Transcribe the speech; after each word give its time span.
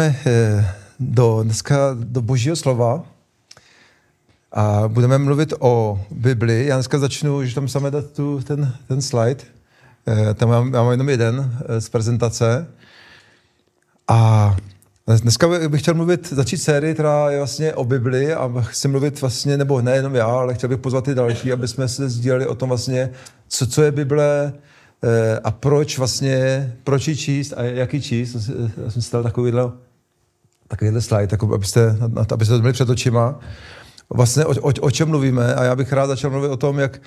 Pojďme 0.00 0.16
eh, 0.26 0.74
do, 1.00 1.42
dneska 1.42 1.76
do 1.94 2.22
božího 2.22 2.56
slova 2.56 3.04
a 4.52 4.88
budeme 4.88 5.18
mluvit 5.18 5.52
o 5.58 6.00
Bibli. 6.10 6.66
Já 6.66 6.76
dneska 6.76 6.98
začnu, 6.98 7.44
že 7.44 7.54
tam 7.54 7.68
samé 7.68 7.90
dát 7.90 8.10
tu, 8.10 8.40
ten, 8.40 8.72
ten 8.88 9.02
slide. 9.02 9.44
Eh, 10.08 10.34
tam 10.34 10.48
mám, 10.48 10.74
já 10.74 10.82
mám 10.82 10.90
jenom 10.90 11.08
jeden 11.08 11.58
eh, 11.68 11.80
z 11.80 11.88
prezentace. 11.88 12.66
A 14.08 14.56
dneska 15.22 15.68
bych 15.68 15.82
chtěl 15.82 15.94
mluvit, 15.94 16.32
začít 16.32 16.58
sérii, 16.58 16.94
která 16.94 17.30
je 17.30 17.38
vlastně 17.38 17.74
o 17.74 17.84
Bibli 17.84 18.34
a 18.34 18.52
chci 18.60 18.88
mluvit 18.88 19.20
vlastně, 19.20 19.56
nebo 19.56 19.82
nejenom 19.82 20.14
já, 20.14 20.26
ale 20.26 20.54
chtěl 20.54 20.68
bych 20.68 20.78
pozvat 20.78 21.08
i 21.08 21.14
další, 21.14 21.52
aby 21.52 21.68
jsme 21.68 21.88
se 21.88 22.08
sdíleli 22.08 22.46
o 22.46 22.54
tom 22.54 22.68
vlastně, 22.68 23.10
co, 23.48 23.66
co 23.66 23.82
je 23.82 23.92
Bible, 23.92 24.52
a 25.44 25.50
proč 25.50 25.98
vlastně, 25.98 26.72
proč 26.84 27.08
ji 27.08 27.16
číst 27.16 27.52
a 27.56 27.62
jak 27.62 27.94
ji 27.94 28.02
číst. 28.02 28.50
Já 28.84 28.90
jsem 28.90 29.02
si 29.02 29.12
dal 29.12 29.22
takovýhle, 29.22 29.72
takovýhle 30.70 31.00
slide, 31.00 31.26
tak 31.26 31.42
abyste, 31.42 31.96
abyste 32.32 32.54
to 32.54 32.60
měli 32.60 32.72
před 32.72 32.90
očima. 32.90 33.40
Vlastně 34.10 34.44
o, 34.44 34.50
o, 34.50 34.72
o 34.80 34.90
čem 34.90 35.08
mluvíme 35.08 35.54
a 35.54 35.64
já 35.64 35.76
bych 35.76 35.92
rád 35.92 36.06
začal 36.06 36.30
mluvit 36.30 36.48
o 36.48 36.56
tom, 36.56 36.78
jak 36.78 37.00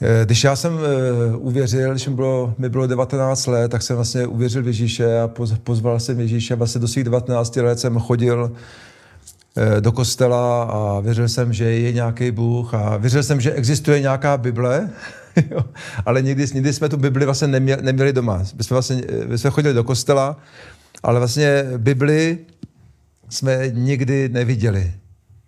eh, 0.00 0.24
když 0.24 0.44
já 0.44 0.56
jsem 0.56 0.72
eh, 0.72 1.36
uvěřil, 1.36 1.90
když 1.90 2.08
mi 2.08 2.14
bylo, 2.14 2.54
mi 2.58 2.68
bylo 2.68 2.86
19 2.86 3.46
let, 3.46 3.70
tak 3.70 3.82
jsem 3.82 3.96
vlastně 3.96 4.26
uvěřil 4.26 4.62
v 4.62 4.66
Ježíše 4.66 5.20
a 5.20 5.30
pozval 5.64 6.00
jsem 6.00 6.20
Ježíše. 6.20 6.54
Vlastně 6.54 6.80
do 6.80 6.88
svých 6.88 7.04
19 7.04 7.56
let 7.56 7.78
jsem 7.78 7.98
chodil 7.98 8.52
eh, 9.56 9.80
do 9.80 9.92
kostela 9.92 10.62
a 10.62 11.00
věřil 11.00 11.28
jsem, 11.28 11.52
že 11.52 11.64
je 11.64 11.92
nějaký 11.92 12.30
Bůh 12.30 12.74
a 12.74 12.96
věřil 12.96 13.22
jsem, 13.22 13.40
že 13.40 13.52
existuje 13.52 14.00
nějaká 14.00 14.36
Bible, 14.36 14.90
ale 16.06 16.22
nikdy, 16.22 16.46
nikdy 16.54 16.72
jsme 16.72 16.88
tu 16.88 16.96
Bibli 16.96 17.24
vlastně 17.24 17.48
neměli, 17.48 17.82
neměli 17.82 18.12
doma. 18.12 18.38
My 18.56 18.64
jsme, 18.64 18.74
vlastně, 18.74 19.02
my 19.26 19.38
jsme 19.38 19.50
chodili 19.50 19.74
do 19.74 19.84
kostela, 19.84 20.36
ale 21.02 21.18
vlastně 21.18 21.64
Bibli 21.76 22.38
jsme 23.28 23.70
nikdy 23.72 24.28
neviděli. 24.28 24.92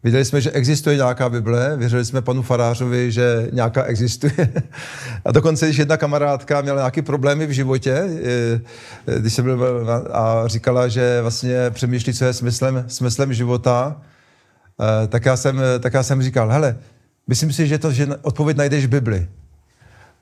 Viděli 0.06 0.24
jsme, 0.24 0.40
že 0.40 0.50
existuje 0.50 0.96
nějaká 0.96 1.28
Bible, 1.28 1.76
věřili 1.76 2.04
jsme 2.04 2.22
panu 2.22 2.42
Farářovi, 2.42 3.12
že 3.12 3.48
nějaká 3.52 3.82
existuje. 3.82 4.32
A 5.24 5.32
dokonce, 5.32 5.66
když 5.66 5.76
jedna 5.76 5.96
kamarádka 5.96 6.60
měla 6.60 6.78
nějaké 6.78 7.02
problémy 7.02 7.46
v 7.46 7.50
životě, 7.50 8.08
když 9.18 9.34
jsem 9.34 9.44
byl 9.44 9.90
a 10.12 10.42
říkala, 10.46 10.88
že 10.88 11.22
vlastně 11.22 11.70
přemýšlí, 11.70 12.14
co 12.14 12.24
je 12.24 12.32
smyslem, 12.32 12.84
smyslem 12.88 13.32
života, 13.32 14.02
eh, 14.80 15.06
tak 15.06 15.24
já, 15.24 15.36
jsem, 15.36 15.60
tak 15.80 15.94
já 15.94 16.02
jsem 16.02 16.22
říkal, 16.22 16.50
hele, 16.50 16.76
myslím 17.26 17.52
si, 17.52 17.66
že 17.66 17.78
to, 17.78 17.92
že 17.92 18.06
odpověď 18.22 18.56
najdeš 18.56 18.86
v 18.86 18.88
Bibli. 18.88 19.28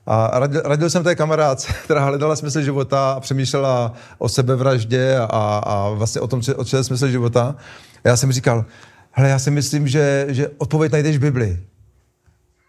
A 0.07 0.39
radil, 0.39 0.61
radil 0.65 0.89
jsem 0.89 1.03
té 1.03 1.15
kamarádce, 1.15 1.73
která 1.83 2.05
hledala 2.05 2.35
smysl 2.35 2.61
života 2.61 3.11
a 3.11 3.19
přemýšlela 3.19 3.93
o 4.17 4.29
sebevraždě 4.29 5.17
a, 5.17 5.61
a 5.65 5.89
vlastně 5.89 6.21
o 6.21 6.27
tom, 6.27 6.41
o 6.55 6.65
čem 6.65 6.77
je 6.77 6.83
smysl 6.83 7.07
života. 7.07 7.55
A 8.03 8.07
já 8.07 8.17
jsem 8.17 8.31
říkal, 8.31 8.65
hele, 9.11 9.29
já 9.29 9.39
si 9.39 9.51
myslím, 9.51 9.87
že, 9.87 10.25
že 10.29 10.49
odpověď 10.57 10.91
najdeš 10.91 11.17
v 11.17 11.21
Bibli. 11.21 11.59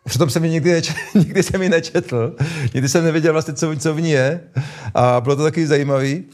Přitom 0.06 0.30
jsem 0.30 0.44
ji 0.44 0.50
nikdy, 0.50 0.72
neč, 0.72 0.94
nikdy 1.14 1.42
jsem 1.42 1.62
ji 1.62 1.68
nečetl, 1.68 2.36
nikdy 2.74 2.88
jsem 2.88 3.04
nevěděl 3.04 3.32
vlastně, 3.32 3.54
co, 3.54 3.76
co 3.76 3.94
v 3.94 4.00
ní 4.00 4.10
je. 4.10 4.40
A 4.94 5.20
bylo 5.20 5.36
to 5.36 5.42
taky 5.42 5.66
zajímavý. 5.66 6.24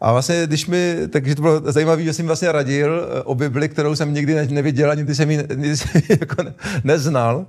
A 0.00 0.12
vlastně, 0.12 0.46
když 0.46 0.66
mi, 0.66 0.96
takže 1.10 1.34
to 1.34 1.42
bylo 1.42 1.72
zajímavé, 1.72 2.02
že 2.02 2.12
jsem 2.12 2.26
vlastně 2.26 2.52
radil 2.52 3.08
eh, 3.18 3.22
o 3.22 3.34
Bibli, 3.34 3.68
kterou 3.68 3.96
jsem 3.96 4.14
nikdy 4.14 4.46
neviděl 4.46 4.90
a 4.90 4.94
nikdy 4.94 5.14
jsem 5.14 5.30
ji, 5.30 5.36
nikdy 5.54 5.76
jsem 5.76 5.90
ji 5.94 6.16
jako 6.20 6.44
neznal. 6.84 7.46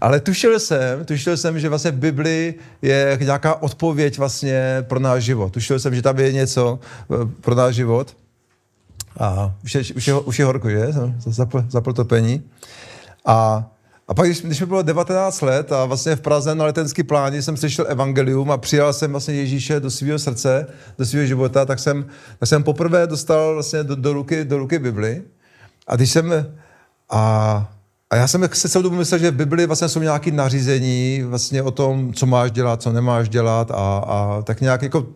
Ale 0.00 0.20
tušil 0.20 0.60
jsem, 0.60 1.04
tušil 1.04 1.36
jsem, 1.36 1.60
že 1.60 1.68
vlastně 1.68 1.90
v 1.90 1.98
Bibli 1.98 2.54
je 2.82 3.18
nějaká 3.20 3.62
odpověď 3.62 4.18
vlastně 4.18 4.84
pro 4.88 5.00
náš 5.00 5.24
život. 5.24 5.52
Tušil 5.52 5.78
jsem, 5.78 5.94
že 5.94 6.02
tam 6.02 6.18
je 6.18 6.32
něco 6.32 6.78
eh, 7.12 7.14
pro 7.40 7.54
náš 7.54 7.74
život. 7.74 8.16
A 9.18 9.54
už 9.64 9.74
je, 9.74 9.80
už 9.96 10.06
je, 10.06 10.14
už 10.14 10.38
je 10.38 10.44
horko, 10.44 10.70
že? 10.70 10.86
Zapl, 11.18 11.64
zapl 11.68 11.92
topení. 11.92 12.42
A 13.26 13.66
a 14.08 14.14
pak, 14.14 14.26
když, 14.26 14.42
když 14.42 14.60
mi 14.60 14.66
bylo 14.66 14.82
19 14.82 15.40
let 15.40 15.72
a 15.72 15.84
vlastně 15.84 16.16
v 16.16 16.20
Praze 16.20 16.54
na 16.54 16.64
letenský 16.64 17.02
pláni 17.02 17.42
jsem 17.42 17.56
slyšel 17.56 17.86
evangelium 17.88 18.50
a 18.50 18.58
přijal 18.58 18.92
jsem 18.92 19.10
vlastně 19.10 19.34
Ježíše 19.34 19.80
do 19.80 19.90
svého 19.90 20.18
srdce, 20.18 20.66
do 20.98 21.06
svého 21.06 21.26
života, 21.26 21.64
tak 21.64 21.78
jsem, 21.78 22.06
tak 22.38 22.48
jsem 22.48 22.62
poprvé 22.62 23.06
dostal 23.06 23.54
vlastně 23.54 23.84
do, 23.84 23.96
do, 23.96 24.12
ruky, 24.12 24.44
do 24.44 24.58
ruky 24.58 24.78
Bibli. 24.78 25.22
A 25.86 25.96
když 25.96 26.10
jsem, 26.10 26.46
a, 27.10 27.72
a 28.10 28.16
já 28.16 28.28
jsem 28.28 28.48
se 28.52 28.68
celou 28.68 28.82
dobu 28.82 28.96
myslel, 28.96 29.20
že 29.20 29.30
v 29.30 29.34
Bibli 29.34 29.66
vlastně 29.66 29.88
jsou 29.88 30.00
nějaké 30.00 30.30
nařízení 30.30 31.22
vlastně 31.26 31.62
o 31.62 31.70
tom, 31.70 32.12
co 32.12 32.26
máš 32.26 32.50
dělat, 32.50 32.82
co 32.82 32.92
nemáš 32.92 33.28
dělat 33.28 33.70
a, 33.70 33.74
a 33.98 34.42
tak 34.42 34.60
nějak 34.60 34.82
jako, 34.82 35.06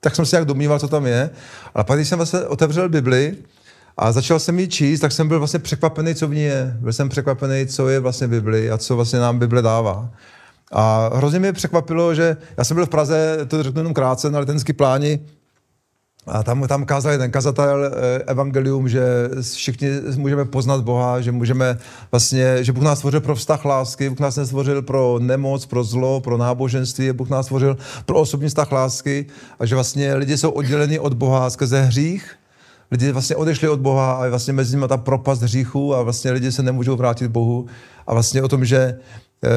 tak 0.00 0.16
jsem 0.16 0.26
si 0.26 0.36
nějak 0.36 0.48
domníval, 0.48 0.78
co 0.78 0.88
tam 0.88 1.06
je. 1.06 1.30
Ale 1.74 1.84
pak, 1.84 1.98
když 1.98 2.08
jsem 2.08 2.18
vlastně 2.18 2.40
otevřel 2.40 2.88
Bibli, 2.88 3.36
a 3.96 4.12
začal 4.12 4.38
jsem 4.38 4.58
ji 4.58 4.68
číst, 4.68 5.00
tak 5.00 5.12
jsem 5.12 5.28
byl 5.28 5.38
vlastně 5.38 5.58
překvapený, 5.58 6.14
co 6.14 6.28
v 6.28 6.34
ní 6.34 6.42
je. 6.42 6.76
Byl 6.80 6.92
jsem 6.92 7.08
překvapený, 7.08 7.66
co 7.66 7.88
je 7.88 8.00
vlastně 8.00 8.28
Bibli 8.28 8.70
a 8.70 8.78
co 8.78 8.96
vlastně 8.96 9.18
nám 9.18 9.38
Bible 9.38 9.62
dává. 9.62 10.10
A 10.72 11.10
hrozně 11.14 11.38
mě 11.38 11.52
překvapilo, 11.52 12.14
že 12.14 12.36
já 12.58 12.64
jsem 12.64 12.74
byl 12.74 12.86
v 12.86 12.88
Praze, 12.88 13.38
to 13.48 13.62
řeknu 13.62 13.80
jenom 13.80 13.94
krátce, 13.94 14.30
na 14.30 14.38
letenský 14.38 14.72
pláni, 14.72 15.20
a 16.26 16.42
tam, 16.42 16.68
tam 16.68 16.84
kázal 16.84 17.12
jeden 17.12 17.30
kazatel 17.30 17.84
eh, 17.84 18.22
evangelium, 18.26 18.88
že 18.88 19.02
všichni 19.54 19.88
můžeme 20.16 20.44
poznat 20.44 20.80
Boha, 20.80 21.20
že 21.20 21.32
můžeme 21.32 21.78
vlastně, 22.10 22.64
že 22.64 22.72
Bůh 22.72 22.84
nás 22.84 22.98
stvořil 22.98 23.20
pro 23.20 23.34
vztah 23.34 23.64
lásky, 23.64 24.08
Bůh 24.08 24.20
nás 24.20 24.36
nestvořil 24.36 24.82
pro 24.82 25.18
nemoc, 25.18 25.66
pro 25.66 25.84
zlo, 25.84 26.20
pro 26.20 26.36
náboženství, 26.36 27.12
Bůh 27.12 27.28
nás 27.28 27.46
stvořil 27.46 27.76
pro 28.06 28.20
osobní 28.20 28.48
vztah 28.48 28.72
lásky 28.72 29.26
a 29.58 29.66
že 29.66 29.74
vlastně 29.74 30.14
lidi 30.14 30.38
jsou 30.38 30.50
odděleni 30.50 30.98
od 30.98 31.14
Boha 31.14 31.50
skrze 31.50 31.82
hřích 31.82 32.39
lidi 32.90 33.12
vlastně 33.12 33.36
odešli 33.36 33.68
od 33.68 33.80
Boha 33.80 34.12
a 34.12 34.28
vlastně 34.28 34.52
mezi 34.52 34.76
nimi 34.76 34.88
ta 34.88 34.96
propast 34.96 35.42
hříchu 35.42 35.94
a 35.94 36.02
vlastně 36.02 36.30
lidi 36.30 36.52
se 36.52 36.62
nemůžou 36.62 36.96
vrátit 36.96 37.28
Bohu. 37.28 37.66
A 38.06 38.14
vlastně 38.14 38.42
o 38.42 38.48
tom, 38.48 38.64
že 38.64 38.98
eh, 39.44 39.48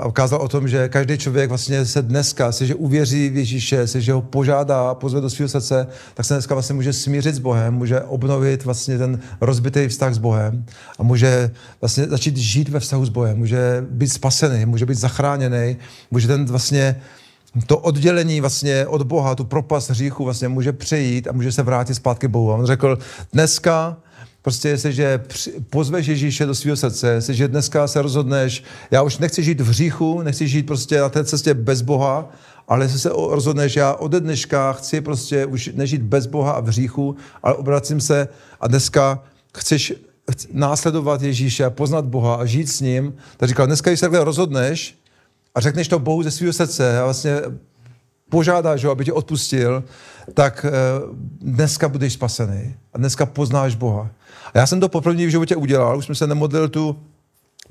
a 0.00 0.06
ukázal 0.06 0.40
o 0.40 0.48
tom, 0.48 0.68
že 0.68 0.88
každý 0.88 1.18
člověk 1.18 1.48
vlastně 1.48 1.86
se 1.86 2.02
dneska, 2.02 2.52
se, 2.52 2.66
že 2.66 2.74
uvěří 2.74 3.30
v 3.30 3.36
Ježíše, 3.36 3.86
se, 3.86 4.00
že 4.00 4.12
ho 4.12 4.22
požádá 4.22 4.90
a 4.90 4.94
pozve 4.94 5.20
do 5.20 5.30
svého 5.30 5.48
srdce, 5.48 5.86
tak 6.14 6.26
se 6.26 6.34
dneska 6.34 6.54
vlastně 6.54 6.74
může 6.74 6.92
smířit 6.92 7.34
s 7.34 7.38
Bohem, 7.38 7.74
může 7.74 8.00
obnovit 8.00 8.64
vlastně 8.64 8.98
ten 8.98 9.20
rozbitý 9.40 9.88
vztah 9.88 10.14
s 10.14 10.18
Bohem 10.18 10.64
a 10.98 11.02
může 11.02 11.50
vlastně 11.80 12.04
začít 12.04 12.36
žít 12.36 12.68
ve 12.68 12.80
vztahu 12.80 13.06
s 13.06 13.08
Bohem, 13.08 13.38
může 13.38 13.86
být 13.90 14.08
spasený, 14.08 14.66
může 14.66 14.86
být 14.86 14.98
zachráněný, 14.98 15.76
může 16.10 16.28
ten 16.28 16.44
vlastně 16.44 17.00
to 17.66 17.78
oddělení 17.78 18.40
vlastně 18.40 18.86
od 18.86 19.02
Boha, 19.02 19.34
tu 19.34 19.44
propast 19.44 19.90
hříchu 19.90 20.24
vlastně 20.24 20.48
může 20.48 20.72
přejít 20.72 21.28
a 21.28 21.32
může 21.32 21.52
se 21.52 21.62
vrátit 21.62 21.94
zpátky 21.94 22.28
Bohu. 22.28 22.52
A 22.52 22.56
on 22.56 22.66
řekl, 22.66 22.98
dneska 23.32 23.96
prostě 24.42 24.68
jestliže 24.68 25.24
pozveš 25.70 26.06
Ježíše 26.06 26.46
do 26.46 26.54
svého 26.54 26.76
srdce, 26.76 27.08
jestliže 27.08 27.48
dneska 27.48 27.86
se 27.88 28.02
rozhodneš, 28.02 28.64
já 28.90 29.02
už 29.02 29.18
nechci 29.18 29.42
žít 29.42 29.60
v 29.60 29.68
hříchu, 29.68 30.22
nechci 30.22 30.48
žít 30.48 30.66
prostě 30.66 31.00
na 31.00 31.08
té 31.08 31.24
cestě 31.24 31.54
bez 31.54 31.82
Boha, 31.82 32.28
ale 32.68 32.84
jestli 32.84 32.98
se 32.98 33.08
rozhodneš, 33.08 33.76
já 33.76 33.94
ode 33.94 34.20
dneška 34.20 34.72
chci 34.72 35.00
prostě 35.00 35.46
už 35.46 35.70
nežít 35.74 36.02
bez 36.02 36.26
Boha 36.26 36.52
a 36.52 36.60
v 36.60 36.66
hříchu, 36.66 37.16
ale 37.42 37.54
obracím 37.54 38.00
se 38.00 38.28
a 38.60 38.68
dneska 38.68 39.22
chceš 39.56 39.92
následovat 40.52 41.22
Ježíše, 41.22 41.70
poznat 41.70 42.04
Boha 42.04 42.34
a 42.34 42.44
žít 42.44 42.68
s 42.68 42.80
ním, 42.80 43.14
tak 43.36 43.48
říkal, 43.48 43.66
dneska, 43.66 43.90
když 43.90 44.00
se 44.00 44.06
takhle 44.06 44.24
rozhodneš, 44.24 44.98
a 45.54 45.60
řekneš 45.60 45.88
to 45.88 45.98
Bohu 45.98 46.22
ze 46.22 46.30
svého 46.30 46.52
srdce 46.52 47.00
a 47.00 47.04
vlastně 47.04 47.40
požádáš 48.30 48.84
ho, 48.84 48.90
aby 48.90 49.04
tě 49.04 49.12
odpustil, 49.12 49.84
tak 50.34 50.66
eh, 50.68 50.70
dneska 51.40 51.88
budeš 51.88 52.12
spasený. 52.12 52.74
A 52.92 52.98
dneska 52.98 53.26
poznáš 53.26 53.74
Boha. 53.74 54.10
A 54.54 54.58
já 54.58 54.66
jsem 54.66 54.80
to 54.80 54.88
poprvé 54.88 55.26
v 55.26 55.30
životě 55.30 55.56
udělal, 55.56 55.98
už 55.98 56.06
jsem 56.06 56.14
se 56.14 56.26
nemodlil 56.26 56.68
tu 56.68 56.96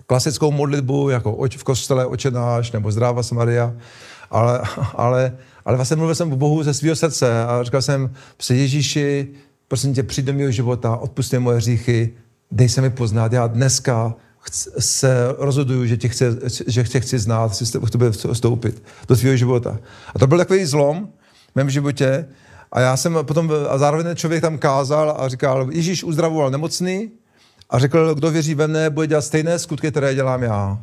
klasickou 0.07 0.51
modlitbu, 0.51 1.09
jako 1.09 1.47
v 1.57 1.63
kostele 1.63 2.05
očenáš, 2.05 2.71
nebo 2.71 2.91
zdráva 2.91 3.21
Maria, 3.33 3.73
ale, 4.31 4.61
ale, 4.95 5.37
ale 5.65 5.75
vlastně 5.75 5.95
mluvil 5.95 6.15
jsem 6.15 6.33
o 6.33 6.35
Bohu 6.35 6.63
ze 6.63 6.73
svého 6.73 6.95
srdce 6.95 7.43
a 7.45 7.63
říkal 7.63 7.81
jsem, 7.81 8.13
se 8.39 8.55
Ježíši, 8.55 9.27
prosím 9.67 9.93
tě, 9.93 10.03
přijď 10.03 10.25
do 10.25 10.33
mého 10.33 10.51
života, 10.51 10.95
odpusti 10.95 11.39
moje 11.39 11.57
hříchy, 11.57 12.13
dej 12.51 12.69
se 12.69 12.81
mi 12.81 12.89
poznat, 12.89 13.33
já 13.33 13.47
dneska 13.47 14.15
se 14.79 15.35
rozhoduju, 15.37 15.85
že 15.85 15.97
tě, 15.97 16.09
chci, 16.09 16.25
že 16.67 16.83
tě 16.83 16.99
chci 16.99 17.19
znát, 17.19 17.51
chci 17.51 17.79
k 17.79 17.89
tobě 17.89 18.11
vstoupit 18.11 18.83
do 19.07 19.15
svého 19.15 19.35
života. 19.37 19.79
A 20.15 20.19
to 20.19 20.27
byl 20.27 20.37
takový 20.37 20.65
zlom 20.65 21.09
v 21.51 21.55
mém 21.55 21.69
životě. 21.69 22.25
A 22.71 22.79
já 22.79 22.97
jsem 22.97 23.17
potom, 23.21 23.51
a 23.69 23.77
zároveň 23.77 24.05
ten 24.05 24.15
člověk 24.15 24.41
tam 24.41 24.57
kázal 24.57 25.15
a 25.19 25.27
říkal, 25.27 25.67
Ježíš 25.71 26.03
uzdravoval 26.03 26.51
nemocný 26.51 27.11
a 27.69 27.79
řekl, 27.79 28.15
kdo 28.15 28.31
věří 28.31 28.55
ve 28.55 28.67
mne, 28.67 28.89
bude 28.89 29.07
dělat 29.07 29.21
stejné 29.21 29.59
skutky, 29.59 29.91
které 29.91 30.15
dělám 30.15 30.43
já. 30.43 30.81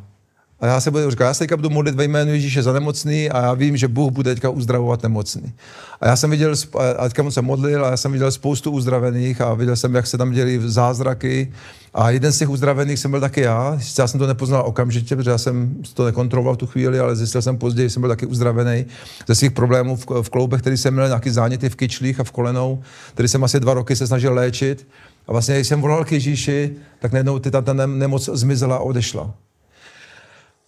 A 0.61 0.67
já 0.67 0.81
se 0.81 0.91
budu 0.91 1.11
říkat, 1.11 1.25
já 1.25 1.33
se 1.33 1.39
teďka 1.39 1.57
budu 1.57 1.69
modlit 1.69 1.95
ve 1.95 2.03
jménu 2.03 2.31
Ježíše 2.31 2.63
za 2.63 2.73
nemocný 2.73 3.29
a 3.29 3.41
já 3.41 3.53
vím, 3.53 3.77
že 3.77 3.87
Bůh 3.87 4.11
bude 4.11 4.33
teďka 4.33 4.49
uzdravovat 4.49 5.03
nemocný. 5.03 5.53
A 6.01 6.07
já 6.07 6.15
jsem 6.15 6.29
viděl, 6.29 6.53
a 6.97 7.03
teďka 7.03 7.31
se 7.31 7.41
modlil 7.41 7.85
a 7.85 7.89
já 7.89 7.97
jsem 7.97 8.11
viděl 8.11 8.31
spoustu 8.31 8.71
uzdravených 8.71 9.41
a 9.41 9.53
viděl 9.53 9.75
jsem, 9.75 9.95
jak 9.95 10.07
se 10.07 10.17
tam 10.17 10.31
děli 10.31 10.59
zázraky. 10.63 11.53
A 11.93 12.09
jeden 12.09 12.31
z 12.31 12.37
těch 12.37 12.49
uzdravených 12.49 12.99
jsem 12.99 13.11
byl 13.11 13.19
taky 13.19 13.41
já. 13.41 13.79
Já 13.99 14.07
jsem 14.07 14.19
to 14.19 14.27
nepoznal 14.27 14.63
okamžitě, 14.65 15.15
protože 15.15 15.29
já 15.29 15.37
jsem 15.37 15.75
to 15.93 16.05
nekontroloval 16.05 16.55
v 16.55 16.57
tu 16.57 16.67
chvíli, 16.67 16.99
ale 16.99 17.15
zjistil 17.15 17.41
jsem 17.41 17.57
později, 17.57 17.89
že 17.89 17.93
jsem 17.93 18.01
byl 18.01 18.09
taky 18.09 18.25
uzdravený 18.25 18.85
ze 19.27 19.35
svých 19.35 19.51
problémů 19.51 19.95
v, 19.95 20.05
v 20.21 20.29
kloubech, 20.29 20.61
který 20.61 20.77
jsem 20.77 20.93
měl 20.93 21.07
nějaký 21.07 21.29
záněty 21.29 21.69
v 21.69 21.75
kyčlích 21.75 22.19
a 22.19 22.23
v 22.23 22.31
kolenou, 22.31 22.81
který 23.13 23.27
jsem 23.27 23.43
asi 23.43 23.59
dva 23.59 23.73
roky 23.73 23.95
se 23.95 24.07
snažil 24.07 24.33
léčit. 24.33 24.87
A 25.27 25.31
vlastně, 25.31 25.55
když 25.55 25.67
jsem 25.67 25.81
volal 25.81 26.05
k 26.05 26.11
Ježíši, 26.11 26.71
tak 26.99 27.11
najednou 27.11 27.39
ta, 27.39 27.61
ta 27.61 27.73
nemoc 27.73 28.29
zmizela 28.33 28.75
a 28.75 28.79
odešla. 28.79 29.33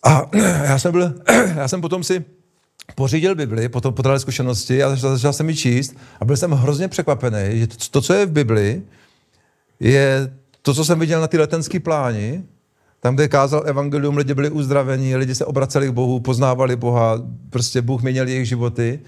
A 0.04 0.30
já 0.64 0.80
jsem, 0.80 0.92
byl, 0.92 1.14
já 1.56 1.68
jsem 1.68 1.82
potom 1.82 2.04
si 2.04 2.26
pořídil 2.96 3.36
Bibli 3.36 3.70
po, 3.70 3.82
to, 3.82 3.92
po 3.92 4.20
zkušenosti 4.20 4.84
a 4.84 4.96
začal, 4.96 5.34
jsem 5.34 5.50
ji 5.50 5.56
číst 5.56 5.96
a 6.20 6.26
byl 6.26 6.38
jsem 6.38 6.52
hrozně 6.52 6.88
překvapený, 6.88 7.60
že 7.60 7.68
to, 7.92 8.02
co 8.02 8.14
je 8.14 8.26
v 8.26 8.32
Bibli, 8.32 8.84
je 9.80 10.34
to, 10.62 10.74
co 10.74 10.86
jsem 10.86 11.00
viděl 11.00 11.22
na 11.22 11.28
ty 11.28 11.38
letenské 11.38 11.80
pláni, 11.80 12.44
tam, 13.00 13.16
kde 13.16 13.28
kázal 13.28 13.64
evangelium, 13.66 14.18
lidi 14.18 14.34
byli 14.34 14.50
uzdraveni, 14.50 15.16
lidi 15.16 15.36
se 15.36 15.46
obraceli 15.46 15.88
k 15.88 15.92
Bohu, 15.92 16.20
poznávali 16.20 16.76
Boha, 16.76 17.22
prostě 17.50 17.82
Bůh 17.82 18.02
měnil 18.02 18.28
jejich 18.28 18.48
životy. 18.48 19.00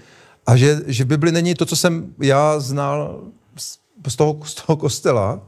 A 0.46 0.56
že, 0.56 0.80
že 0.86 1.04
v 1.04 1.06
Bibli 1.06 1.32
není 1.32 1.54
to, 1.54 1.66
co 1.66 1.76
jsem 1.76 2.14
já 2.20 2.60
znal 2.60 3.20
z, 4.08 4.16
toho, 4.16 4.40
z 4.44 4.54
toho 4.54 4.76
kostela, 4.76 5.40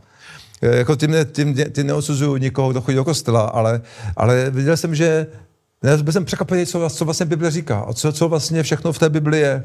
jako 0.63 0.97
tím, 0.97 1.15
tím, 1.33 1.55
tím 1.73 1.87
neosuzuju 1.87 2.37
nikoho, 2.37 2.71
kdo 2.71 2.81
chodí 2.81 2.97
do 2.97 3.05
kostela, 3.05 3.41
ale, 3.41 3.81
ale 4.17 4.51
viděl 4.51 4.77
jsem, 4.77 4.95
že 4.95 5.27
byl 6.03 6.13
jsem 6.13 6.25
překvapený, 6.25 6.67
co, 6.67 6.91
co 6.91 7.05
vlastně 7.05 7.27
Bible 7.27 7.51
říká 7.51 7.79
a 7.79 7.93
co, 7.93 8.13
co 8.13 8.29
vlastně 8.29 8.63
všechno 8.63 8.93
v 8.93 8.99
té 8.99 9.09
Bibli 9.09 9.41
je. 9.41 9.65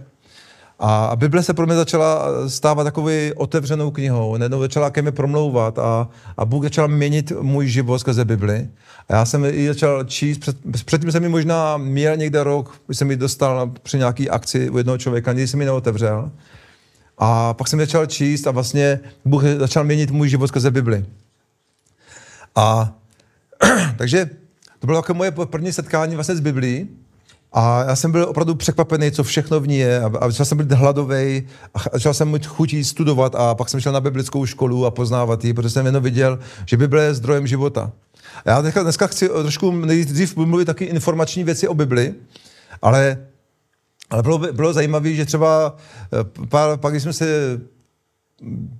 A 0.79 1.15
Bible 1.15 1.43
se 1.43 1.53
pro 1.53 1.65
mě 1.65 1.75
začala 1.75 2.25
stávat 2.49 2.83
takovou 2.83 3.09
otevřenou 3.35 3.91
knihou. 3.91 4.37
Najednou 4.37 4.59
začala 4.59 4.89
ke 4.89 5.01
mě 5.01 5.11
promlouvat 5.11 5.79
a, 5.79 6.07
a 6.37 6.45
Bůh 6.45 6.63
začal 6.63 6.87
měnit 6.87 7.31
můj 7.41 7.67
život 7.67 7.99
skrze 7.99 8.25
Bibli. 8.25 8.69
A 9.09 9.15
já 9.15 9.25
jsem 9.25 9.45
ji 9.45 9.67
začal 9.67 10.03
číst. 10.03 10.37
Před, 10.37 10.57
předtím 10.85 11.11
jsem 11.11 11.23
mi 11.23 11.29
možná 11.29 11.77
měl 11.77 12.17
někde 12.17 12.43
rok, 12.43 12.75
když 12.85 12.97
jsem 12.97 13.11
ji 13.11 13.17
dostal 13.17 13.71
při 13.83 13.97
nějaký 13.97 14.29
akci 14.29 14.69
u 14.69 14.77
jednoho 14.77 14.97
člověka, 14.97 15.33
nikdy 15.33 15.47
jsem 15.47 15.59
ji 15.59 15.65
neotevřel. 15.65 16.31
A 17.17 17.53
pak 17.53 17.67
jsem 17.67 17.79
začal 17.79 18.05
číst 18.05 18.47
a 18.47 18.51
vlastně 18.51 18.99
Bůh 19.25 19.43
začal 19.43 19.83
měnit 19.83 20.11
můj 20.11 20.29
život 20.29 20.47
skrze 20.47 20.71
Bibli. 20.71 21.05
A 22.55 22.93
takže 23.97 24.29
to 24.79 24.87
bylo 24.87 24.97
jako 24.97 25.13
moje 25.13 25.31
první 25.31 25.73
setkání 25.73 26.15
vlastně 26.15 26.35
s 26.35 26.39
Biblí. 26.39 26.87
A 27.53 27.83
já 27.83 27.95
jsem 27.95 28.11
byl 28.11 28.23
opravdu 28.29 28.55
překvapený, 28.55 29.11
co 29.11 29.23
všechno 29.23 29.59
v 29.59 29.67
ní 29.67 29.77
je. 29.77 30.01
A 30.01 30.29
začal 30.29 30.45
jsem 30.45 30.57
být 30.57 30.71
hladový, 30.71 31.47
a 31.73 31.79
začal 31.93 32.13
jsem 32.13 32.31
mít 32.31 32.45
chutí 32.45 32.83
studovat 32.83 33.35
a 33.35 33.55
pak 33.55 33.69
jsem 33.69 33.79
šel 33.79 33.91
na 33.91 33.99
biblickou 33.99 34.45
školu 34.45 34.85
a 34.85 34.91
poznávat 34.91 35.45
ji, 35.45 35.53
protože 35.53 35.69
jsem 35.69 35.85
jenom 35.85 36.03
viděl, 36.03 36.39
že 36.65 36.77
Bible 36.77 37.03
je 37.03 37.13
zdrojem 37.13 37.47
života. 37.47 37.91
Já 38.45 38.61
dneska, 38.61 38.83
dneska 38.83 39.07
chci 39.07 39.29
trošku 39.29 39.71
nejdřív 39.71 40.35
mluvit 40.35 40.65
taky 40.65 40.85
informační 40.85 41.43
věci 41.43 41.67
o 41.67 41.73
Bibli, 41.73 42.13
ale 42.81 43.17
ale 44.09 44.23
bylo, 44.23 44.37
bylo 44.37 44.73
zajímavé, 44.73 45.13
že 45.13 45.25
třeba 45.25 45.77
eh, 46.13 46.47
pár, 46.47 46.77
pak, 46.77 46.93
když 46.93 47.03
jsme 47.03 47.13
se 47.13 47.59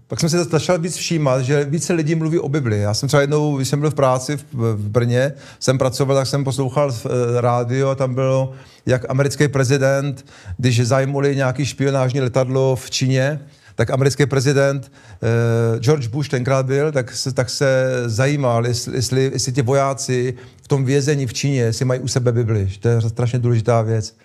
pak 0.08 0.20
jsem 0.20 0.30
se 0.30 0.44
začal 0.44 0.80
víc 0.80 0.96
všímat, 0.96 1.42
že 1.42 1.66
více 1.66 1.94
lidí 1.94 2.16
mluví 2.16 2.40
o 2.40 2.50
Bibli. 2.50 2.80
Já 2.80 2.94
jsem 2.94 3.08
třeba 3.08 3.22
jednou, 3.22 3.58
když 3.58 3.68
jsem 3.68 3.80
byl 3.80 3.92
v 3.92 3.96
práci 3.96 4.38
v, 4.38 4.44
v 4.54 4.90
Brně, 4.90 5.34
jsem 5.60 5.78
pracoval, 5.78 6.18
tak 6.18 6.28
jsem 6.28 6.44
poslouchal 6.44 6.92
v, 6.92 7.06
e, 7.06 7.42
rádio 7.42 7.90
a 7.90 7.96
tam 7.96 8.16
bylo, 8.16 8.52
jak 8.86 9.10
americký 9.10 9.48
prezident, 9.48 10.26
když 10.58 10.88
zajmuli 10.88 11.36
nějaký 11.36 11.66
špionážní 11.66 12.22
letadlo 12.22 12.76
v 12.76 12.92
Číně, 12.92 13.40
tak 13.76 13.90
americký 13.90 14.26
prezident 14.26 14.92
eh, 14.92 15.80
George 15.80 16.08
Bush 16.08 16.30
tenkrát 16.30 16.66
byl, 16.66 16.92
tak 16.92 17.12
se, 17.12 17.34
tak 17.34 17.50
se 17.50 17.92
zajímal, 18.06 18.68
jestli, 18.68 18.96
jestli, 18.96 19.30
jestli 19.34 19.52
ti 19.52 19.62
vojáci 19.62 20.34
v 20.64 20.68
tom 20.68 20.86
vězení 20.86 21.28
v 21.28 21.34
Číně, 21.34 21.62
jestli 21.62 21.86
mají 21.86 22.00
u 22.00 22.08
sebe 22.08 22.32
Bibli. 22.32 22.70
To 22.80 22.88
je 22.88 23.02
strašně 23.02 23.40
důležitá 23.40 23.82
věc. 23.82 24.16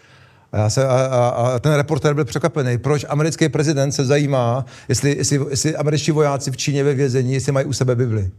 A, 0.52 0.58
já 0.58 0.70
se, 0.70 0.86
a, 0.86 0.94
a, 0.94 1.28
a 1.28 1.58
ten 1.58 1.72
reporter 1.72 2.14
byl 2.14 2.24
překvapený, 2.24 2.78
proč 2.78 3.06
americký 3.08 3.48
prezident 3.48 3.92
se 3.92 4.04
zajímá, 4.04 4.64
jestli, 4.88 5.16
jestli, 5.16 5.40
jestli 5.50 5.76
američtí 5.76 6.10
vojáci 6.10 6.50
v 6.50 6.56
Číně 6.56 6.84
ve 6.84 6.94
vězení, 6.94 7.34
jestli 7.34 7.52
mají 7.52 7.66
u 7.66 7.72
sebe 7.72 7.96
Bibli. 7.96 8.30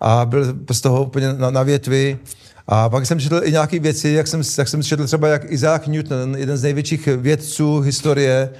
A 0.00 0.24
byl 0.24 0.54
z 0.72 0.80
toho 0.80 1.04
úplně 1.04 1.32
na, 1.32 1.50
na 1.50 1.62
větvi. 1.62 2.18
A 2.66 2.88
pak 2.88 3.06
jsem 3.06 3.20
četl 3.20 3.40
i 3.44 3.52
nějaké 3.52 3.78
věci, 3.78 4.08
jak 4.08 4.26
jsem, 4.26 4.42
jak 4.58 4.68
jsem 4.68 4.82
četl 4.82 5.06
třeba, 5.06 5.28
jak 5.28 5.50
Isaac 5.50 5.86
Newton, 5.86 6.36
jeden 6.36 6.56
z 6.56 6.62
největších 6.62 7.06
vědců 7.06 7.80
historie, 7.80 8.50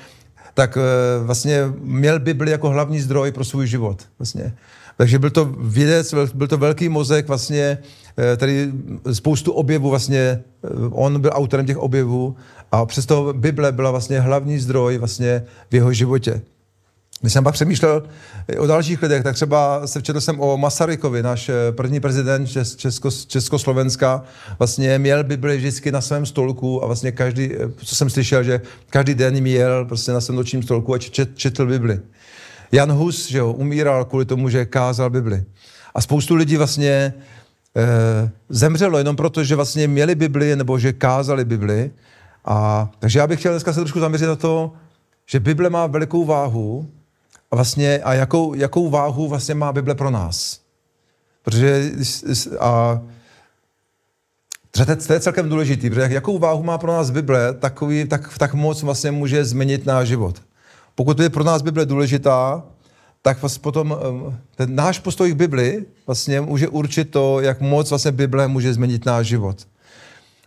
tak 0.55 0.77
uh, 0.77 1.27
vlastně 1.27 1.65
měl 1.81 2.21
Bibli 2.21 2.51
jako 2.51 2.69
hlavní 2.69 3.01
zdroj 3.01 3.33
pro 3.33 3.45
svůj 3.45 3.67
život. 3.67 4.03
Vlastně. 4.19 4.55
Takže 4.97 5.19
byl 5.19 5.31
to 5.31 5.45
vědec, 5.61 6.15
byl 6.35 6.49
to 6.49 6.59
velký 6.59 6.89
mozek, 6.89 7.29
vlastně, 7.29 7.63
eh, 7.63 7.79
tady 8.37 8.73
spoustu 9.13 9.53
objevů, 9.53 9.91
vlastně, 9.91 10.19
eh, 10.19 10.69
on 10.91 11.21
byl 11.21 11.31
autorem 11.35 11.67
těch 11.67 11.77
objevů 11.77 12.37
a 12.73 12.87
přesto 12.87 13.33
Bible 13.33 13.73
byla 13.73 13.91
vlastně 13.91 14.21
hlavní 14.21 14.59
zdroj 14.59 14.99
vlastně 14.99 15.45
v 15.71 15.75
jeho 15.75 15.93
životě. 15.93 16.43
Když 17.21 17.33
jsem 17.33 17.45
pak 17.45 17.55
přemýšlel 17.55 18.03
o 18.59 18.67
dalších 18.67 19.03
lidech, 19.03 19.23
tak 19.23 19.35
třeba 19.35 19.87
se 19.87 20.01
včetl 20.01 20.21
jsem 20.21 20.41
o 20.41 20.57
Masarykovi, 20.57 21.23
náš 21.23 21.49
eh, 21.49 21.73
první 21.73 22.01
prezident 22.01 22.47
Česko, 22.77 23.11
Československa, 23.11 24.23
vlastně 24.59 24.99
měl 24.99 25.25
Bibli 25.25 25.57
vždycky 25.57 25.93
na 25.93 26.01
svém 26.01 26.27
stolku 26.27 26.85
a 26.85 26.87
vlastně 26.87 27.13
každý, 27.13 27.51
co 27.85 27.97
jsem 27.97 28.11
slyšel, 28.11 28.43
že 28.43 28.61
každý 28.91 29.15
den 29.15 29.41
měl 29.41 29.85
prostě 29.85 30.13
na 30.13 30.21
svém 30.21 30.37
nočním 30.37 30.63
stolku 30.63 30.95
a 30.95 30.99
čet, 30.99 31.31
četl 31.35 31.67
Bibli. 31.67 32.01
Jan 32.73 32.93
Hus, 32.93 33.29
že 33.29 33.39
jo, 33.39 33.53
umíral 33.53 34.05
kvůli 34.05 34.25
tomu, 34.25 34.49
že 34.49 34.65
kázal 34.65 35.11
Bibli. 35.11 35.45
A 35.95 36.01
spoustu 36.01 36.35
lidí 36.35 36.57
vlastně 36.57 37.15
zemřelo 38.49 38.99
jenom 38.99 39.17
proto, 39.17 39.45
že 39.45 39.57
vlastně 39.57 39.89
měli 39.89 40.15
Bibli 40.15 40.57
nebo 40.57 40.79
že 40.79 40.93
kázali 40.93 41.45
Bibli. 41.45 41.91
A, 42.45 42.91
takže 42.99 43.19
já 43.19 43.27
bych 43.27 43.39
chtěl 43.39 43.53
dneska 43.53 43.73
se 43.73 43.81
trošku 43.81 44.01
zaměřit 44.01 44.27
na 44.27 44.37
to, 44.37 44.73
že 45.27 45.41
Bible 45.41 45.71
má 45.71 45.87
velikou 45.87 46.25
váhu 46.25 46.91
a 47.51 47.57
vlastně 47.57 47.99
a 47.99 48.15
jakou, 48.15 48.55
jakou 48.55 48.91
váhu 48.91 49.29
vlastně 49.29 49.55
má 49.55 49.73
Bible 49.73 49.95
pro 49.95 50.11
nás. 50.11 50.61
Protože 51.43 51.93
a, 52.61 53.01
to 55.07 55.13
je 55.13 55.21
celkem 55.21 55.49
důležitý, 55.49 55.91
protože 55.91 56.09
jakou 56.11 56.39
váhu 56.39 56.63
má 56.63 56.79
pro 56.79 56.93
nás 56.93 57.11
Bible, 57.11 57.55
takový, 57.55 58.05
tak, 58.05 58.39
tak 58.39 58.55
moc 58.55 58.83
vlastně 58.83 59.11
může 59.11 59.45
změnit 59.45 59.87
náš 59.87 60.09
život. 60.09 60.43
Pokud 60.95 61.21
je 61.21 61.31
pro 61.31 61.45
nás 61.45 61.63
Bible 61.63 61.87
důležitá, 61.87 62.63
tak 63.23 63.41
vlastně 63.41 63.63
potom 63.63 63.99
ten 64.57 64.75
náš 64.75 64.99
postoj 64.99 65.33
k 65.33 65.37
Bibli 65.37 65.87
vlastně 66.07 66.41
může 66.41 66.69
určit 66.69 67.05
to, 67.05 67.41
jak 67.41 67.61
moc 67.61 67.91
vlastně 67.91 68.13
Bible 68.13 68.49
může 68.49 68.75
změnit 68.75 69.07
náš 69.07 69.27
život. 69.27 69.67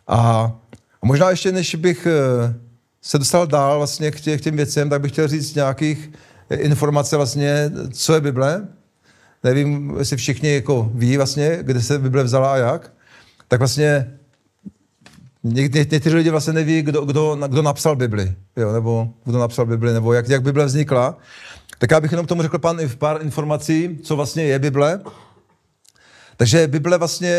A 0.07 0.51
možná 1.01 1.29
ještě, 1.29 1.51
než 1.51 1.75
bych 1.75 2.07
eh, 2.07 2.53
se 3.01 3.19
dostal 3.19 3.47
dál 3.47 3.77
vlastně 3.77 4.11
k, 4.11 4.21
tě, 4.21 4.37
k 4.37 4.41
těm 4.41 4.55
věcem, 4.55 4.89
tak 4.89 5.01
bych 5.01 5.11
chtěl 5.11 5.27
říct 5.27 5.55
nějakých 5.55 6.11
eh, 6.49 6.55
informací 6.55 7.15
vlastně, 7.15 7.71
co 7.91 8.13
je 8.13 8.21
Bible. 8.21 8.67
Nevím, 9.43 9.95
jestli 9.99 10.17
všichni 10.17 10.53
jako 10.53 10.91
ví 10.93 11.17
vlastně, 11.17 11.59
kde 11.61 11.81
se 11.81 11.99
Bible 11.99 12.23
vzala 12.23 12.53
a 12.53 12.57
jak. 12.57 12.93
Tak 13.47 13.59
vlastně 13.59 14.17
Ně, 15.43 15.61
někteří 15.61 16.15
lidi 16.15 16.29
vlastně 16.29 16.53
neví, 16.53 16.81
kdo, 16.81 17.05
kdo, 17.05 17.37
kdo 17.47 17.61
napsal 17.61 17.95
Bibli, 17.95 18.35
jo, 18.57 18.73
nebo 18.73 19.09
kdo 19.25 19.39
napsal 19.39 19.65
Bibli, 19.65 19.93
nebo 19.93 20.13
jak, 20.13 20.29
jak 20.29 20.41
Bible 20.41 20.65
vznikla. 20.65 21.17
Tak 21.81 21.91
já 21.91 21.99
bych 21.99 22.11
jenom 22.11 22.25
k 22.25 22.29
tomu 22.29 22.41
řekl 22.41 22.59
pán, 22.59 22.79
pár 22.97 23.21
informací, 23.21 23.99
co 24.03 24.15
vlastně 24.15 24.43
je 24.43 24.59
Bible. 24.59 25.01
Takže 26.37 26.67
Bible 26.67 26.97
vlastně 26.97 27.35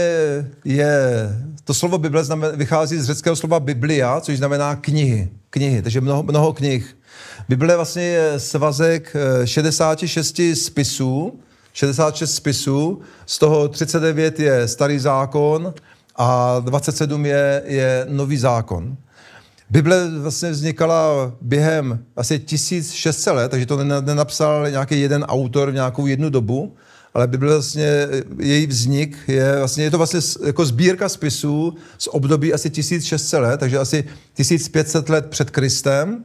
je, 0.64 1.28
to 1.64 1.74
slovo 1.74 1.98
Bible 1.98 2.24
znamen, 2.24 2.56
vychází 2.56 2.98
z 2.98 3.06
řeckého 3.06 3.36
slova 3.36 3.60
Biblia, 3.60 4.20
což 4.20 4.38
znamená 4.38 4.76
knihy. 4.76 5.28
Knihy, 5.50 5.82
takže 5.82 6.00
mnoho, 6.00 6.22
mnoho 6.22 6.52
knih. 6.52 6.96
Bible 7.48 7.76
vlastně 7.76 8.02
je 8.02 8.40
svazek 8.40 9.16
66 9.44 10.40
eh, 10.40 10.56
spisů, 10.56 11.40
66 11.72 12.34
spisů, 12.34 13.00
z 13.26 13.38
toho 13.38 13.68
39 13.68 14.40
je 14.40 14.68
starý 14.68 14.98
zákon, 14.98 15.74
a 16.16 16.60
27 16.60 17.26
je, 17.26 17.62
je 17.64 18.06
nový 18.08 18.36
zákon. 18.36 18.96
Bible 19.72 20.10
vlastně 20.18 20.50
vznikala 20.50 21.32
během 21.40 22.04
asi 22.16 22.38
1600 22.38 23.34
let, 23.34 23.50
takže 23.50 23.66
to 23.66 23.84
nenapsal 23.84 24.70
nějaký 24.70 25.00
jeden 25.00 25.22
autor 25.22 25.70
v 25.70 25.74
nějakou 25.74 26.06
jednu 26.06 26.30
dobu, 26.30 26.76
ale 27.14 27.26
Bible 27.26 27.52
vlastně, 27.52 28.08
její 28.38 28.66
vznik 28.66 29.18
je 29.28 29.56
vlastně, 29.58 29.84
je 29.84 29.90
to 29.90 29.96
vlastně 29.96 30.20
jako 30.46 30.64
sbírka 30.64 31.08
spisů 31.08 31.74
z 31.98 32.06
období 32.06 32.52
asi 32.52 32.70
1600 32.70 33.40
let, 33.40 33.60
takže 33.60 33.78
asi 33.78 34.04
1500 34.34 35.08
let 35.08 35.26
před 35.26 35.50
Kristem, 35.50 36.24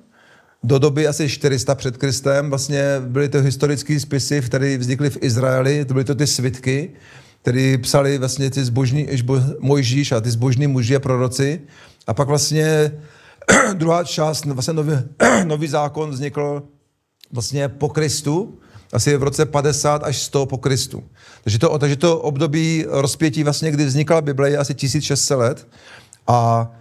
do 0.64 0.80
doby 0.80 1.08
asi 1.08 1.30
400 1.30 1.76
před 1.76 1.98
Kristem 1.98 2.50
vlastně 2.50 2.84
byly 3.00 3.30
to 3.30 3.42
historické 3.42 4.00
spisy, 4.00 4.42
které 4.42 4.78
vznikly 4.78 5.10
v 5.10 5.18
Izraeli, 5.22 5.86
to 5.86 5.94
byly 5.94 6.06
to 6.06 6.16
ty 6.16 6.28
svitky, 6.28 6.90
který 7.42 7.78
psali 7.78 8.18
vlastně 8.18 8.50
ty 8.50 8.66
zbožní, 8.66 9.08
Mojžíš 9.60 10.12
a 10.12 10.22
ty 10.22 10.32
zbožní 10.32 10.68
muži 10.68 10.96
a 10.96 11.00
proroci. 11.00 11.62
A 12.08 12.14
pak 12.14 12.28
vlastně 12.28 12.92
druhá 13.74 14.04
část, 14.04 14.46
vlastně 14.46 14.74
nový, 14.74 14.94
nový 15.44 15.68
zákon 15.68 16.10
vznikl 16.10 16.64
vlastně 17.32 17.70
po 17.70 17.90
Kristu, 17.90 18.60
asi 18.94 19.18
v 19.18 19.24
roce 19.24 19.46
50 19.46 20.04
až 20.04 20.18
100 20.18 20.46
po 20.46 20.58
Kristu. 20.58 21.04
Takže 21.44 21.60
to, 21.60 21.80
takže 21.80 21.96
to 21.96 22.20
období 22.20 22.86
rozpětí, 22.90 23.44
vlastně, 23.44 23.72
kdy 23.72 23.86
vznikla 23.86 24.22
Bible, 24.22 24.50
je 24.50 24.58
asi 24.58 24.76
1600 24.76 25.38
let. 25.38 25.68
A 26.28 26.72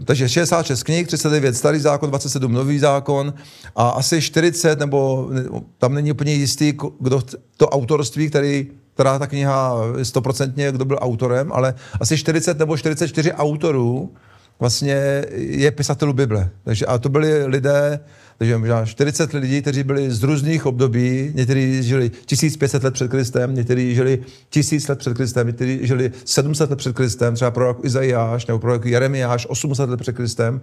e, 0.00 0.04
takže 0.04 0.28
66 0.28 0.82
knih, 0.82 1.06
39 1.06 1.54
starý 1.56 1.78
zákon, 1.78 2.10
27 2.10 2.52
nový 2.52 2.78
zákon 2.78 3.34
a 3.76 3.88
asi 3.88 4.22
40, 4.22 4.78
nebo 4.78 5.30
tam 5.78 5.94
není 5.94 6.12
úplně 6.12 6.32
jistý, 6.32 6.74
kdo 7.00 7.22
to 7.56 7.68
autorství, 7.68 8.28
který, 8.28 8.70
která 8.94 9.18
ta 9.18 9.26
kniha 9.26 9.74
stoprocentně, 10.02 10.72
kdo 10.72 10.84
byl 10.84 10.98
autorem, 11.00 11.52
ale 11.52 11.74
asi 12.00 12.18
40 12.18 12.58
nebo 12.58 12.76
44 12.76 13.32
autorů 13.32 14.14
vlastně 14.60 15.24
je 15.36 15.70
pisatelů 15.70 16.12
Bible. 16.12 16.50
Takže, 16.64 16.86
a 16.86 16.98
to 16.98 17.08
byli 17.08 17.46
lidé, 17.46 18.00
takže 18.38 18.58
možná 18.58 18.86
40 18.86 19.32
lidí, 19.32 19.62
kteří 19.62 19.82
byli 19.82 20.10
z 20.10 20.22
různých 20.22 20.66
období, 20.66 21.32
někteří 21.34 21.82
žili 21.82 22.10
1500 22.26 22.84
let 22.84 22.94
před 22.94 23.10
Kristem, 23.10 23.54
někteří 23.54 23.94
žili 23.94 24.18
1000 24.48 24.88
let 24.88 24.98
před 24.98 25.14
Kristem, 25.14 25.46
někteří 25.46 25.80
žili 25.82 26.12
700 26.24 26.70
let 26.70 26.76
před 26.76 26.96
Kristem, 26.96 27.34
třeba 27.34 27.50
prorok 27.50 27.84
Izajáš 27.84 28.46
nebo 28.46 28.58
prorok 28.58 28.84
Jeremiáš 28.84 29.46
800 29.46 29.90
let 29.90 30.00
před 30.00 30.16
Kristem. 30.16 30.60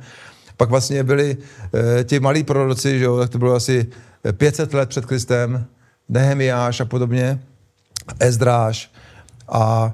Pak 0.58 0.70
vlastně 0.70 1.04
byli 1.04 1.38
e, 2.00 2.04
ti 2.04 2.20
malí 2.20 2.44
proroci, 2.44 3.00
že 3.00 3.06
jo, 3.06 3.18
tak 3.20 3.30
to 3.30 3.38
bylo 3.38 3.56
asi 3.56 3.88
500 4.32 4.74
let 4.74 4.90
před 4.90 5.06
Kristem, 5.06 5.66
Nehemiáš 6.10 6.80
a 6.80 6.86
podobně, 6.86 7.40
Ezdráš 8.20 8.92
a 9.48 9.94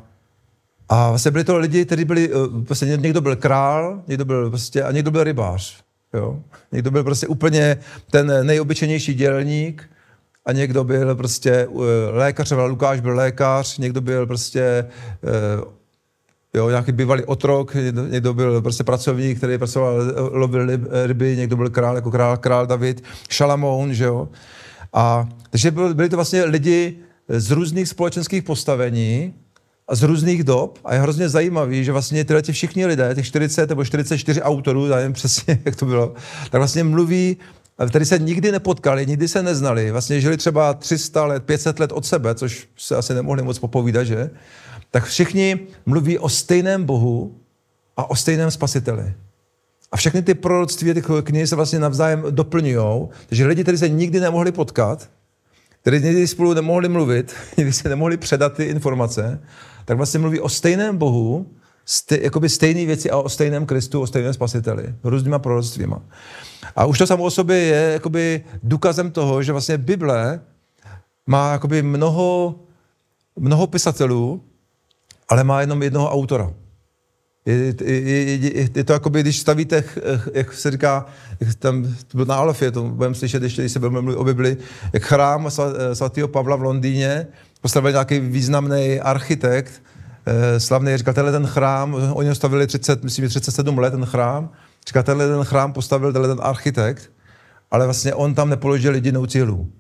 a 0.90 1.10
vlastně 1.10 1.32
byli 1.32 1.44
to 1.44 1.58
lidi, 1.58 1.86
kteří 1.86 2.06
byli, 2.06 2.32
vlastně 2.52 2.98
někdo 2.98 3.22
byl 3.22 3.36
král, 3.36 4.02
někdo 4.08 4.26
byl 4.26 4.50
prostě, 4.50 4.84
a 4.84 4.92
někdo 4.92 5.12
byl 5.12 5.24
rybář. 5.24 5.84
Jo? 6.14 6.40
Někdo 6.72 6.92
byl 6.92 7.04
prostě 7.04 7.28
úplně 7.28 7.78
ten 8.12 8.46
nejobyčejnější 8.48 9.14
dělník 9.14 9.90
a 10.46 10.52
někdo 10.52 10.84
byl 10.84 11.16
prostě 11.16 11.68
uh, 11.68 11.86
lékař, 12.12 12.52
Lukáš 12.52 13.00
byl 13.00 13.16
lékař, 13.16 13.78
někdo 13.78 14.02
byl 14.02 14.28
prostě 14.28 14.86
uh, 15.58 15.72
jo, 16.54 16.70
nějaký 16.70 16.92
bývalý 16.92 17.24
otrok, 17.24 17.76
někdo, 17.76 18.08
někdo 18.08 18.34
byl 18.34 18.62
prostě 18.62 18.84
pracovník, 18.84 19.38
který 19.38 19.58
pracoval, 19.58 20.02
lovil 20.32 20.68
ryby, 21.06 21.38
někdo 21.38 21.58
byl 21.58 21.70
král, 21.70 21.96
jako 21.96 22.12
král, 22.12 22.38
král 22.38 22.68
David, 22.68 23.04
Šalamoun, 23.30 23.94
že 23.94 24.04
jo. 24.04 24.30
A, 24.94 25.30
takže 25.50 25.72
byli 25.72 26.10
to 26.10 26.16
vlastně 26.16 26.44
lidi 26.44 26.98
z 27.30 27.52
různých 27.52 27.90
společenských 27.90 28.44
postavení, 28.44 29.34
z 29.92 30.04
různých 30.04 30.44
dob 30.44 30.80
a 30.86 30.94
je 30.94 31.00
hrozně 31.00 31.30
zajímavý, 31.30 31.84
že 31.84 31.92
vlastně 31.92 32.26
tyhle 32.26 32.42
ti 32.42 32.52
všichni 32.52 32.86
lidé, 32.86 33.16
těch 33.16 33.26
40 33.26 33.70
nebo 33.70 33.86
44 33.86 34.42
autorů, 34.42 34.88
já 34.88 34.96
nevím 34.96 35.14
přesně, 35.14 35.60
jak 35.66 35.76
to 35.76 35.86
bylo, 35.86 36.14
tak 36.50 36.60
vlastně 36.60 36.84
mluví, 36.84 37.38
tady 37.92 38.06
se 38.06 38.20
nikdy 38.20 38.52
nepotkali, 38.52 39.06
nikdy 39.06 39.28
se 39.28 39.44
neznali, 39.44 39.92
vlastně 39.92 40.22
žili 40.22 40.38
třeba 40.38 40.74
300 40.74 41.26
let, 41.26 41.44
500 41.44 41.80
let 41.80 41.92
od 41.92 42.06
sebe, 42.06 42.36
což 42.36 42.68
se 42.78 42.96
asi 42.96 43.14
nemohli 43.14 43.44
moc 43.44 43.60
popovídat, 43.60 44.04
že? 44.04 44.30
Tak 44.92 45.06
všichni 45.06 45.60
mluví 45.86 46.20
o 46.20 46.30
stejném 46.30 46.84
Bohu 46.84 47.36
a 47.98 48.10
o 48.10 48.16
stejném 48.16 48.52
spasiteli. 48.52 49.14
A 49.92 49.98
všechny 49.98 50.22
ty 50.22 50.34
proroctví, 50.34 50.94
ty 50.94 51.04
knihy 51.24 51.48
se 51.48 51.56
vlastně 51.56 51.80
navzájem 51.80 52.24
doplňují, 52.30 53.08
takže 53.28 53.46
lidi, 53.46 53.64
kteří 53.64 53.78
se 53.78 53.90
nikdy 53.90 54.20
nemohli 54.20 54.52
potkat, 54.52 55.10
kteří 55.84 56.06
nikdy 56.06 56.28
spolu 56.28 56.54
nemohli 56.54 56.90
mluvit, 56.90 57.36
nikdy 57.58 57.74
se 57.74 57.90
nemohli 57.90 58.18
předat 58.18 58.54
ty 58.54 58.64
informace, 58.64 59.42
tak 59.86 59.98
vlastně 59.98 60.20
mluví 60.20 60.40
o 60.40 60.50
stejném 60.50 60.98
Bohu, 60.98 61.52
stej, 61.86 62.20
jakoby 62.24 62.50
stejné 62.50 62.86
věci 62.86 63.12
a 63.12 63.18
o 63.18 63.30
stejném 63.30 63.66
Kristu, 63.66 64.02
o 64.02 64.08
stejném 64.08 64.34
spasiteli, 64.34 64.96
různýma 65.04 65.40
proroctvíma. 65.40 66.02
A 66.76 66.86
už 66.86 66.98
to 66.98 67.08
samo 67.08 67.24
o 67.24 67.32
sobě 67.32 67.58
je 67.58 67.92
jakoby 67.94 68.44
důkazem 68.64 69.12
toho, 69.12 69.44
že 69.44 69.52
vlastně 69.52 69.78
Bible 69.78 70.42
má 71.28 71.52
jakoby 71.52 71.82
mnoho, 71.82 72.56
mnoho 73.36 73.68
pisatelů, 73.68 74.44
ale 75.30 75.44
má 75.44 75.62
jenom 75.62 75.84
jednoho 75.84 76.12
autora. 76.12 76.54
Je, 77.46 77.74
je, 77.82 78.38
je, 78.38 78.70
je 78.76 78.84
to 78.84 78.94
jako 78.94 79.10
by, 79.10 79.22
když 79.22 79.40
stavíte, 79.40 79.84
jak 80.34 80.54
se 80.54 80.72
říká, 80.72 81.06
jak 81.40 81.56
tam 81.56 81.84
to 81.84 82.18
bylo 82.18 82.26
na 82.26 82.36
Alfě, 82.36 82.72
to 82.72 82.84
budeme 82.84 83.16
slyšet 83.16 83.44
ještě, 83.44 83.62
když 83.62 83.72
se 83.72 83.80
budeme 83.80 84.02
mluvit 84.02 84.18
o 84.18 84.24
Bibli, 84.24 84.58
jak 84.94 85.04
chrám 85.04 85.52
svatého 85.94 86.28
Pavla 86.28 86.56
v 86.56 86.62
Londýně 86.62 87.28
postavil 87.62 87.92
nějaký 87.92 88.20
významný 88.20 89.00
architekt, 89.00 89.82
eh, 90.26 90.60
slavný, 90.60 90.98
říkal, 90.98 91.14
tenhle 91.14 91.32
ten 91.32 91.48
chrám, 91.48 91.94
oni 92.14 92.30
ho 92.30 92.36
stavili 92.36 92.68
30, 92.68 93.04
myslím, 93.04 93.30
37 93.30 93.78
let, 93.78 93.92
ten 93.92 94.06
chrám, 94.06 94.50
říkal, 94.88 95.04
tenhle 95.04 95.28
ten 95.28 95.44
chrám 95.44 95.74
postavil 95.74 96.14
tenhle 96.14 96.36
ten 96.36 96.46
architekt, 96.46 97.12
ale 97.72 97.86
vlastně 97.86 98.14
on 98.14 98.34
tam 98.34 98.50
nepoložil 98.50 98.96
jedinou 98.96 99.26
cílu. 99.26 99.72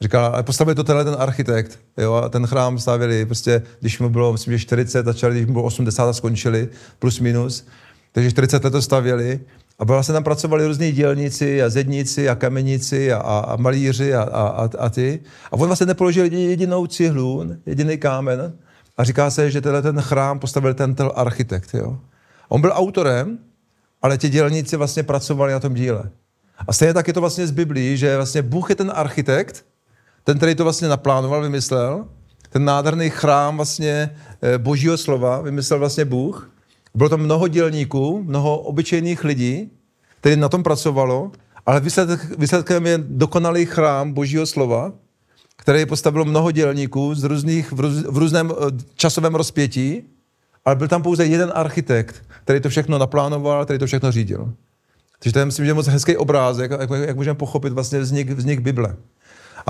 Říkal, 0.00 0.34
ale 0.34 0.42
postavil 0.42 0.74
to 0.74 0.84
tenhle 0.84 1.04
ten 1.04 1.16
architekt, 1.18 1.78
jo, 1.96 2.14
a 2.14 2.28
ten 2.28 2.46
chrám 2.46 2.78
stavili, 2.78 3.26
prostě, 3.26 3.62
když 3.80 3.98
mu 3.98 4.08
bylo, 4.08 4.32
myslím, 4.32 4.54
že 4.54 4.58
40, 4.58 5.06
začali, 5.06 5.34
když 5.34 5.46
mu 5.46 5.52
bylo 5.52 5.64
80 5.64 6.08
a 6.08 6.12
skončili, 6.12 6.68
plus 6.98 7.20
minus, 7.20 7.66
takže 8.12 8.30
40 8.30 8.64
let 8.64 8.70
to 8.70 8.82
stavěli 8.82 9.40
a 9.78 9.84
vlastně 9.84 10.12
tam 10.12 10.24
pracovali 10.24 10.66
různí 10.66 10.92
dělníci 10.92 11.62
a 11.62 11.68
zedníci 11.68 12.28
a 12.28 12.34
kamenici 12.34 13.12
a, 13.12 13.18
a, 13.18 13.38
a 13.38 13.56
malíři 13.56 14.14
a, 14.14 14.22
a, 14.22 14.68
a, 14.78 14.88
ty. 14.88 15.20
A 15.50 15.52
on 15.52 15.66
vlastně 15.66 15.86
nepoložil 15.86 16.24
jedinou 16.24 16.86
cihlu, 16.86 17.56
jediný 17.66 17.98
kámen. 17.98 18.52
A 18.96 19.04
říká 19.04 19.30
se, 19.30 19.50
že 19.50 19.60
tenhle 19.60 19.82
ten 19.82 20.00
chrám 20.00 20.38
postavil 20.38 20.74
ten 20.74 20.96
architekt. 21.14 21.74
Jo. 21.74 21.98
On 22.48 22.60
byl 22.60 22.72
autorem, 22.74 23.38
ale 24.02 24.18
ti 24.18 24.28
dělníci 24.28 24.76
vlastně 24.76 25.02
pracovali 25.02 25.52
na 25.52 25.60
tom 25.60 25.74
díle. 25.74 26.10
A 26.68 26.72
stejně 26.72 26.94
tak 26.94 27.08
je 27.08 27.14
to 27.14 27.20
vlastně 27.20 27.46
z 27.46 27.50
Biblii, 27.50 27.96
že 27.96 28.16
vlastně 28.16 28.42
Bůh 28.42 28.70
je 28.70 28.76
ten 28.76 28.92
architekt, 28.94 29.64
ten, 30.28 30.36
který 30.36 30.54
to 30.54 30.64
vlastně 30.64 30.88
naplánoval, 30.88 31.42
vymyslel, 31.42 32.04
ten 32.50 32.64
nádherný 32.64 33.10
chrám 33.10 33.56
vlastně 33.56 34.16
eh, 34.42 34.58
božího 34.58 34.96
slova 34.96 35.40
vymyslel 35.40 35.78
vlastně 35.78 36.04
Bůh. 36.04 36.50
Bylo 36.94 37.08
tam 37.08 37.20
mnoho 37.20 37.48
dělníků, 37.48 38.22
mnoho 38.22 38.58
obyčejných 38.58 39.24
lidí, 39.24 39.70
kteří 40.20 40.36
na 40.36 40.48
tom 40.48 40.62
pracovalo, 40.62 41.32
ale 41.66 41.80
výsledek, 41.80 42.38
výsledkem 42.38 42.86
je 42.86 42.98
dokonalý 42.98 43.66
chrám 43.66 44.12
Božího 44.12 44.46
slova, 44.46 44.92
který 45.56 45.86
postavilo 45.86 46.24
mnoho 46.24 46.50
dělníků 46.50 47.14
z 47.14 47.24
různých, 47.24 47.72
v, 47.72 47.80
růz, 47.80 48.04
v 48.08 48.18
různém 48.18 48.52
eh, 48.52 48.70
časovém 48.94 49.34
rozpětí, 49.34 50.02
ale 50.64 50.76
byl 50.76 50.88
tam 50.88 51.02
pouze 51.02 51.26
jeden 51.26 51.52
architekt, 51.54 52.22
který 52.44 52.60
to 52.60 52.68
všechno 52.68 52.98
naplánoval, 52.98 53.64
který 53.64 53.78
to 53.78 53.86
všechno 53.86 54.12
řídil. 54.12 54.52
Takže 55.18 55.32
to 55.32 55.38
je, 55.38 55.44
myslím, 55.44 55.64
že 55.64 55.70
je 55.70 55.74
moc 55.74 55.86
hezký 55.86 56.16
obrázek, 56.16 56.70
jak, 56.70 56.90
jak 56.90 57.16
můžeme 57.16 57.34
pochopit 57.34 57.72
vlastně 57.72 57.98
vznik, 57.98 58.30
vznik 58.30 58.60
Bible. 58.60 58.96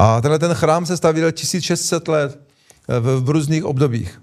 A 0.01 0.21
tenhle 0.21 0.39
ten 0.39 0.55
chrám 0.55 0.87
se 0.87 0.97
stavěl 0.97 1.33
1600 1.33 2.09
let 2.09 2.41
eh, 2.89 3.01
v, 3.01 3.21
v 3.21 3.31
různých 3.31 3.65
obdobích. 3.65 4.23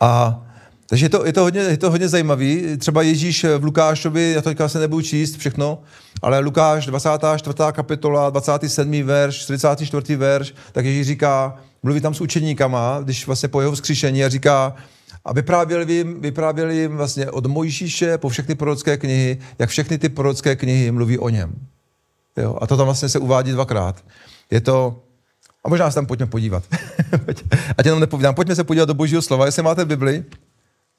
A 0.00 0.42
takže 0.86 1.04
je 1.04 1.08
to, 1.08 1.26
je 1.26 1.32
to, 1.32 1.40
hodně, 1.40 1.60
je 1.60 1.76
to 1.76 1.90
hodně 1.90 2.08
zajímavý. 2.08 2.76
Třeba 2.78 3.02
Ježíš 3.02 3.44
v 3.58 3.64
Lukášovi, 3.64 4.32
já 4.32 4.42
to 4.42 4.48
teďka 4.48 4.68
se 4.68 4.78
nebudu 4.78 5.02
číst 5.02 5.36
všechno, 5.36 5.82
ale 6.22 6.38
Lukáš 6.38 6.86
24. 6.86 7.54
kapitola, 7.72 8.30
27. 8.30 9.02
verš, 9.02 9.36
44. 9.36 10.16
verš, 10.16 10.54
tak 10.72 10.84
Ježíš 10.84 11.06
říká, 11.06 11.56
mluví 11.82 12.00
tam 12.00 12.14
s 12.14 12.20
učeníkama, 12.20 13.00
když 13.04 13.26
vlastně 13.26 13.48
po 13.48 13.60
jeho 13.60 13.72
vzkříšení 13.72 14.24
a 14.24 14.28
říká, 14.28 14.74
a 15.24 15.32
vyprávěl 15.32 15.90
jim, 15.90 16.20
vyprávěl 16.20 16.70
jim 16.70 16.96
vlastně 16.96 17.30
od 17.30 17.46
Mojžíše 17.46 18.18
po 18.18 18.28
všechny 18.28 18.54
prorocké 18.54 18.96
knihy, 18.96 19.38
jak 19.58 19.70
všechny 19.70 19.98
ty 19.98 20.08
prorocké 20.08 20.56
knihy 20.56 20.90
mluví 20.90 21.18
o 21.18 21.28
něm. 21.28 21.54
Jo? 22.36 22.58
A 22.60 22.66
to 22.66 22.76
tam 22.76 22.86
vlastně 22.86 23.08
se 23.08 23.18
uvádí 23.18 23.52
dvakrát. 23.52 24.04
Je 24.50 24.60
to, 24.60 25.02
a 25.64 25.68
možná 25.68 25.90
se 25.90 25.94
tam 25.94 26.06
pojďme 26.06 26.26
podívat. 26.26 26.64
Ať 27.78 27.86
jenom 27.86 28.00
nepovídám, 28.00 28.34
pojďme 28.34 28.54
se 28.54 28.64
podívat 28.64 28.84
do 28.84 28.94
božího 28.94 29.22
slova. 29.22 29.46
Jestli 29.46 29.62
máte 29.62 29.84
Bibli, 29.84 30.24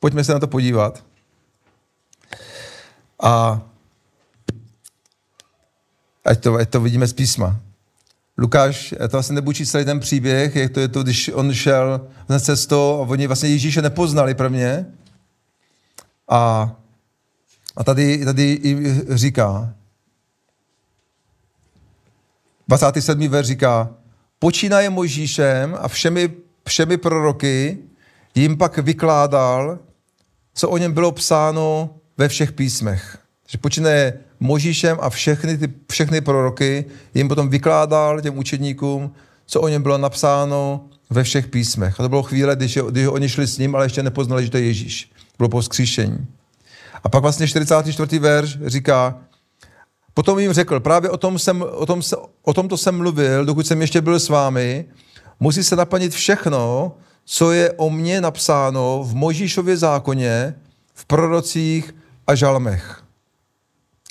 Pojďme 0.01 0.23
se 0.23 0.33
na 0.33 0.39
to 0.39 0.47
podívat. 0.47 1.03
A 3.23 3.61
ať 6.25 6.43
to, 6.43 6.55
ať 6.55 6.69
to 6.69 6.81
vidíme 6.81 7.07
z 7.07 7.13
písma. 7.13 7.59
Lukáš, 8.37 8.93
to 8.99 9.07
vlastně 9.11 9.35
nebudu 9.35 9.53
číst 9.53 9.71
celý 9.71 9.85
ten 9.85 9.99
příběh, 9.99 10.55
jak 10.55 10.71
to 10.71 10.79
je 10.79 10.87
to, 10.87 11.03
když 11.03 11.31
on 11.33 11.53
šel 11.53 12.07
na 12.29 12.39
cestu 12.39 12.75
a 12.75 13.07
oni 13.07 13.27
vlastně 13.27 13.49
Ježíše 13.49 13.81
nepoznali 13.81 14.35
prvně. 14.35 14.85
A, 16.29 16.71
a 17.75 17.83
tady, 17.83 18.25
tady 18.25 18.61
říká, 19.09 19.73
27. 22.71 23.27
ver 23.27 23.45
říká, 23.45 23.89
počínaje 24.39 24.89
Mojžíšem 24.89 25.77
a 25.79 25.87
všemi, 25.87 26.31
všemi 26.67 26.97
proroky 26.97 27.77
jim 28.35 28.57
pak 28.57 28.77
vykládal, 28.77 29.79
co 30.53 30.69
o 30.69 30.77
něm 30.77 30.93
bylo 30.93 31.11
psáno 31.11 31.89
ve 32.17 32.27
všech 32.27 32.51
písmech. 32.51 33.17
Že 33.47 33.57
počínaje 33.57 34.13
Možíšem 34.39 34.97
a 35.01 35.09
všechny, 35.09 35.57
ty, 35.57 35.73
všechny 35.91 36.21
proroky 36.21 36.85
jim 37.13 37.27
potom 37.27 37.49
vykládal 37.49 38.21
těm 38.21 38.37
učedníkům, 38.37 39.11
co 39.45 39.61
o 39.61 39.67
něm 39.67 39.83
bylo 39.83 39.97
napsáno 39.97 40.85
ve 41.09 41.23
všech 41.23 41.47
písmech. 41.47 41.99
A 41.99 42.03
to 42.03 42.09
bylo 42.09 42.23
chvíle, 42.23 42.55
když, 42.55 42.77
když 42.89 43.07
oni 43.07 43.29
šli 43.29 43.47
s 43.47 43.57
ním, 43.57 43.75
ale 43.75 43.85
ještě 43.85 44.03
nepoznali, 44.03 44.43
že 44.43 44.51
to 44.51 44.57
je 44.57 44.65
Ježíš. 44.65 45.11
Bylo 45.37 45.49
po 45.49 45.61
vzkříšení. 45.61 46.27
A 47.03 47.09
pak 47.09 47.21
vlastně 47.21 47.47
44. 47.47 48.19
verš 48.19 48.57
říká, 48.65 49.19
potom 50.21 50.39
jim 50.39 50.53
řekl, 50.53 50.79
právě 50.79 51.09
o, 51.09 51.17
tom 51.17 51.39
jsem, 51.39 51.61
o, 51.61 51.85
tom 51.85 52.01
se, 52.01 52.15
o 52.41 52.53
tomto 52.53 52.77
jsem 52.77 52.97
mluvil, 52.97 53.45
dokud 53.45 53.67
jsem 53.67 53.81
ještě 53.81 54.01
byl 54.01 54.19
s 54.19 54.29
vámi, 54.29 54.85
musí 55.39 55.63
se 55.63 55.75
naplnit 55.75 56.13
všechno, 56.13 56.91
co 57.25 57.51
je 57.51 57.71
o 57.71 57.89
mně 57.89 58.21
napsáno 58.21 59.03
v 59.03 59.15
Možíšově 59.15 59.77
zákoně, 59.77 60.55
v 60.93 61.05
prorocích 61.05 61.95
a 62.27 62.35
žalmech. 62.35 63.03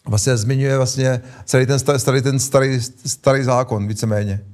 Vlastně 0.07 0.37
zmiňuje 0.37 0.77
vlastně 0.77 1.21
celý 1.45 1.67
ten 1.67 1.79
starý, 1.79 2.23
ten 2.23 2.39
starý, 2.39 2.81
starý 3.07 3.45
zákon, 3.45 3.89
víceméně. 3.89 4.45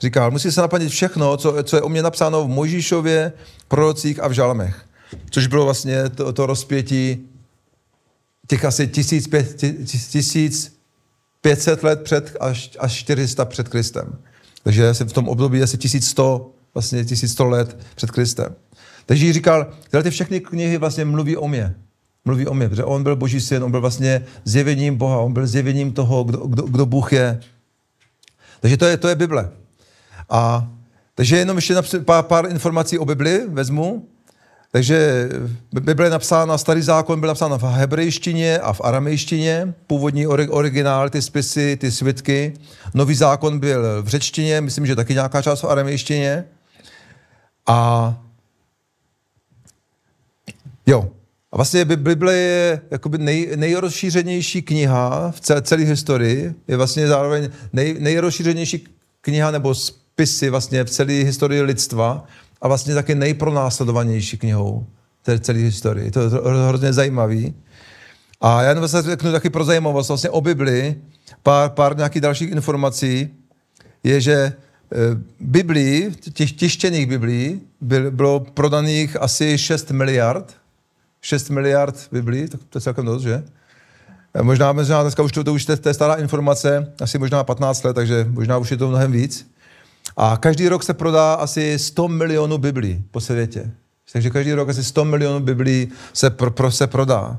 Říkal, 0.00 0.30
musí 0.30 0.52
se 0.52 0.60
naplnit 0.60 0.88
všechno, 0.88 1.36
co, 1.36 1.54
co 1.62 1.76
je 1.76 1.82
o 1.82 1.88
mě 1.88 2.02
napsáno 2.02 2.44
v 2.44 2.48
Možíšově, 2.48 3.32
prorocích 3.68 4.22
a 4.22 4.28
v 4.28 4.32
žalmech. 4.32 4.84
Což 5.30 5.46
bylo 5.46 5.64
vlastně 5.64 6.08
to, 6.08 6.32
to 6.32 6.46
rozpětí 6.46 7.28
těch 8.48 8.64
asi 8.64 8.86
1500 8.86 10.77
let 11.82 12.02
před 12.02 12.36
až, 12.40 12.70
až 12.78 12.92
400 12.92 13.44
před 13.44 13.68
Kristem. 13.68 14.18
Takže 14.62 14.88
asi 14.88 15.04
v 15.04 15.12
tom 15.12 15.28
období 15.28 15.62
asi 15.62 15.78
1100, 15.78 16.54
vlastně 16.74 17.04
1100 17.04 17.44
let 17.44 17.78
před 17.94 18.10
Kristem. 18.10 18.54
Takže 19.06 19.26
jí 19.26 19.32
říkal, 19.32 19.66
tyhle 19.90 20.02
ty 20.02 20.10
všechny 20.10 20.40
knihy 20.40 20.78
vlastně 20.78 21.04
mluví 21.04 21.36
o 21.36 21.48
mě. 21.48 21.74
Mluví 22.24 22.46
o 22.46 22.54
mě, 22.54 22.68
protože 22.68 22.84
on 22.84 23.02
byl 23.02 23.16
boží 23.16 23.40
syn, 23.40 23.64
on 23.64 23.70
byl 23.70 23.80
vlastně 23.80 24.24
zjevením 24.44 24.96
Boha, 24.96 25.18
on 25.18 25.32
byl 25.32 25.46
zjevením 25.46 25.92
toho, 25.92 26.24
kdo, 26.24 26.38
kdo, 26.38 26.62
kdo 26.62 26.86
Bůh 26.86 27.12
je. 27.12 27.40
Takže 28.60 28.76
to 28.76 28.86
je, 28.86 28.96
to 28.96 29.08
je 29.08 29.14
Bible. 29.14 29.50
A 30.30 30.70
takže 31.14 31.36
jenom 31.36 31.56
ještě 31.56 31.74
pár, 32.04 32.24
pár 32.24 32.50
informací 32.50 32.98
o 32.98 33.04
Bibli 33.04 33.46
vezmu. 33.48 34.08
Takže 34.72 35.28
Bible 35.72 36.10
napsána, 36.10 36.58
starý 36.58 36.82
zákon 36.82 37.20
byl 37.20 37.26
napsán 37.26 37.58
v 37.58 37.62
hebrejštině 37.62 38.58
a 38.58 38.72
v 38.72 38.80
aramejštině, 38.84 39.74
původní 39.86 40.26
originál, 40.26 41.10
ty 41.10 41.22
spisy, 41.22 41.76
ty 41.76 41.92
svitky. 41.92 42.52
Nový 42.94 43.14
zákon 43.14 43.58
byl 43.58 44.02
v 44.02 44.08
řečtině, 44.08 44.60
myslím, 44.60 44.86
že 44.86 44.96
taky 44.96 45.14
nějaká 45.14 45.42
část 45.42 45.62
v 45.62 45.64
aramejštině. 45.70 46.44
A 47.66 48.18
jo, 50.86 51.10
a 51.52 51.56
vlastně 51.56 51.84
Bible 51.84 52.34
je 52.34 52.80
jakoby 52.90 53.18
nej, 53.18 53.52
nejrozšířenější 53.56 54.62
kniha 54.62 55.30
v 55.30 55.40
celé, 55.40 55.62
celé 55.62 55.82
historii. 55.82 56.54
Je 56.68 56.76
vlastně 56.76 57.08
zároveň 57.08 57.50
nej, 57.72 57.96
nejrozšířenější 57.98 58.88
kniha 59.20 59.50
nebo 59.50 59.74
spisy 59.74 60.50
vlastně 60.50 60.84
v 60.84 60.90
celé 60.90 61.12
historii 61.12 61.62
lidstva 61.62 62.24
a 62.60 62.68
vlastně 62.68 62.94
taky 62.94 63.14
nejpronásledovanější 63.14 64.38
knihou 64.38 64.86
té 65.22 65.38
celé 65.38 65.58
historii. 65.58 66.10
To 66.10 66.20
je 66.20 66.28
hrozně 66.68 66.92
zajímavý. 66.92 67.54
A 68.40 68.62
já 68.62 68.68
jenom 68.68 68.88
se 68.88 69.02
řeknu 69.02 69.32
taky 69.32 69.50
pro 69.50 69.64
zajímavost 69.64 70.08
vlastně 70.08 70.30
o 70.30 70.40
Bibli, 70.40 70.96
pár, 71.42 71.70
pár 71.70 71.96
nějakých 71.96 72.22
dalších 72.22 72.50
informací, 72.50 73.28
je, 74.04 74.20
že 74.20 74.32
e, 74.32 74.52
Biblí, 75.40 76.16
těch 76.32 76.52
tištěných 76.52 77.06
Biblí, 77.06 77.60
bylo 78.10 78.40
prodaných 78.40 79.16
asi 79.20 79.58
6 79.58 79.90
miliard. 79.90 80.54
6 81.20 81.50
miliard 81.50 82.08
Biblí, 82.12 82.48
tak 82.48 82.60
to 82.68 82.78
je 82.78 82.82
celkem 82.82 83.04
dost, 83.04 83.22
že? 83.22 83.44
E, 84.34 84.42
možná, 84.42 84.72
možná 84.72 85.02
dneska 85.02 85.22
už 85.22 85.32
to, 85.32 85.44
to 85.44 85.54
už 85.54 85.66
je 85.86 85.94
stará 85.94 86.14
informace, 86.14 86.92
asi 87.00 87.18
možná 87.18 87.44
15 87.44 87.84
let, 87.84 87.94
takže 87.94 88.26
možná 88.30 88.58
už 88.58 88.70
je 88.70 88.76
to 88.76 88.88
mnohem 88.88 89.12
víc. 89.12 89.50
A 90.20 90.36
každý 90.36 90.68
rok 90.68 90.82
se 90.82 90.94
prodá 90.94 91.34
asi 91.34 91.78
100 91.78 92.08
milionů 92.08 92.58
Biblí 92.58 93.04
po 93.10 93.20
světě. 93.20 93.70
Takže 94.12 94.30
každý 94.30 94.52
rok 94.52 94.68
asi 94.68 94.84
100 94.84 95.04
milionů 95.04 95.40
Biblí 95.40 95.88
se, 96.12 96.30
pro, 96.30 96.50
pro, 96.50 96.70
se 96.70 96.86
prodá. 96.86 97.38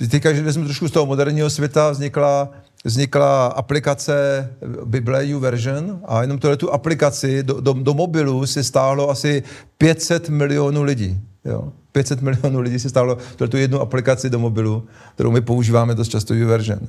E, 0.00 0.08
teďka, 0.08 0.32
že 0.32 0.52
jsme 0.52 0.64
trošku 0.64 0.88
z 0.88 0.90
toho 0.90 1.06
moderního 1.06 1.50
světa, 1.50 1.90
vznikla, 1.90 2.50
vznikla 2.84 3.46
aplikace 3.46 4.48
Bible 4.84 5.34
version 5.38 6.00
a 6.04 6.22
jenom 6.22 6.38
tohle 6.38 6.56
tu 6.56 6.72
aplikaci 6.72 7.42
do, 7.42 7.60
do, 7.60 7.72
do 7.72 7.94
mobilu 7.94 8.46
si 8.46 8.64
stálo 8.64 9.10
asi 9.10 9.42
500 9.78 10.28
milionů 10.28 10.82
lidí. 10.82 11.20
Jo. 11.44 11.72
500 11.92 12.22
milionů 12.22 12.60
lidí 12.60 12.78
si 12.78 12.88
stálo 12.88 13.18
tu 13.48 13.56
jednu 13.56 13.80
aplikaci 13.80 14.30
do 14.30 14.38
mobilu, 14.38 14.86
kterou 15.14 15.30
my 15.30 15.40
používáme 15.40 15.94
dost 15.94 16.08
často 16.08 16.34
version. 16.34 16.80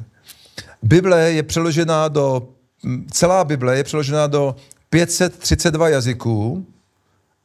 Bible 0.84 1.32
je 1.32 1.44
přeložena 1.44 2.08
do 2.08 2.48
celá 3.12 3.44
Bible 3.44 3.78
je 3.78 3.84
přeložena 3.84 4.28
do 4.28 4.56
532 4.90 5.90
jazyků 5.90 6.68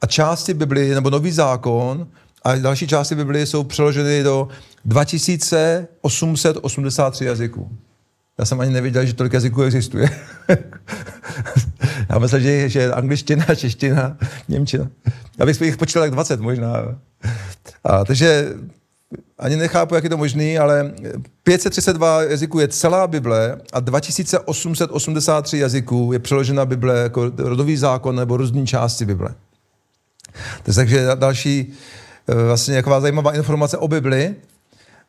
a 0.00 0.06
části 0.06 0.54
Biblie, 0.54 0.94
nebo 0.94 1.10
Nový 1.10 1.32
zákon 1.32 2.08
a 2.42 2.54
další 2.54 2.86
části 2.86 3.14
Biblie 3.14 3.46
jsou 3.46 3.64
přeloženy 3.64 4.22
do 4.22 4.48
2883 4.84 7.24
jazyků. 7.24 7.70
Já 8.38 8.44
jsem 8.44 8.60
ani 8.60 8.72
nevěděl, 8.72 9.06
že 9.06 9.14
tolik 9.14 9.32
jazyků 9.32 9.62
existuje. 9.62 10.10
Já 12.10 12.18
myslím, 12.18 12.40
že, 12.40 12.68
že 12.68 12.92
angličtina, 12.92 13.44
čeština, 13.54 14.16
němčina. 14.48 14.88
Já 15.38 15.46
bych 15.46 15.60
jich 15.60 15.76
počítal 15.76 16.02
tak 16.02 16.10
20 16.10 16.40
možná. 16.40 16.98
A, 17.84 18.04
takže 18.04 18.48
ani 19.38 19.56
nechápu, 19.56 19.94
jak 19.94 20.04
je 20.04 20.10
to 20.10 20.16
možný, 20.16 20.58
ale 20.58 20.92
532 21.42 22.22
jazyků 22.22 22.60
je 22.60 22.68
celá 22.68 23.06
Bible 23.06 23.60
a 23.72 23.80
2883 23.80 25.58
jazyků 25.58 26.12
je 26.12 26.18
přeložena 26.18 26.64
Bible 26.64 26.98
jako 26.98 27.32
rodový 27.36 27.76
zákon 27.76 28.16
nebo 28.16 28.36
různé 28.36 28.66
části 28.66 29.04
Bible. 29.04 29.34
Takže 30.74 31.08
další 31.14 31.72
eh, 32.28 32.34
vlastně 32.34 32.74
taková 32.74 33.00
zajímavá 33.00 33.34
informace 33.34 33.76
o 33.76 33.88
Bibli. 33.88 34.34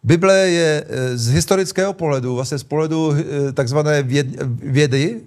Bible 0.03 0.37
je 0.49 0.83
eh, 0.87 1.17
z 1.17 1.27
historického 1.27 1.93
pohledu, 1.93 2.35
vlastně 2.35 2.57
z 2.57 2.63
pohledu 2.63 3.13
eh, 3.13 3.51
takzvané 3.51 4.03
vědy, 4.63 5.21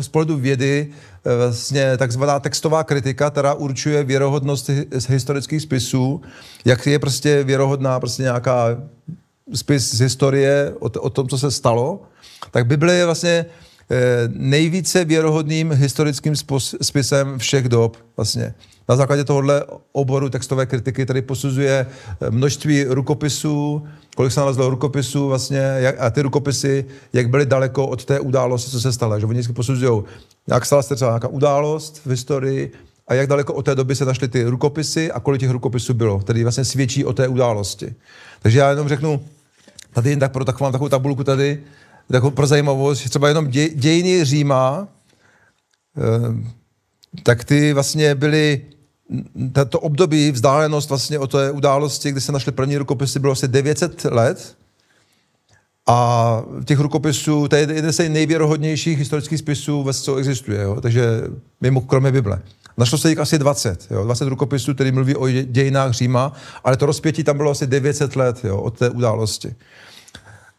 z 0.00 0.08
pohledu 0.08 0.36
vědy 0.36 0.88
vlastně 1.24 1.96
takzvaná 1.96 2.40
textová 2.40 2.84
kritika, 2.84 3.30
která 3.30 3.54
určuje 3.54 4.04
věrohodnost 4.04 4.70
z 4.90 5.08
historických 5.08 5.62
spisů, 5.62 6.22
jak 6.64 6.86
je 6.86 6.98
prostě 6.98 7.44
věrohodná 7.44 8.00
prostě 8.00 8.22
nějaká 8.22 8.76
spis 9.54 9.94
z 9.94 10.00
historie 10.00 10.74
o, 10.80 10.86
o 10.86 11.10
tom, 11.10 11.28
co 11.28 11.38
se 11.38 11.50
stalo, 11.50 12.02
tak 12.50 12.66
Bible 12.66 12.94
je 12.94 13.04
vlastně 13.04 13.46
eh, 13.90 13.96
nejvíce 14.28 15.04
věrohodným 15.04 15.72
historickým 15.72 16.34
spisem 16.82 17.38
všech 17.38 17.68
dob 17.68 17.96
vlastně. 18.16 18.54
Na 18.88 18.96
základě 18.96 19.24
tohohle 19.24 19.64
oboru 19.92 20.28
textové 20.28 20.66
kritiky 20.66 21.06
tady 21.06 21.22
posuzuje 21.22 21.86
eh, 22.20 22.30
množství 22.30 22.84
rukopisů, 22.84 23.86
kolik 24.16 24.32
se 24.32 24.40
nalezlo 24.40 24.70
rukopisů 24.70 25.28
vlastně, 25.28 25.58
jak, 25.58 26.00
a 26.00 26.10
ty 26.10 26.22
rukopisy, 26.22 26.84
jak 27.12 27.28
byly 27.28 27.46
daleko 27.46 27.86
od 27.86 28.04
té 28.04 28.20
události, 28.20 28.70
co 28.70 28.80
se 28.80 28.92
stalo. 28.92 29.20
Že 29.20 29.26
oni 29.26 29.34
vždycky 29.34 29.52
posuzují, 29.52 30.02
jak 30.48 30.66
stala 30.66 30.82
se 30.82 30.94
třeba 30.94 31.10
nějaká 31.10 31.28
událost 31.28 32.00
v 32.04 32.10
historii 32.10 32.72
a 33.08 33.14
jak 33.14 33.28
daleko 33.28 33.54
od 33.54 33.62
té 33.62 33.74
doby 33.74 33.96
se 33.96 34.04
našly 34.04 34.28
ty 34.28 34.44
rukopisy 34.44 35.12
a 35.12 35.20
kolik 35.20 35.40
těch 35.40 35.50
rukopisů 35.50 35.94
bylo, 35.94 36.18
který 36.18 36.42
vlastně 36.42 36.64
svědčí 36.64 37.04
o 37.04 37.12
té 37.12 37.28
události. 37.28 37.94
Takže 38.42 38.58
já 38.58 38.70
jenom 38.70 38.88
řeknu, 38.88 39.24
tady 39.92 40.10
jen 40.10 40.18
tak 40.18 40.32
pro 40.32 40.44
takovou, 40.44 40.72
takovou 40.72 40.88
tabulku 40.88 41.24
tady, 41.24 41.62
takovou 42.10 42.30
pro 42.30 42.46
zajímavost, 42.46 43.04
třeba 43.08 43.28
jenom 43.28 43.48
děj, 43.48 43.70
dějiny 43.74 44.24
Říma, 44.24 44.88
eh, 45.98 46.52
tak 47.22 47.44
ty 47.44 47.72
vlastně 47.72 48.14
byly 48.14 48.62
to 49.68 49.80
období, 49.80 50.30
vzdálenost 50.30 50.88
vlastně 50.88 51.18
o 51.18 51.26
té 51.26 51.50
události, 51.50 52.12
kdy 52.12 52.20
se 52.20 52.32
našly 52.32 52.52
první 52.52 52.76
rukopisy, 52.76 53.18
bylo 53.18 53.32
asi 53.32 53.48
900 53.48 54.04
let. 54.04 54.56
A 55.88 56.42
těch 56.64 56.78
rukopisů, 56.78 57.48
to 57.48 57.56
je 57.56 57.62
jeden 57.62 57.92
z 57.92 58.08
nejvěrohodnějších 58.08 58.98
historických 58.98 59.38
spisů, 59.38 59.86
co 59.92 60.16
existuje, 60.16 60.62
jo? 60.62 60.80
takže 60.80 61.22
mimo 61.60 61.80
kromě 61.80 62.12
Bible. 62.12 62.42
Našlo 62.78 62.98
se 62.98 63.10
jich 63.10 63.18
asi 63.18 63.38
20, 63.38 63.86
jo? 63.90 64.04
20 64.04 64.28
rukopisů, 64.28 64.74
který 64.74 64.92
mluví 64.92 65.16
o 65.16 65.28
dějinách 65.28 65.92
Říma, 65.92 66.32
ale 66.64 66.76
to 66.76 66.86
rozpětí 66.86 67.24
tam 67.24 67.36
bylo 67.36 67.50
asi 67.50 67.66
900 67.66 68.16
let 68.16 68.44
jo? 68.44 68.60
od 68.60 68.78
té 68.78 68.90
události. 68.90 69.54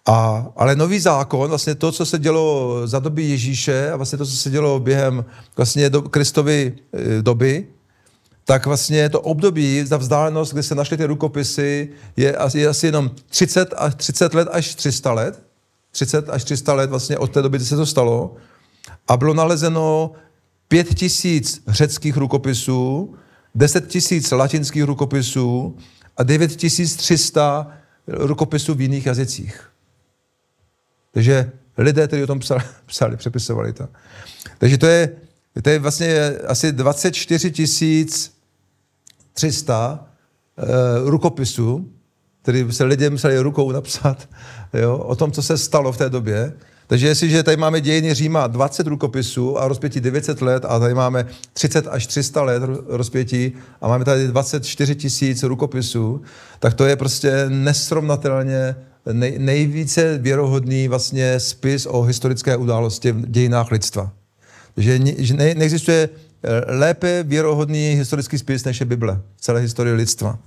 A, 0.06 0.48
ale 0.56 0.76
nový 0.76 1.00
zákon, 1.00 1.50
vlastně 1.50 1.76
to, 1.76 1.92
co 1.92 2.06
se 2.06 2.20
dělo 2.20 2.82
za 2.88 3.00
doby 3.00 3.24
Ježíše 3.24 3.92
a 3.92 3.96
vlastně 3.96 4.18
to, 4.18 4.26
co 4.26 4.38
se 4.38 4.50
dělo 4.50 4.80
během 4.80 5.26
vlastně 5.58 5.89
do 5.89 6.02
Kristovy 6.02 6.74
e, 6.94 7.22
doby, 7.22 7.68
tak 8.45 8.65
vlastně 8.65 9.10
to 9.10 9.21
období, 9.21 9.84
za 9.86 9.97
vzdálenost, 9.97 10.53
kdy 10.53 10.63
se 10.63 10.75
našly 10.75 10.97
ty 10.97 11.06
rukopisy, 11.06 11.89
je, 12.17 12.36
je 12.53 12.67
asi 12.67 12.86
jenom 12.86 13.12
30, 13.29 13.73
až 13.77 13.95
30 13.95 14.34
let 14.34 14.47
až 14.51 14.75
300 14.75 15.12
let. 15.12 15.43
30 15.91 16.29
až 16.29 16.43
300 16.43 16.73
let 16.73 16.89
vlastně 16.89 17.17
od 17.17 17.32
té 17.32 17.41
doby, 17.41 17.58
kdy 17.58 17.65
se 17.65 17.75
to 17.75 17.86
stalo. 17.86 18.36
A 19.08 19.17
bylo 19.17 19.34
nalezeno 19.34 20.12
5 20.67 20.95
tisíc 20.95 21.63
řeckých 21.67 22.17
rukopisů, 22.17 23.15
10 23.56 23.88
tisíc 23.88 24.32
latinských 24.32 24.84
rukopisů 24.84 25.77
a 26.17 26.23
9300 26.23 27.71
rukopisů 28.08 28.73
v 28.73 28.82
jiných 28.82 29.06
jazycích. 29.06 29.69
Takže 31.12 31.51
lidé, 31.77 32.08
kteří 32.08 32.23
o 32.23 32.27
tom 32.27 32.39
psali, 32.39 32.63
psali 32.86 33.17
přepisovali 33.17 33.73
to. 33.73 33.88
Takže 34.58 34.77
to 34.77 34.88
je 34.88 35.15
To 35.62 35.70
je 35.70 35.80
vlastně 35.80 36.38
asi 36.48 36.72
24 36.72 37.52
300 39.34 40.06
uh, 40.58 41.10
rukopisů, 41.10 41.89
který 42.42 42.66
se 42.72 42.84
lidé 42.84 43.10
museli 43.10 43.39
rukou 43.39 43.72
napsat 43.72 44.30
jo, 44.74 44.98
o 44.98 45.16
tom, 45.16 45.32
co 45.32 45.42
se 45.42 45.58
stalo 45.58 45.92
v 45.92 45.98
té 45.98 46.10
době. 46.10 46.54
Takže 46.88 47.08
jestliže 47.08 47.44
tady 47.44 47.58
máme 47.58 47.82
dějiny 47.82 48.13
Říma 48.13 48.48
20 48.48 48.88
rukopisů 48.88 49.60
a 49.60 49.68
rozpětí 49.68 50.00
900 50.00 50.42
let 50.42 50.66
a 50.66 50.80
tady 50.80 50.94
máme 50.94 51.26
30 51.54 51.88
až 51.88 52.08
300 52.08 52.42
let 52.42 52.63
rozpětí 52.88 53.54
a 53.82 53.88
máme 53.88 54.06
tady 54.06 54.28
24 54.28 54.96
tisíc 54.96 55.44
rukopisů, 55.44 56.22
tak 56.60 56.74
to 56.74 56.86
je 56.86 56.96
prostě 56.96 57.46
nesrovnatelně 57.50 58.76
nej, 59.12 59.39
nejvíce 59.39 60.18
věrohodný 60.18 60.88
vlastně 60.88 61.39
spis 61.39 61.86
o 61.86 62.02
historické 62.02 62.58
události 62.58 63.12
v 63.12 63.32
dějinách 63.32 63.72
lidstva. 63.72 64.12
Že, 64.78 65.00
že 65.18 65.34
ne, 65.34 65.56
neexistuje 65.56 66.10
eh, 66.44 66.76
lépe 66.76 67.24
věrohodný 67.24 67.94
historický 67.94 68.38
spis, 68.38 68.64
než 68.64 68.80
je 68.80 68.86
Bible 68.86 69.22
celé 69.40 69.60
historii 69.60 69.96
lidstva. 69.96 70.40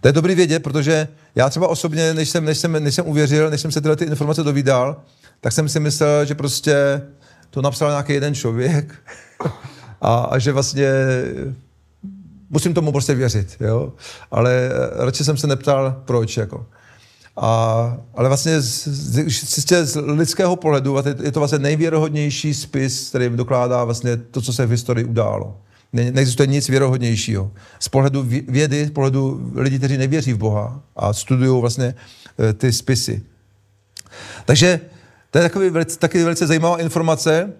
To 0.00 0.08
je 0.08 0.12
dobrý 0.12 0.34
vědět, 0.34 0.62
protože 0.62 1.08
já 1.34 1.50
třeba 1.50 1.68
osobně, 1.68 2.14
než 2.14 2.28
jsem, 2.28 2.44
než 2.44 2.58
jsem, 2.58 2.84
než 2.84 2.94
jsem 2.94 3.06
uvěřil, 3.06 3.50
než 3.50 3.60
jsem 3.60 3.72
se 3.72 3.80
tyhle 3.80 3.96
ty 3.96 4.04
informace 4.04 4.42
dovídal, 4.42 5.02
tak 5.40 5.52
jsem 5.52 5.68
si 5.68 5.80
myslel, 5.80 6.24
že 6.24 6.34
prostě 6.34 7.02
to 7.50 7.62
napsal 7.62 7.90
nějaký 7.90 8.12
jeden 8.12 8.34
člověk 8.34 8.94
a, 10.00 10.14
a 10.14 10.38
že 10.38 10.52
vlastně 10.52 10.90
musím 12.50 12.74
tomu 12.74 12.92
prostě 12.92 13.14
věřit, 13.14 13.56
jo. 13.60 13.92
Ale 14.30 14.52
eh, 14.52 15.04
radši 15.04 15.24
jsem 15.24 15.36
se 15.36 15.46
neptal, 15.46 16.02
proč, 16.04 16.36
jako. 16.36 16.66
A, 17.36 17.96
ale 18.14 18.28
vlastně 18.28 18.60
z, 18.60 18.88
z, 18.88 19.84
z 19.84 19.96
lidského 19.96 20.56
pohledu 20.56 20.96
je 21.22 21.32
to 21.32 21.40
vlastně 21.40 21.58
nejvěrohodnější 21.58 22.54
spis, 22.54 23.08
který 23.08 23.28
dokládá 23.28 23.84
vlastně 23.84 24.16
to, 24.16 24.42
co 24.42 24.52
se 24.52 24.66
v 24.66 24.70
historii 24.70 25.04
událo. 25.04 25.56
Ne, 25.92 26.10
neexistuje 26.10 26.46
nic 26.46 26.68
věrohodnějšího. 26.68 27.50
Z 27.78 27.88
pohledu 27.88 28.26
vědy, 28.48 28.86
z 28.86 28.90
pohledu 28.90 29.50
lidí, 29.54 29.78
kteří 29.78 29.98
nevěří 29.98 30.32
v 30.32 30.38
Boha 30.38 30.82
a 30.96 31.12
studují 31.12 31.60
vlastně 31.60 31.94
e, 32.48 32.52
ty 32.52 32.72
spisy. 32.72 33.22
Takže 34.44 34.80
to 35.30 35.38
je 35.38 35.42
takový 35.42 35.70
velice, 35.70 35.98
taky 35.98 36.24
velice 36.24 36.46
zajímavá 36.46 36.80
informace. 36.80 37.52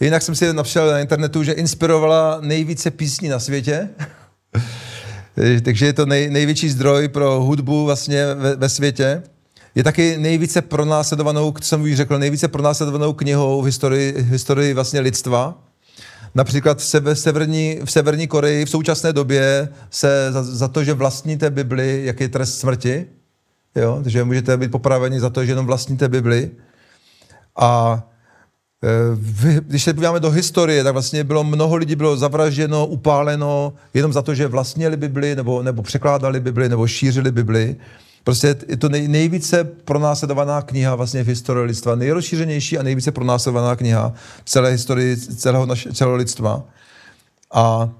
Jinak 0.00 0.22
jsem 0.22 0.34
si 0.34 0.52
napsal 0.52 0.90
na 0.90 0.98
internetu, 0.98 1.42
že 1.42 1.52
inspirovala 1.52 2.38
nejvíce 2.40 2.90
písní 2.90 3.28
na 3.28 3.38
světě. 3.38 3.88
Takže 5.62 5.86
je 5.86 5.92
to 5.92 6.06
nej, 6.06 6.30
největší 6.30 6.70
zdroj 6.70 7.08
pro 7.08 7.40
hudbu 7.40 7.84
vlastně 7.84 8.34
ve, 8.34 8.56
ve 8.56 8.68
světě. 8.68 9.22
Je 9.74 9.84
taky 9.84 10.18
nejvíce 10.18 10.62
pronásledovanou, 10.62 11.52
co 11.52 11.68
jsem 11.68 11.82
už 11.82 11.96
řekl, 11.96 12.18
nejvíce 12.18 12.48
pronásledovanou 12.48 13.12
knihou 13.12 13.62
v 13.62 13.64
historii, 13.64 14.14
historii 14.18 14.74
vlastně 14.74 15.00
lidstva. 15.00 15.62
Například 16.34 16.78
v, 16.78 17.14
severní, 17.14 17.78
v 17.84 17.90
Severní 17.90 18.26
Koreji 18.26 18.64
v 18.64 18.70
současné 18.70 19.12
době 19.12 19.68
se 19.90 20.28
za, 20.32 20.42
za 20.42 20.68
to, 20.68 20.84
že 20.84 20.94
vlastníte 20.94 21.50
Bibli, 21.50 22.00
jak 22.04 22.20
je 22.20 22.28
trest 22.28 22.58
smrti, 22.58 23.06
jo? 23.76 24.00
takže 24.02 24.24
můžete 24.24 24.56
být 24.56 24.70
popraveni 24.70 25.20
za 25.20 25.30
to, 25.30 25.44
že 25.44 25.52
jenom 25.52 25.66
vlastníte 25.66 26.08
Bibli. 26.08 26.50
A 27.56 28.02
Eh, 28.04 28.13
když 29.60 29.84
se 29.84 29.94
podíváme 29.94 30.20
do 30.20 30.30
historie, 30.30 30.84
tak 30.84 30.92
vlastně 30.92 31.24
bylo 31.24 31.44
mnoho 31.44 31.76
lidí 31.76 31.96
bylo 31.96 32.16
zavražděno, 32.16 32.86
upáleno 32.86 33.72
jenom 33.94 34.12
za 34.12 34.22
to, 34.22 34.34
že 34.34 34.46
vlastnili 34.46 34.96
Bibli, 34.96 35.36
nebo, 35.36 35.62
nebo 35.62 35.82
překládali 35.82 36.40
Bibli, 36.40 36.68
nebo 36.68 36.86
šířili 36.86 37.32
Bibli. 37.32 37.76
Prostě 38.24 38.56
je 38.68 38.76
to 38.76 38.88
nej, 38.88 39.08
nejvíce 39.08 39.64
pronásledovaná 39.64 40.62
kniha 40.62 40.94
vlastně 40.94 41.24
v 41.24 41.26
historii 41.26 41.66
lidstva, 41.66 41.94
nejrozšířenější 41.94 42.78
a 42.78 42.82
nejvíce 42.82 43.12
pronásledovaná 43.12 43.76
kniha 43.76 44.12
v 44.44 44.50
celé 44.50 44.70
historii 44.70 45.16
celého, 45.16 45.66
naše, 45.66 45.92
celého 45.92 46.16
lidstva. 46.16 46.62
A 47.52 47.90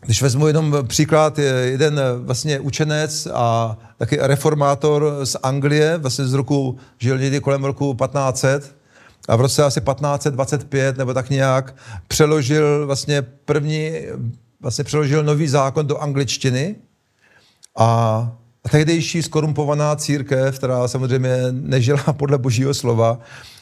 když 0.00 0.22
vezmu 0.22 0.46
jenom 0.46 0.76
příklad, 0.86 1.38
jeden 1.64 2.00
vlastně 2.18 2.60
učenec 2.60 3.28
a 3.32 3.78
taky 3.98 4.18
reformátor 4.20 5.20
z 5.24 5.36
Anglie, 5.42 5.98
vlastně 5.98 6.26
z 6.26 6.34
roku, 6.34 6.76
žil 6.98 7.18
někdy 7.18 7.40
kolem 7.40 7.64
roku 7.64 7.94
1500, 7.94 8.79
a 9.30 9.36
v 9.36 9.40
roce 9.40 9.64
asi 9.64 9.80
1525 9.80 10.98
nebo 10.98 11.14
tak 11.14 11.30
nějak 11.30 11.74
přeložil 12.08 12.86
vlastně 12.86 13.22
první, 13.22 13.92
vlastně 14.60 14.84
přeložil 14.84 15.24
nový 15.24 15.48
zákon 15.48 15.86
do 15.86 15.98
angličtiny 15.98 16.76
a 17.78 18.32
tehdejší 18.70 19.22
skorumpovaná 19.22 19.96
církev, 19.96 20.58
která 20.58 20.88
samozřejmě 20.88 21.36
nežila 21.50 22.02
podle 22.12 22.38
božího 22.38 22.74
slova, 22.74 23.18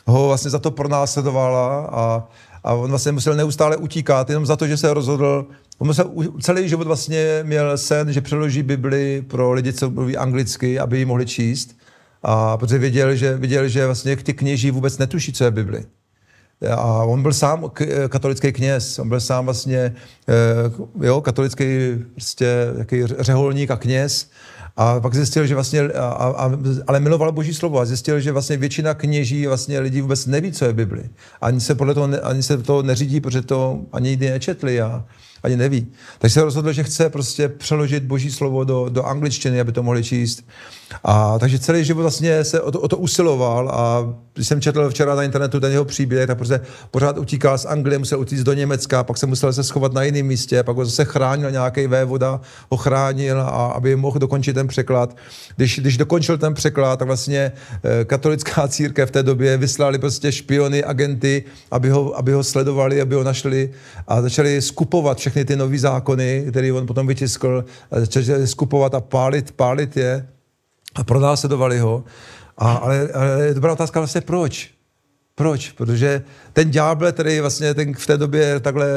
ho 0.06 0.26
vlastně 0.26 0.50
za 0.50 0.58
to 0.58 0.70
pronásledovala 0.70 1.80
a, 1.80 2.28
a 2.64 2.72
on 2.72 2.90
vlastně 2.90 3.12
musel 3.12 3.34
neustále 3.34 3.76
utíkat 3.76 4.30
jenom 4.30 4.46
za 4.46 4.56
to, 4.56 4.66
že 4.66 4.76
se 4.76 4.94
rozhodl, 4.94 5.46
on 5.78 5.86
musel, 5.86 6.10
celý 6.40 6.68
život 6.68 6.86
vlastně 6.86 7.40
měl 7.42 7.78
sen, 7.78 8.12
že 8.12 8.20
přeloží 8.20 8.62
Bibli 8.62 9.22
pro 9.22 9.52
lidi, 9.52 9.72
co 9.72 9.90
mluví 9.90 10.16
anglicky, 10.16 10.78
aby 10.78 10.98
ji 10.98 11.04
mohli 11.04 11.26
číst. 11.26 11.76
A 12.30 12.56
protože 12.56 12.78
viděl, 12.78 13.16
že, 13.16 13.36
viděl, 13.36 13.68
že 13.68 13.86
vlastně 13.86 14.16
ty 14.16 14.32
kněží 14.34 14.70
vůbec 14.70 14.98
netuší, 14.98 15.32
co 15.32 15.44
je 15.44 15.50
Bibli. 15.50 15.84
A 16.70 17.04
on 17.04 17.22
byl 17.22 17.32
sám 17.32 17.70
katolický 18.08 18.52
kněz, 18.52 18.98
on 18.98 19.08
byl 19.08 19.20
sám 19.20 19.44
vlastně 19.44 19.94
eh, 20.28 21.06
jo, 21.06 21.20
katolický 21.20 21.64
prostě 22.12 22.46
jaký 22.78 23.06
řeholník 23.06 23.70
a 23.70 23.76
kněz. 23.76 24.30
A 24.76 25.00
pak 25.00 25.14
zjistil, 25.14 25.46
že 25.46 25.54
vlastně, 25.54 25.80
a, 25.80 26.06
a, 26.08 26.50
ale 26.86 27.00
miloval 27.00 27.32
Boží 27.32 27.54
slovo 27.54 27.80
a 27.80 27.84
zjistil, 27.84 28.20
že 28.20 28.32
vlastně 28.32 28.56
většina 28.56 28.94
kněží 28.94 29.46
vlastně 29.46 29.80
lidí 29.80 30.00
vůbec 30.00 30.26
neví, 30.26 30.52
co 30.52 30.64
je 30.64 30.72
Bibli. 30.72 31.10
Ani 31.40 31.60
se 31.60 31.74
podle 31.74 31.94
toho, 31.94 32.08
ani 32.22 32.42
se 32.42 32.58
to 32.58 32.82
neřídí, 32.82 33.20
protože 33.20 33.42
to 33.42 33.80
ani 33.92 34.10
nikdy 34.10 34.30
nečetli 34.30 34.80
a 34.80 35.04
ani 35.42 35.56
neví. 35.56 35.86
Takže 36.18 36.34
se 36.34 36.44
rozhodl, 36.44 36.72
že 36.72 36.82
chce 36.82 37.10
prostě 37.10 37.48
přeložit 37.48 38.02
Boží 38.02 38.30
slovo 38.30 38.64
do, 38.64 38.88
do 38.88 39.02
angličtiny, 39.04 39.60
aby 39.60 39.72
to 39.72 39.82
mohli 39.82 40.04
číst. 40.04 40.44
A 41.04 41.38
takže 41.38 41.58
celý 41.58 41.84
život 41.84 42.02
vlastně 42.02 42.44
se 42.44 42.60
o 42.60 42.72
to, 42.72 42.80
o 42.80 42.88
to 42.88 42.96
usiloval 42.96 43.68
a 43.68 44.14
když 44.34 44.48
jsem 44.48 44.60
četl 44.60 44.90
včera 44.90 45.14
na 45.14 45.22
internetu 45.22 45.60
ten 45.60 45.72
jeho 45.72 45.84
příběh, 45.84 46.26
tak 46.26 46.38
prostě 46.38 46.60
pořád 46.90 47.18
utíkal 47.18 47.58
z 47.58 47.64
Anglie, 47.64 47.98
musel 47.98 48.20
utíct 48.20 48.42
do 48.42 48.52
Německa, 48.52 49.04
pak 49.04 49.18
se 49.18 49.26
musel 49.26 49.52
se 49.52 49.64
schovat 49.64 49.92
na 49.92 50.02
jiném 50.02 50.26
místě, 50.26 50.62
pak 50.62 50.76
ho 50.76 50.84
zase 50.84 51.04
chránil 51.04 51.50
nějaký 51.50 51.86
vévoda, 51.86 52.40
ho 52.70 52.76
chránil, 52.76 53.40
a 53.40 53.66
aby 53.66 53.96
mohl 53.96 54.18
dokončit 54.18 54.52
ten 54.52 54.68
překlad. 54.68 55.16
Když, 55.56 55.78
když 55.78 55.96
dokončil 55.96 56.38
ten 56.38 56.54
překlad, 56.54 56.98
tak 56.98 57.06
vlastně 57.06 57.52
eh, 57.84 58.04
katolická 58.04 58.68
církev 58.68 59.08
v 59.08 59.12
té 59.12 59.22
době 59.22 59.56
vyslali 59.56 59.98
prostě 59.98 60.32
špiony, 60.32 60.84
agenty, 60.84 61.44
aby 61.70 61.90
ho, 61.90 62.18
aby 62.18 62.32
ho 62.32 62.44
sledovali, 62.44 63.00
aby 63.00 63.14
ho 63.14 63.24
našli 63.24 63.70
a 64.08 64.22
začali 64.22 64.62
skupovat 64.62 65.18
všechny 65.28 65.44
ty 65.44 65.56
nové 65.56 65.78
zákony, 65.78 66.46
které 66.50 66.72
on 66.72 66.86
potom 66.86 67.06
vytiskl, 67.06 67.64
začali 67.90 68.46
skupovat 68.46 68.94
a 68.94 69.00
pálit, 69.00 69.52
pálit 69.52 69.96
je 69.96 70.28
a 70.94 71.04
pronásledovali 71.04 71.78
ho. 71.78 72.04
A, 72.58 72.72
ale, 72.72 73.08
ale 73.14 73.46
je 73.46 73.54
dobrá 73.54 73.72
otázka 73.72 74.00
vlastně 74.00 74.20
proč? 74.20 74.70
Proč? 75.34 75.72
Protože 75.72 76.24
ten 76.52 76.70
ďábel, 76.70 77.12
který 77.12 77.40
vlastně 77.40 77.74
ten 77.74 77.94
v 77.94 78.06
té 78.06 78.16
době 78.16 78.60
takhle 78.60 78.88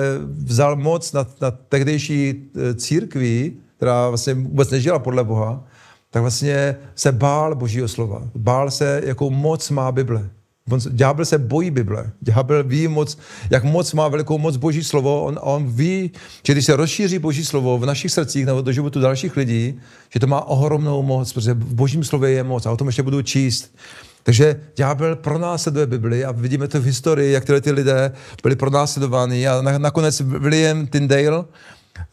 vzal 0.45 0.75
moc 0.75 1.13
nad, 1.13 1.41
nad 1.41 1.55
tehdejší 1.69 2.29
e, 2.29 2.73
církví, 2.73 3.57
která 3.77 4.09
vlastně 4.09 4.33
vůbec 4.33 4.69
nežila 4.69 4.99
podle 4.99 5.23
Boha, 5.23 5.63
tak 6.09 6.21
vlastně 6.21 6.75
se 6.95 7.11
bál 7.11 7.55
Božího 7.55 7.87
slova. 7.87 8.23
Bál 8.35 8.71
se, 8.71 9.01
jakou 9.05 9.29
moc 9.29 9.69
má 9.69 9.91
Bible. 9.91 10.29
Ďábel 10.77 11.25
se 11.25 11.37
bojí 11.37 11.71
Bible. 11.71 12.11
Ďábel 12.21 12.63
ví 12.63 12.87
moc, 12.87 13.17
jak 13.49 13.63
moc 13.63 13.93
má 13.93 14.07
velikou 14.07 14.37
moc 14.37 14.57
Boží 14.57 14.83
slovo. 14.83 15.23
On, 15.23 15.39
on 15.41 15.67
ví, 15.67 16.11
že 16.45 16.53
když 16.53 16.65
se 16.65 16.75
rozšíří 16.75 17.19
Boží 17.19 17.45
slovo 17.45 17.77
v 17.77 17.85
našich 17.85 18.11
srdcích 18.11 18.45
nebo 18.45 18.61
do 18.61 18.71
životu 18.71 18.99
dalších 18.99 19.37
lidí, 19.37 19.79
že 20.09 20.19
to 20.19 20.27
má 20.27 20.47
ohromnou 20.47 21.03
moc, 21.03 21.33
protože 21.33 21.53
v 21.53 21.73
Božím 21.73 22.03
slově 22.03 22.31
je 22.31 22.43
moc 22.43 22.65
a 22.65 22.71
o 22.71 22.77
tom 22.77 22.87
ještě 22.87 23.03
budu 23.03 23.21
číst. 23.21 23.75
Takže 24.23 24.59
ďábel 24.75 25.15
pronásleduje 25.15 25.85
Bibli 25.85 26.25
a 26.25 26.31
vidíme 26.31 26.67
to 26.67 26.81
v 26.81 26.85
historii, 26.85 27.31
jak 27.31 27.45
tyhle 27.45 27.61
ty 27.61 27.71
lidé 27.71 28.11
byli 28.43 28.55
pronásledováni 28.55 29.47
a 29.47 29.61
nakonec 29.61 30.21
William 30.21 30.87
Tyndale, 30.87 31.45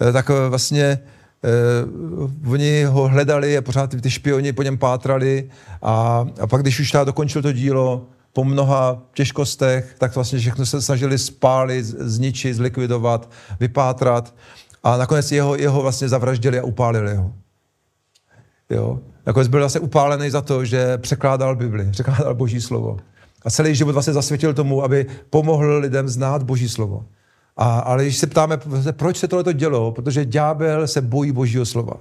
eh, 0.01 0.13
tak 0.13 0.31
eh, 0.31 0.49
vlastně 0.49 0.99
Uh, 2.19 2.53
oni 2.53 2.85
ho 2.85 3.09
hledali 3.09 3.59
a 3.59 3.63
pořád 3.63 3.95
ty 4.01 4.11
špioni 4.11 4.53
po 4.53 4.63
něm 4.63 4.79
pátrali 4.79 5.51
a, 5.83 6.27
a 6.41 6.47
pak, 6.47 6.63
když 6.63 6.81
už 6.81 6.93
dokončil 7.05 7.43
to 7.43 7.53
dílo, 7.53 8.07
po 8.39 8.45
mnoha 8.45 9.03
těžkostech, 9.15 9.95
tak 9.99 10.15
vlastně 10.15 10.39
všechno 10.39 10.67
se 10.67 10.83
snažili 10.83 11.19
spálit, 11.19 11.85
zničit, 11.85 12.57
zlikvidovat, 12.57 13.31
vypátrat 13.61 14.35
a 14.83 14.97
nakonec 14.97 15.33
jeho, 15.33 15.57
jeho 15.57 15.83
vlastně 15.83 16.09
zavraždili 16.09 16.59
a 16.59 16.65
upálili 16.65 17.15
ho. 17.15 17.33
Jo? 18.71 19.01
Nakonec 19.27 19.49
byl 19.49 19.61
vlastně 19.61 19.81
upálený 19.81 20.31
za 20.31 20.41
to, 20.41 20.65
že 20.65 20.99
překládal 20.99 21.57
Bibli, 21.57 21.91
překládal 21.91 22.35
Boží 22.35 22.61
slovo. 22.61 22.97
A 23.43 23.51
celý 23.51 23.75
život 23.75 23.93
vlastně 23.93 24.13
zasvětil 24.13 24.55
tomu, 24.55 24.85
aby 24.85 25.07
pomohl 25.31 25.79
lidem 25.79 26.09
znát 26.09 26.43
Boží 26.43 26.69
slovo. 26.69 27.05
A, 27.57 27.79
ale 27.79 28.03
když 28.03 28.17
se 28.17 28.27
ptáme, 28.27 28.59
proč 28.93 29.17
se 29.17 29.29
tohle 29.29 29.55
dělo, 29.55 29.93
protože 29.93 30.25
ďábel 30.25 30.87
se 30.87 31.01
bojí 31.01 31.33
Božího 31.33 31.67
slova. 31.67 31.95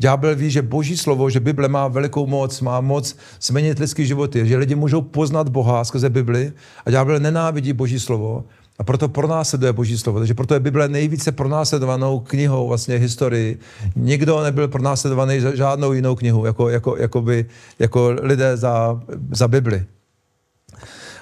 Ďábel 0.00 0.36
ví, 0.36 0.50
že 0.50 0.62
boží 0.62 0.96
slovo, 0.96 1.30
že 1.30 1.40
Bible 1.40 1.68
má 1.68 1.88
velikou 1.88 2.26
moc, 2.26 2.60
má 2.60 2.80
moc 2.80 3.16
změnit 3.40 3.78
lidský 3.78 4.06
životy, 4.06 4.48
že 4.48 4.56
lidi 4.56 4.74
můžou 4.74 5.02
poznat 5.02 5.48
Boha 5.48 5.84
skrze 5.84 6.10
Bibli 6.10 6.52
a 6.86 6.90
ďábel 6.90 7.20
nenávidí 7.20 7.72
boží 7.72 8.00
slovo 8.00 8.44
A 8.78 8.84
proto 8.84 9.08
pronásleduje 9.08 9.72
Boží 9.72 9.98
slovo. 9.98 10.18
Takže 10.18 10.34
proto 10.34 10.54
je 10.54 10.60
Bible 10.60 10.88
nejvíce 10.88 11.32
pronásledovanou 11.32 12.20
knihou 12.20 12.68
vlastně 12.68 12.96
historii. 12.96 13.58
Nikdo 13.96 14.42
nebyl 14.42 14.68
pronásledovaný 14.68 15.40
žádnou 15.54 15.92
jinou 15.92 16.16
knihu, 16.16 16.46
jako, 16.46 16.68
jako, 16.68 16.96
jako, 16.96 17.22
by, 17.22 17.46
jako 17.78 18.16
lidé 18.22 18.56
za, 18.56 19.00
za 19.30 19.48
Bibli. 19.48 19.84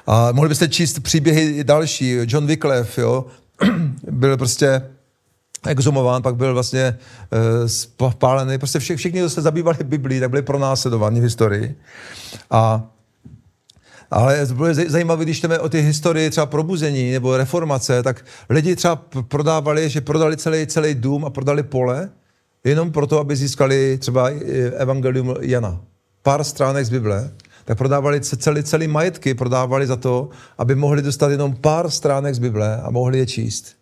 A 0.07 0.33
mohli 0.33 0.49
byste 0.49 0.69
číst 0.69 1.01
příběhy 1.01 1.65
další. 1.65 2.17
John 2.31 2.47
Wycliffe, 2.47 3.01
jo, 3.01 3.27
byl 4.11 4.37
prostě 4.37 4.83
exumován, 5.67 6.23
pak 6.23 6.37
byl 6.37 6.55
vlastně 6.55 6.99
uh, 8.01 8.11
spálený. 8.11 8.59
Prostě 8.59 8.79
vše, 8.79 8.97
všichni, 8.97 9.21
kdo 9.21 9.31
se 9.31 9.43
zabývali 9.43 9.79
Biblí, 9.83 10.21
tak 10.21 10.31
byli 10.31 10.43
pronásledováni 10.43 11.21
v 11.21 11.23
historii. 11.23 11.77
A 12.51 12.91
ale 14.11 14.47
bylo 14.55 14.75
zajímavé, 14.75 15.25
když 15.25 15.41
jdeme 15.41 15.59
o 15.59 15.69
ty 15.69 15.81
historii 15.81 16.31
třeba 16.31 16.47
probuzení 16.47 17.13
nebo 17.13 17.37
reformace, 17.37 18.03
tak 18.03 18.25
lidi 18.51 18.77
třeba 18.77 18.97
prodávali, 19.29 19.89
že 19.89 20.01
prodali 20.01 20.37
celý, 20.37 20.67
celý 20.67 20.95
dům 20.95 21.25
a 21.25 21.31
prodali 21.31 21.63
pole, 21.63 22.11
jenom 22.65 22.93
proto, 22.93 23.19
aby 23.19 23.37
získali 23.37 23.99
třeba 23.99 24.31
evangelium 24.77 25.35
Jana. 25.41 25.81
Pár 26.23 26.45
stránek 26.45 26.87
z 26.87 26.91
Bible, 26.91 27.31
tak 27.65 27.79
prodávali 27.79 28.21
celý, 28.21 28.63
celý 28.63 28.89
majetky, 28.89 29.35
prodávali 29.35 29.87
za 29.87 29.97
to, 29.97 30.29
aby 30.59 30.75
mohli 30.75 31.03
dostat 31.03 31.31
jenom 31.31 31.57
pár 31.57 31.91
stránek 31.91 32.35
z 32.35 32.39
Bible 32.39 32.81
a 32.83 32.91
mohli 32.91 33.19
je 33.19 33.27
číst. 33.27 33.78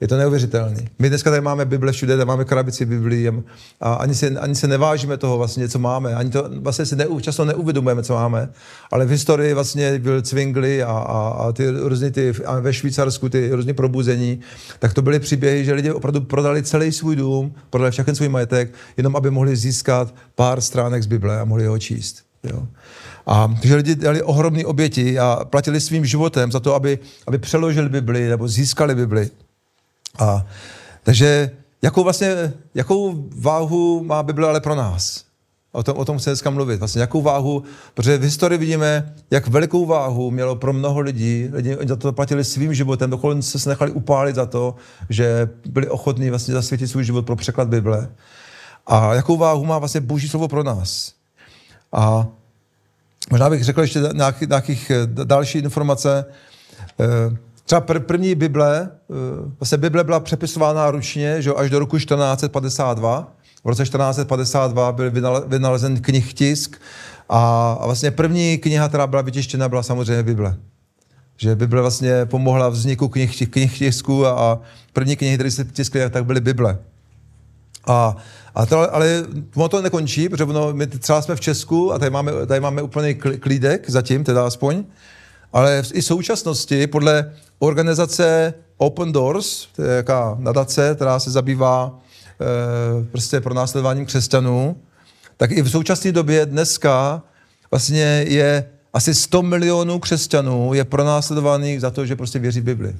Je 0.00 0.08
to 0.08 0.16
neuvěřitelné. 0.16 0.84
My 0.98 1.08
dneska 1.08 1.30
tady 1.30 1.42
máme 1.42 1.64
Bible 1.64 1.92
všude, 1.92 2.16
tady 2.16 2.26
máme 2.26 2.44
krabici 2.44 2.86
Biblii 2.86 3.32
a 3.80 3.94
ani 3.94 4.14
se, 4.14 4.28
ani 4.28 4.54
se 4.54 4.68
nevážíme 4.68 5.16
toho 5.16 5.38
vlastně, 5.38 5.68
co 5.68 5.78
máme. 5.78 6.14
Ani 6.14 6.30
to 6.30 6.50
vlastně 6.60 6.86
si 6.86 6.96
ne, 6.96 7.06
často 7.20 7.44
neuvědomujeme, 7.44 8.02
co 8.02 8.14
máme. 8.14 8.48
Ale 8.92 9.06
v 9.06 9.10
historii 9.10 9.54
vlastně 9.54 9.98
byl 9.98 10.22
Cvingli 10.22 10.82
a, 10.82 10.90
a, 10.90 11.28
a 11.28 11.52
ty 11.52 11.70
různý 11.70 12.10
ty, 12.10 12.32
a 12.44 12.60
ve 12.60 12.72
Švýcarsku 12.72 13.28
ty 13.28 13.50
různé 13.52 13.74
probuzení, 13.74 14.40
tak 14.78 14.94
to 14.94 15.02
byly 15.02 15.20
příběhy, 15.20 15.64
že 15.64 15.72
lidi 15.72 15.90
opravdu 15.90 16.20
prodali 16.20 16.62
celý 16.62 16.92
svůj 16.92 17.16
dům, 17.16 17.54
prodali 17.70 17.90
všechny 17.90 18.14
svůj 18.14 18.28
majetek, 18.28 18.72
jenom 18.96 19.16
aby 19.16 19.30
mohli 19.30 19.56
získat 19.56 20.14
pár 20.34 20.60
stránek 20.60 21.02
z 21.02 21.06
Bible 21.06 21.40
a 21.40 21.44
mohli 21.44 21.66
ho 21.66 21.78
číst. 21.78 22.22
Jo. 22.44 22.66
A 23.26 23.54
že 23.62 23.74
lidi 23.74 23.94
dali 23.94 24.22
ohromné 24.22 24.64
oběti 24.64 25.18
a 25.18 25.44
platili 25.44 25.80
svým 25.80 26.04
životem 26.04 26.52
za 26.52 26.60
to, 26.60 26.74
aby, 26.74 26.98
aby 27.26 27.38
přeložili 27.38 27.88
Bibli 27.88 28.28
nebo 28.28 28.48
získali 28.48 28.94
Bibli. 28.94 29.30
A, 30.18 30.46
takže 31.02 31.50
jakou 31.82 32.04
vlastně, 32.04 32.52
jakou 32.74 33.28
váhu 33.36 34.04
má 34.04 34.22
Bible 34.22 34.48
ale 34.48 34.60
pro 34.60 34.74
nás? 34.74 35.24
O 35.72 35.82
tom, 35.82 35.96
o 35.96 36.04
tom 36.04 36.18
chci 36.18 36.30
dneska 36.30 36.50
mluvit. 36.50 36.78
Vlastně 36.78 37.00
jakou 37.00 37.22
váhu, 37.22 37.62
protože 37.94 38.18
v 38.18 38.22
historii 38.22 38.58
vidíme, 38.58 39.14
jak 39.30 39.48
velikou 39.48 39.86
váhu 39.86 40.30
mělo 40.30 40.56
pro 40.56 40.72
mnoho 40.72 41.00
lidí, 41.00 41.48
lidi 41.52 41.76
za 41.86 41.96
to 41.96 42.12
platili 42.12 42.44
svým 42.44 42.74
životem, 42.74 43.10
dokonce 43.10 43.58
se 43.58 43.68
nechali 43.68 43.90
upálit 43.90 44.36
za 44.36 44.46
to, 44.46 44.74
že 45.10 45.48
byli 45.66 45.88
ochotní 45.88 46.30
vlastně 46.30 46.54
zasvětit 46.54 46.90
svůj 46.90 47.04
život 47.04 47.26
pro 47.26 47.36
překlad 47.36 47.68
Bible. 47.68 48.08
A 48.86 49.14
jakou 49.14 49.36
váhu 49.36 49.64
má 49.64 49.78
vlastně 49.78 50.00
Boží 50.00 50.28
slovo 50.28 50.48
pro 50.48 50.62
nás? 50.62 51.12
A 51.92 52.26
možná 53.30 53.50
bych 53.50 53.64
řekl 53.64 53.80
ještě 53.80 54.00
nějakých, 54.14 54.48
nějakých 54.48 54.92
další 55.24 55.58
informace. 55.58 56.24
Třeba 57.64 57.80
pr- 57.80 58.00
první 58.00 58.34
Bible, 58.34 58.88
eh, 58.90 59.14
vlastně 59.60 59.78
Bible 59.78 60.04
byla 60.04 60.20
přepisována 60.20 60.90
ručně, 60.90 61.42
že 61.42 61.52
až 61.52 61.70
do 61.70 61.78
roku 61.78 61.98
1452. 61.98 63.32
V 63.64 63.68
roce 63.68 63.84
1452 63.84 64.92
byl 64.92 65.10
vynalezen 65.46 66.02
knih 66.02 66.34
tisk 66.34 66.80
a, 67.28 67.72
a 67.80 67.86
vlastně 67.86 68.10
první 68.10 68.58
kniha, 68.58 68.88
která 68.88 69.06
byla 69.06 69.22
vytištěna, 69.22 69.68
byla 69.68 69.82
samozřejmě 69.82 70.22
Bible. 70.22 70.56
Že 71.36 71.54
Bible 71.54 71.80
vlastně 71.80 72.26
pomohla 72.26 72.68
vzniku 72.68 73.08
knih, 73.08 73.48
knih 73.48 73.78
tisku 73.78 74.26
a, 74.26 74.30
a 74.30 74.58
první 74.92 75.16
knihy, 75.16 75.34
které 75.34 75.50
se 75.50 75.64
tiskly, 75.64 76.10
tak 76.10 76.24
byly 76.24 76.40
Bible. 76.40 76.78
A, 77.86 78.16
a 78.54 78.66
to, 78.66 78.94
ale 78.94 79.24
ono 79.54 79.68
to 79.68 79.82
nekončí, 79.82 80.28
protože 80.28 80.44
ono, 80.44 80.72
my 80.72 80.86
třeba 80.86 81.22
jsme 81.22 81.36
v 81.36 81.40
Česku 81.40 81.92
a 81.92 81.98
tady 81.98 82.10
máme, 82.10 82.32
tady 82.46 82.60
máme 82.60 82.82
úplný 82.82 83.14
klídek 83.14 83.90
zatím, 83.90 84.24
teda 84.24 84.46
aspoň, 84.46 84.84
ale 85.54 85.82
i 85.92 86.00
v 86.00 86.04
současnosti 86.04 86.86
podle 86.86 87.32
organizace 87.58 88.54
Open 88.76 89.12
Doors, 89.12 89.68
to 89.76 89.82
je 89.82 89.96
jaká 89.96 90.36
nadace, 90.38 90.94
která 90.94 91.18
se 91.18 91.30
zabývá 91.30 91.98
e, 92.40 93.04
prostě 93.04 93.40
pronásledováním 93.40 94.06
křesťanů, 94.06 94.76
tak 95.36 95.50
i 95.50 95.62
v 95.62 95.70
současné 95.70 96.12
době 96.12 96.46
dneska 96.46 97.22
vlastně 97.70 98.24
je 98.28 98.64
asi 98.92 99.14
100 99.14 99.42
milionů 99.42 99.98
křesťanů 99.98 100.74
je 100.74 100.84
pronásledovaných 100.84 101.80
za 101.80 101.90
to, 101.90 102.06
že 102.06 102.16
prostě 102.16 102.38
věří 102.38 102.60
Bibli. 102.60 102.96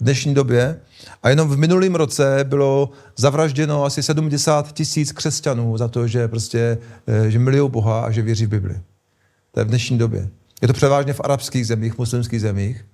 V 0.00 0.04
dnešní 0.04 0.34
době. 0.34 0.80
A 1.22 1.28
jenom 1.28 1.48
v 1.48 1.56
minulém 1.56 1.94
roce 1.94 2.44
bylo 2.44 2.90
zavražděno 3.16 3.84
asi 3.84 4.02
70 4.02 4.72
tisíc 4.72 5.12
křesťanů 5.12 5.76
za 5.76 5.88
to, 5.88 6.06
že 6.06 6.28
prostě, 6.28 6.78
eh, 7.06 7.30
že 7.30 7.38
milují 7.38 7.70
Boha 7.70 8.00
a 8.00 8.10
že 8.10 8.22
věří 8.22 8.46
v 8.46 8.48
Bibli. 8.48 8.80
To 9.52 9.60
je 9.60 9.64
v 9.64 9.68
dnešní 9.68 9.98
době. 9.98 10.28
Je 10.62 10.68
to 10.68 10.74
převážně 10.74 11.12
v 11.12 11.20
arabských 11.24 11.66
zemích, 11.66 11.98
muslimských 11.98 12.40
zemích. 12.40 12.84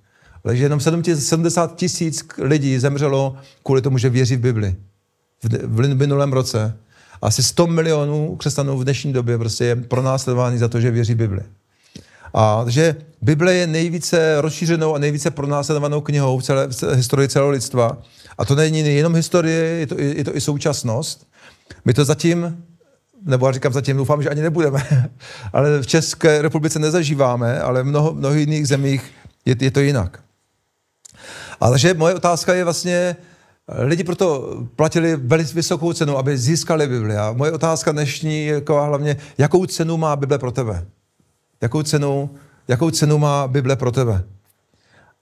Ale 0.45 0.55
že 0.55 0.63
jenom 0.63 0.79
70 0.79 1.75
tisíc 1.75 2.25
lidí 2.37 2.79
zemřelo 2.79 3.35
kvůli 3.63 3.81
tomu, 3.81 3.97
že 3.97 4.09
věří 4.09 4.35
v 4.35 4.39
Bibli. 4.39 4.75
V 5.63 5.95
minulém 5.95 6.33
roce. 6.33 6.77
Asi 7.21 7.43
100 7.43 7.67
milionů 7.67 8.35
křesťanů 8.35 8.77
v 8.77 8.83
dnešní 8.83 9.13
době 9.13 9.37
prostě 9.37 9.65
je 9.65 9.75
pronásledovány 9.75 10.57
za 10.57 10.67
to, 10.67 10.81
že 10.81 10.91
věří 10.91 11.15
Bibli. 11.15 11.41
A 12.33 12.65
že 12.67 12.95
Bible 13.21 13.53
je 13.53 13.67
nejvíce 13.67 14.41
rozšířenou 14.41 14.95
a 14.95 14.99
nejvíce 14.99 15.31
pronásledovanou 15.31 16.01
knihou 16.01 16.39
v 16.39 16.43
celé 16.43 16.67
v 16.67 16.95
historii 16.95 17.29
celého 17.29 17.51
lidstva. 17.51 18.01
A 18.37 18.45
to 18.45 18.55
není 18.55 18.79
jenom 18.79 19.15
historie, 19.15 19.63
je 19.63 19.87
to, 19.87 19.95
je 19.99 20.23
to 20.23 20.35
i 20.35 20.41
současnost. 20.41 21.27
My 21.85 21.93
to 21.93 22.05
zatím 22.05 22.63
nebo 23.25 23.47
já 23.47 23.51
říkám 23.51 23.73
zatím, 23.73 23.97
doufám, 23.97 24.23
že 24.23 24.29
ani 24.29 24.41
nebudeme, 24.41 25.09
ale 25.53 25.81
v 25.81 25.87
České 25.87 26.41
republice 26.41 26.79
nezažíváme, 26.79 27.59
ale 27.59 27.83
v 27.83 27.85
mnoho, 27.85 28.13
mnoho 28.13 28.35
jiných 28.35 28.67
zemích 28.67 29.11
je, 29.45 29.55
je 29.61 29.71
to 29.71 29.79
jinak. 29.79 30.19
Ale 31.59 31.79
že 31.79 31.93
moje 31.93 32.15
otázka 32.15 32.53
je 32.53 32.63
vlastně, 32.63 33.15
lidi 33.67 34.03
proto 34.03 34.57
platili 34.75 35.15
velice 35.15 35.53
vysokou 35.53 35.93
cenu, 35.93 36.17
aby 36.17 36.37
získali 36.37 36.87
Bibli. 36.87 37.17
A 37.17 37.31
moje 37.31 37.51
otázka 37.51 37.91
dnešní 37.91 38.45
je 38.45 38.53
jako 38.53 38.83
hlavně, 38.83 39.17
jakou 39.37 39.65
cenu 39.65 39.97
má 39.97 40.15
Bible 40.15 40.37
pro 40.37 40.51
tebe? 40.51 40.85
Jakou 41.61 41.83
cenu, 41.83 42.29
jakou 42.67 42.91
cenu 42.91 43.17
má 43.17 43.47
Bible 43.47 43.75
pro 43.75 43.91
tebe? 43.91 44.23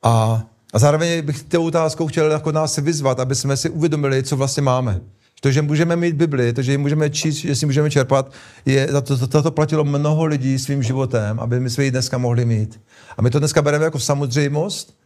A, 0.03 0.43
a 0.73 0.79
zároveň 0.79 1.21
bych 1.21 1.43
tou 1.43 1.67
otázkou 1.67 2.07
chtěl 2.07 2.31
jako 2.31 2.51
nás 2.51 2.77
vyzvat, 2.77 3.19
aby 3.19 3.35
jsme 3.35 3.57
si 3.57 3.69
uvědomili, 3.69 4.23
co 4.23 4.37
vlastně 4.37 4.63
máme. 4.63 5.01
To, 5.45 5.51
že 5.51 5.61
můžeme 5.61 5.95
mít 5.95 6.15
Bibli, 6.15 6.53
to, 6.53 6.61
že 6.61 6.71
ji 6.71 6.77
můžeme 6.77 7.09
číst, 7.09 7.35
že 7.35 7.55
si 7.55 7.65
můžeme 7.65 7.89
čerpat, 7.89 8.31
je, 8.65 8.87
za 8.91 9.01
to, 9.01 9.27
to, 9.27 9.43
to, 9.43 9.51
platilo 9.51 9.83
mnoho 9.83 10.25
lidí 10.25 10.59
svým 10.59 10.83
životem, 10.83 11.39
aby 11.39 11.59
my 11.59 11.69
jsme 11.69 11.83
ji 11.83 11.91
dneska 11.91 12.17
mohli 12.17 12.45
mít. 12.45 12.81
A 13.17 13.21
my 13.21 13.29
to 13.29 13.39
dneska 13.39 13.61
bereme 13.61 13.85
jako 13.85 13.99
samozřejmost, 13.99 14.97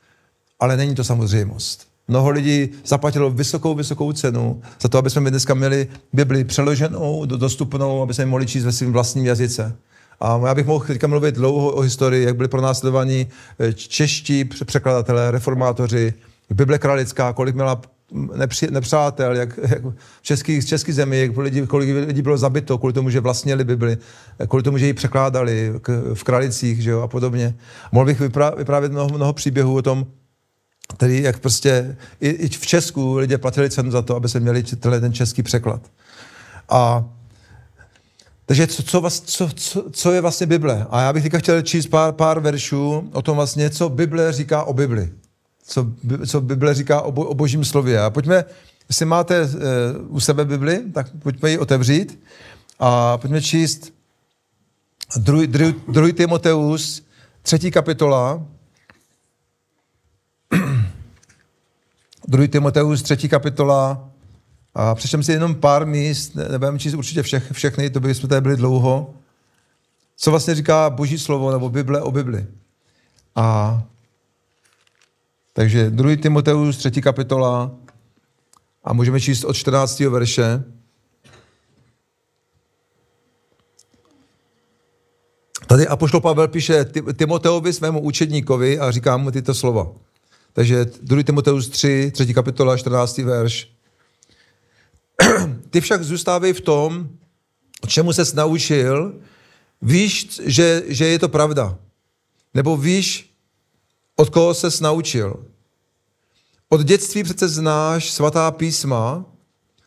ale 0.59 0.77
není 0.77 0.95
to 0.95 1.03
samozřejmost. 1.03 1.87
Mnoho 2.07 2.29
lidí 2.29 2.69
zaplatilo 2.85 3.29
vysokou, 3.29 3.75
vysokou 3.75 4.11
cenu 4.11 4.61
za 4.81 4.89
to, 4.89 4.97
aby 4.97 5.09
jsme 5.09 5.21
my 5.21 5.29
dneska 5.29 5.53
měli 5.53 5.87
Bibli 6.13 6.43
přeloženou, 6.43 7.25
dostupnou, 7.25 8.01
aby 8.01 8.13
jsme 8.13 8.23
ji 8.23 8.29
mohli 8.29 8.45
číst 8.45 8.63
ve 8.63 8.71
svém 8.71 8.93
vlastním 8.93 9.25
jazyce. 9.25 9.75
A 10.19 10.41
já 10.45 10.55
bych 10.55 10.65
mohl 10.65 10.85
teďka 10.85 11.07
mluvit 11.07 11.35
dlouho 11.35 11.71
o 11.71 11.81
historii, 11.81 12.25
jak 12.25 12.35
byli 12.35 12.49
pronásledovaní 12.49 13.27
eh, 13.59 13.73
čeští 13.73 14.45
překladatelé, 14.45 15.31
reformátoři, 15.31 16.13
Bible 16.49 16.79
kralická, 16.79 17.33
kolik 17.33 17.55
měla 17.55 17.81
nepři, 18.11 18.71
nepřátel, 18.71 19.35
jak, 19.35 19.59
jak 19.69 19.81
v 19.85 20.21
český, 20.21 20.65
český 20.65 20.91
zemi, 20.91 21.19
jak 21.19 21.37
lidi, 21.37 21.67
kolik 21.67 22.07
lidí 22.07 22.21
bylo 22.21 22.37
zabito 22.37 22.77
kvůli 22.77 22.93
tomu, 22.93 23.09
že 23.09 23.19
vlastnili 23.19 23.63
Bibli, 23.63 23.97
kvůli 24.47 24.63
tomu, 24.63 24.77
že 24.77 24.85
ji 24.85 24.93
překládali 24.93 25.73
k, 25.81 26.13
v 26.13 26.23
kralicích 26.23 26.83
že 26.83 26.89
jo, 26.89 27.01
a 27.01 27.07
podobně. 27.07 27.55
Mohl 27.91 28.05
bych 28.05 28.19
vyprávět 28.57 28.91
mnoho, 28.91 29.09
mnoho 29.09 29.33
příběhů 29.33 29.75
o 29.75 29.81
tom, 29.81 30.05
tedy 30.97 31.21
jak 31.21 31.39
prostě 31.39 31.97
i, 32.21 32.29
i 32.29 32.49
v 32.49 32.67
Česku 32.67 33.15
lidé 33.15 33.37
platili 33.37 33.69
cenu 33.69 33.91
za 33.91 34.01
to, 34.01 34.15
aby 34.15 34.29
se 34.29 34.39
měli 34.39 34.63
tenhle 34.63 34.99
ten 34.99 35.13
český 35.13 35.43
překlad. 35.43 35.81
A 36.69 37.05
takže 38.45 38.67
co, 38.67 38.83
co, 38.83 39.09
co, 39.09 39.49
co, 39.55 39.85
co 39.91 40.11
je 40.11 40.21
vlastně 40.21 40.47
Bible? 40.47 40.85
A 40.89 41.01
já 41.01 41.13
bych 41.13 41.23
teďka 41.23 41.37
chtěl 41.37 41.61
číst 41.61 41.87
pár, 41.87 42.13
pár 42.13 42.39
veršů 42.39 43.09
o 43.13 43.21
tom 43.21 43.35
vlastně, 43.35 43.69
co 43.69 43.89
Bible 43.89 44.33
říká 44.33 44.63
o 44.63 44.73
Bibli 44.73 45.09
co, 45.69 45.87
co 46.25 46.41
Bible 46.41 46.73
říká 46.73 47.01
o, 47.01 47.11
bo, 47.11 47.25
o 47.25 47.33
božím 47.33 47.65
slově. 47.65 48.01
A 48.01 48.09
pojďme, 48.09 48.45
jestli 48.89 49.05
máte 49.05 49.41
uh, 49.41 49.49
u 50.07 50.19
sebe 50.19 50.45
Bibli, 50.45 50.83
tak 50.93 51.07
pojďme 51.19 51.49
ji 51.49 51.57
otevřít 51.57 52.19
a 52.79 53.17
pojďme 53.17 53.41
číst 53.41 53.93
druhý, 55.17 56.13
Timoteus, 56.13 57.03
třetí 57.41 57.71
kapitola, 57.71 58.45
druhý 62.27 62.47
Timoteus, 62.47 63.01
třetí 63.01 63.29
kapitola, 63.29 64.09
a 64.75 64.95
přečtem 64.95 65.23
si 65.23 65.31
jenom 65.31 65.55
pár 65.55 65.85
míst, 65.85 66.35
nebudeme 66.35 66.79
číst 66.79 66.93
určitě 66.93 67.23
všech, 67.23 67.51
všechny, 67.51 67.89
to 67.89 67.99
by 67.99 68.15
tady 68.15 68.41
byli 68.41 68.55
dlouho. 68.55 69.13
Co 70.17 70.31
vlastně 70.31 70.55
říká 70.55 70.89
Boží 70.89 71.19
slovo 71.19 71.51
nebo 71.51 71.69
Bible 71.69 72.01
o 72.01 72.11
Bibli. 72.11 72.47
A 73.35 73.81
Takže 75.53 75.89
2. 75.89 76.15
Timoteus, 76.15 76.77
3. 76.77 77.01
kapitola 77.01 77.71
a 78.83 78.93
můžeme 78.93 79.21
číst 79.21 79.43
od 79.43 79.53
14. 79.53 79.99
verše. 79.99 80.63
Tady 85.67 85.87
Apoštol 85.87 86.21
Pavel 86.21 86.47
píše 86.47 86.85
Timoteovi, 87.15 87.73
svému 87.73 88.01
učedníkovi 88.01 88.79
a 88.79 88.91
říká 88.91 89.17
mu 89.17 89.31
tyto 89.31 89.53
slova. 89.53 89.91
Takže 90.53 90.85
2. 91.01 91.23
Timoteus 91.23 91.69
3, 91.69 92.11
3. 92.11 92.33
kapitola, 92.33 92.77
14. 92.77 93.17
verš. 93.17 93.69
Ty 95.69 95.81
však 95.81 96.03
zůstávej 96.03 96.53
v 96.53 96.61
tom, 96.61 97.09
čemu 97.87 98.13
se 98.13 98.35
naučil, 98.35 99.21
víš, 99.81 100.41
že, 100.43 100.83
že 100.87 101.05
je 101.05 101.19
to 101.19 101.29
pravda. 101.29 101.77
Nebo 102.53 102.77
víš, 102.77 103.28
od 104.19 104.29
koho 104.29 104.53
se 104.53 104.67
naučil. 104.81 105.45
Od 106.69 106.83
dětství 106.83 107.23
přece 107.23 107.49
znáš 107.49 108.11
svatá 108.11 108.51
písma, 108.51 109.25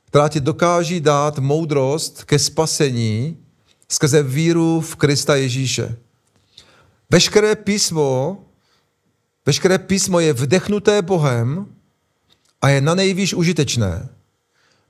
která 0.05 0.29
ti 0.29 0.41
dokáží 0.41 1.01
dát 1.01 1.39
moudrost 1.39 2.25
ke 2.25 2.39
spasení 2.39 3.37
skrze 3.89 4.23
víru 4.23 4.81
v 4.81 4.97
Krista 4.97 5.37
Ježíše. 5.37 5.97
Veškeré 7.11 7.57
písmo, 7.57 8.45
veškeré 9.47 9.79
písmo 9.79 10.21
je 10.21 10.33
vdechnuté 10.33 11.03
Bohem 11.03 11.67
a 12.63 12.69
je 12.69 12.81
na 12.81 12.95
nejvýš 12.95 13.35
užitečné. 13.35 14.09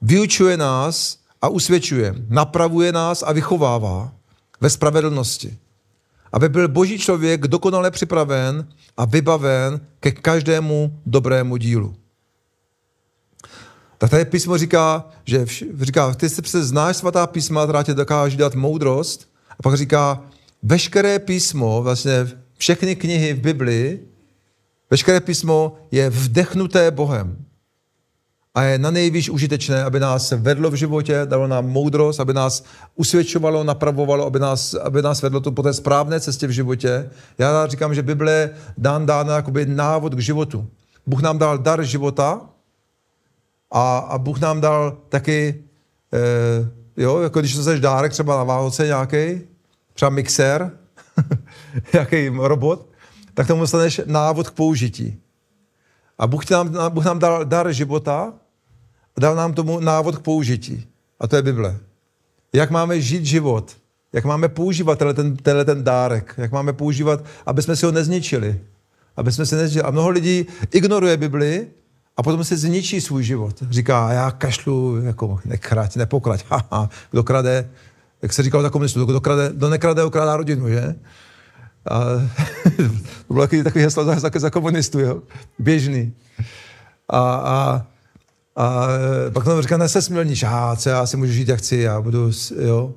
Vyučuje 0.03 0.57
nás 0.57 1.19
a 1.43 1.49
usvědčuje, 1.49 2.15
napravuje 2.29 2.93
nás 2.93 3.23
a 3.23 3.33
vychovává 3.33 4.13
ve 4.61 4.71
spravedlnosti. 4.71 5.59
Aby 6.33 6.49
byl 6.49 6.69
boží 6.69 6.99
člověk 6.99 7.41
dokonale 7.41 7.91
připraven 7.91 8.69
a 8.97 9.05
vybaven 9.05 9.81
ke 10.01 10.11
každému 10.11 11.01
dobrému 11.07 11.57
dílu. 11.57 11.95
Tak 13.99 14.11
tady 14.11 14.25
písmo 14.25 14.59
říká, 14.59 15.09
že 15.25 15.45
vš- 15.45 15.67
říká, 15.81 16.15
ty 16.15 16.29
si 16.29 16.43
přece 16.43 16.65
znáš 16.65 16.97
svatá 16.97 17.27
písma, 17.27 17.65
která 17.65 17.83
tě 17.83 17.95
dokáže 17.95 18.37
dát 18.37 18.55
moudrost, 18.55 19.29
a 19.59 19.63
pak 19.63 19.77
říká, 19.77 20.23
veškeré 20.63 21.19
písmo, 21.19 21.83
vlastně 21.83 22.13
všechny 22.59 22.97
knihy 22.97 23.35
v 23.35 23.41
Biblii, 23.41 24.09
veškeré 24.91 25.21
písmo 25.21 25.77
je 25.91 26.11
vdechnuté 26.11 26.91
Bohem 26.91 27.45
a 28.55 28.63
je 28.63 28.79
na 28.79 28.91
nejvíc 28.91 29.29
užitečné, 29.29 29.85
aby 29.85 30.01
nás 30.01 30.31
vedlo 30.31 30.71
v 30.71 30.75
životě, 30.75 31.21
dalo 31.25 31.47
nám 31.47 31.69
moudrost, 31.69 32.21
aby 32.21 32.35
nás 32.35 32.65
usvědčovalo, 32.95 33.65
napravovalo, 33.65 34.27
aby 34.27 34.39
nás, 34.39 34.75
aby 34.75 35.03
nás 35.03 35.23
vedlo 35.23 35.41
to 35.41 35.53
po 35.53 35.63
té 35.63 35.73
správné 35.73 36.21
cestě 36.21 36.47
v 36.47 36.51
životě. 36.51 37.11
Já 37.39 37.67
říkám, 37.67 37.95
že 37.95 38.03
Bible 38.03 38.33
je 38.33 38.51
dán 38.79 39.07
dána 39.07 39.37
jakoby 39.37 39.67
návod 39.67 40.15
k 40.15 40.19
životu. 40.19 40.69
Bůh 41.07 41.23
nám 41.23 41.39
dal 41.39 41.59
dar 41.59 41.83
života 41.83 42.41
a, 43.71 43.99
a 43.99 44.19
Bůh 44.19 44.41
nám 44.41 44.61
dal 44.61 44.97
taky, 45.09 45.65
eh, 46.13 46.69
jo, 46.97 47.21
jako 47.21 47.41
když 47.41 47.57
dostaneš 47.57 47.81
dárek 47.81 48.13
třeba 48.13 48.37
na 48.37 48.45
Vánoce 48.45 48.87
nějaký, 48.87 49.41
třeba 49.93 50.11
mixér, 50.11 50.71
nějaký 51.93 52.29
robot, 52.29 52.89
tak 53.35 53.47
tomu 53.47 53.61
dostaneš 53.61 54.01
návod 54.07 54.51
k 54.51 54.55
použití. 54.55 55.21
A 56.19 56.27
Bůh 56.27 56.51
nám, 56.51 56.75
Bůh 56.89 57.05
nám 57.05 57.19
dal 57.19 57.45
dar 57.45 57.73
života 57.73 58.33
dal 59.19 59.37
nám 59.37 59.55
tomu 59.55 59.81
návod 59.81 60.17
k 60.17 60.21
použití. 60.21 60.87
A 61.21 61.27
to 61.27 61.37
je 61.37 61.43
Bible. 61.43 61.79
Jak 62.53 62.71
máme 62.71 63.01
žít 63.01 63.25
život, 63.25 63.77
jak 64.13 64.25
máme 64.25 64.49
používat 64.49 64.99
tenhle 64.99 65.15
ten, 65.15 65.37
tenhle 65.37 65.65
ten 65.65 65.85
dárek, 65.85 66.35
jak 66.37 66.53
máme 66.53 66.73
používat, 66.73 67.25
aby 67.47 67.63
jsme 67.63 67.77
si 67.77 67.87
ho 67.87 67.93
nezničili. 67.93 68.61
Aby 69.17 69.33
jsme 69.33 69.47
si 69.47 69.55
nezničili. 69.55 69.83
A 69.83 69.91
mnoho 69.91 70.09
lidí 70.09 70.47
ignoruje 70.71 71.17
Bibli 71.17 71.67
a 72.17 72.23
potom 72.23 72.45
si 72.45 72.57
zničí 72.57 73.01
svůj 73.01 73.25
život. 73.25 73.63
Říká, 73.71 74.13
já 74.13 74.31
kašlu, 74.31 74.97
jako 74.97 75.41
nekrať, 75.45 75.97
nepokrať, 75.97 76.45
haha, 76.51 76.91
kdo 77.11 77.25
krade, 77.25 77.71
jak 78.23 78.33
se 78.33 78.43
říkalo 78.43 78.63
takovému 78.63 79.07
kdo, 79.07 79.21
krade, 79.21 79.51
kdo 79.55 79.69
nekrade, 79.69 80.03
okrádá 80.03 80.37
rodinu, 80.37 80.69
že? 80.69 80.95
A, 81.91 82.01
to 83.27 83.35
bylo 83.35 83.45
takový, 83.45 83.63
takový 83.63 83.85
heslo 83.85 84.05
za, 84.05 84.31
za, 84.39 84.51
komunistů, 84.51 84.99
jo? 84.99 85.23
běžný. 85.59 86.13
A, 87.09 87.19
a, 87.35 87.87
a 88.57 88.87
pak 89.33 89.47
nám 89.47 89.63
říká, 89.63 89.77
nesesmilníš, 89.77 90.43
a 90.43 90.77
co 90.77 90.89
já 90.89 91.07
si 91.07 91.17
můžu 91.17 91.33
žít, 91.33 91.49
jak 91.49 91.59
chci, 91.59 91.77
já 91.77 92.01
budu, 92.01 92.31
jo, 92.61 92.95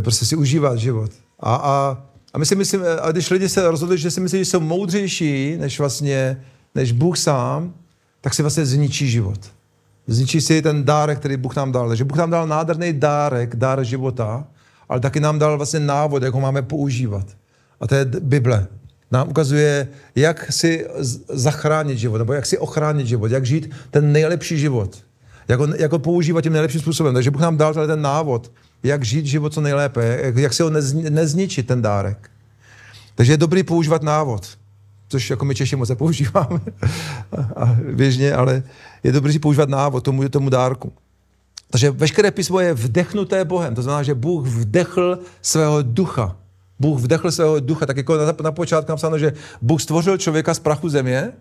prostě 0.00 0.26
si 0.26 0.36
užívat 0.36 0.78
život. 0.78 1.10
A, 1.40 1.54
a, 1.54 2.02
a 2.34 2.38
my 2.38 2.46
si 2.46 2.56
myslím, 2.56 2.80
a 3.02 3.12
když 3.12 3.30
lidi 3.30 3.48
se 3.48 3.70
rozhodli, 3.70 3.98
že 3.98 4.10
si 4.10 4.20
myslí, 4.20 4.38
že 4.38 4.44
jsou 4.44 4.60
moudřejší 4.60 5.56
než 5.60 5.78
vlastně, 5.78 6.44
než 6.74 6.92
Bůh 6.92 7.18
sám, 7.18 7.74
tak 8.20 8.34
si 8.34 8.42
vlastně 8.42 8.66
zničí 8.66 9.10
život. 9.10 9.40
Zničí 10.06 10.40
si 10.40 10.62
ten 10.62 10.84
dárek, 10.84 11.18
který 11.18 11.36
Bůh 11.36 11.56
nám 11.56 11.72
dal. 11.72 11.88
Takže 11.88 12.04
Bůh 12.04 12.18
nám 12.18 12.30
dal 12.30 12.46
nádherný 12.46 12.92
dárek, 12.92 13.56
dár 13.56 13.84
života, 13.84 14.46
ale 14.88 15.00
taky 15.00 15.20
nám 15.20 15.38
dal 15.38 15.56
vlastně 15.56 15.80
návod, 15.80 16.22
jak 16.22 16.34
ho 16.34 16.40
máme 16.40 16.62
používat. 16.62 17.26
A 17.80 17.86
to 17.86 17.94
je 17.94 18.04
Bible. 18.04 18.66
Nám 19.14 19.28
ukazuje, 19.28 19.88
jak 20.16 20.52
si 20.52 20.86
zachránit 21.28 21.98
život, 21.98 22.18
nebo 22.18 22.32
jak 22.32 22.46
si 22.46 22.58
ochránit 22.58 23.06
život, 23.06 23.30
jak 23.30 23.46
žít 23.46 23.70
ten 23.90 24.12
nejlepší 24.12 24.58
život. 24.58 24.98
Jak 25.48 25.60
ho, 25.60 25.68
jak 25.78 25.92
ho 25.92 25.98
používat 25.98 26.40
tím 26.40 26.52
nejlepším 26.52 26.80
způsobem. 26.80 27.14
Takže 27.14 27.30
Bůh 27.30 27.42
nám 27.42 27.56
dal 27.56 27.74
ten 27.74 28.02
návod, 28.02 28.52
jak 28.82 29.04
žít 29.04 29.26
život 29.26 29.54
co 29.54 29.60
nejlépe, 29.60 30.20
jak, 30.22 30.36
jak 30.36 30.52
si 30.52 30.62
ho 30.62 30.70
nezni, 30.70 31.10
nezničit, 31.10 31.66
ten 31.66 31.82
dárek. 31.82 32.30
Takže 33.14 33.32
je 33.32 33.36
dobrý 33.36 33.62
používat 33.62 34.02
návod, 34.02 34.48
což 35.08 35.30
jako 35.30 35.44
my 35.44 35.54
Češi 35.54 35.76
moc 35.76 35.88
nepoužíváme 35.88 36.60
a 37.56 37.76
běžně, 37.92 38.34
ale 38.34 38.62
je 39.02 39.12
dobrý 39.12 39.32
si 39.32 39.38
používat 39.38 39.68
návod 39.68 40.04
tomu, 40.04 40.28
tomu 40.28 40.50
dárku. 40.50 40.92
Takže 41.70 41.90
veškeré 41.90 42.30
písmo 42.30 42.60
je 42.60 42.74
vdechnuté 42.74 43.44
Bohem. 43.44 43.74
To 43.74 43.82
znamená, 43.82 44.02
že 44.02 44.14
Bůh 44.14 44.46
vdechl 44.46 45.18
svého 45.42 45.82
ducha 45.82 46.36
Bůh 46.80 47.00
vdechl 47.00 47.30
svého 47.30 47.60
ducha, 47.60 47.86
tak 47.86 47.96
jako 47.96 48.16
na, 48.16 48.34
na 48.42 48.52
počátku 48.52 48.92
napsáno, 48.92 49.18
že 49.18 49.32
Bůh 49.62 49.82
stvořil 49.82 50.18
člověka 50.18 50.54
z 50.54 50.58
prachu 50.58 50.88
země 50.88 51.32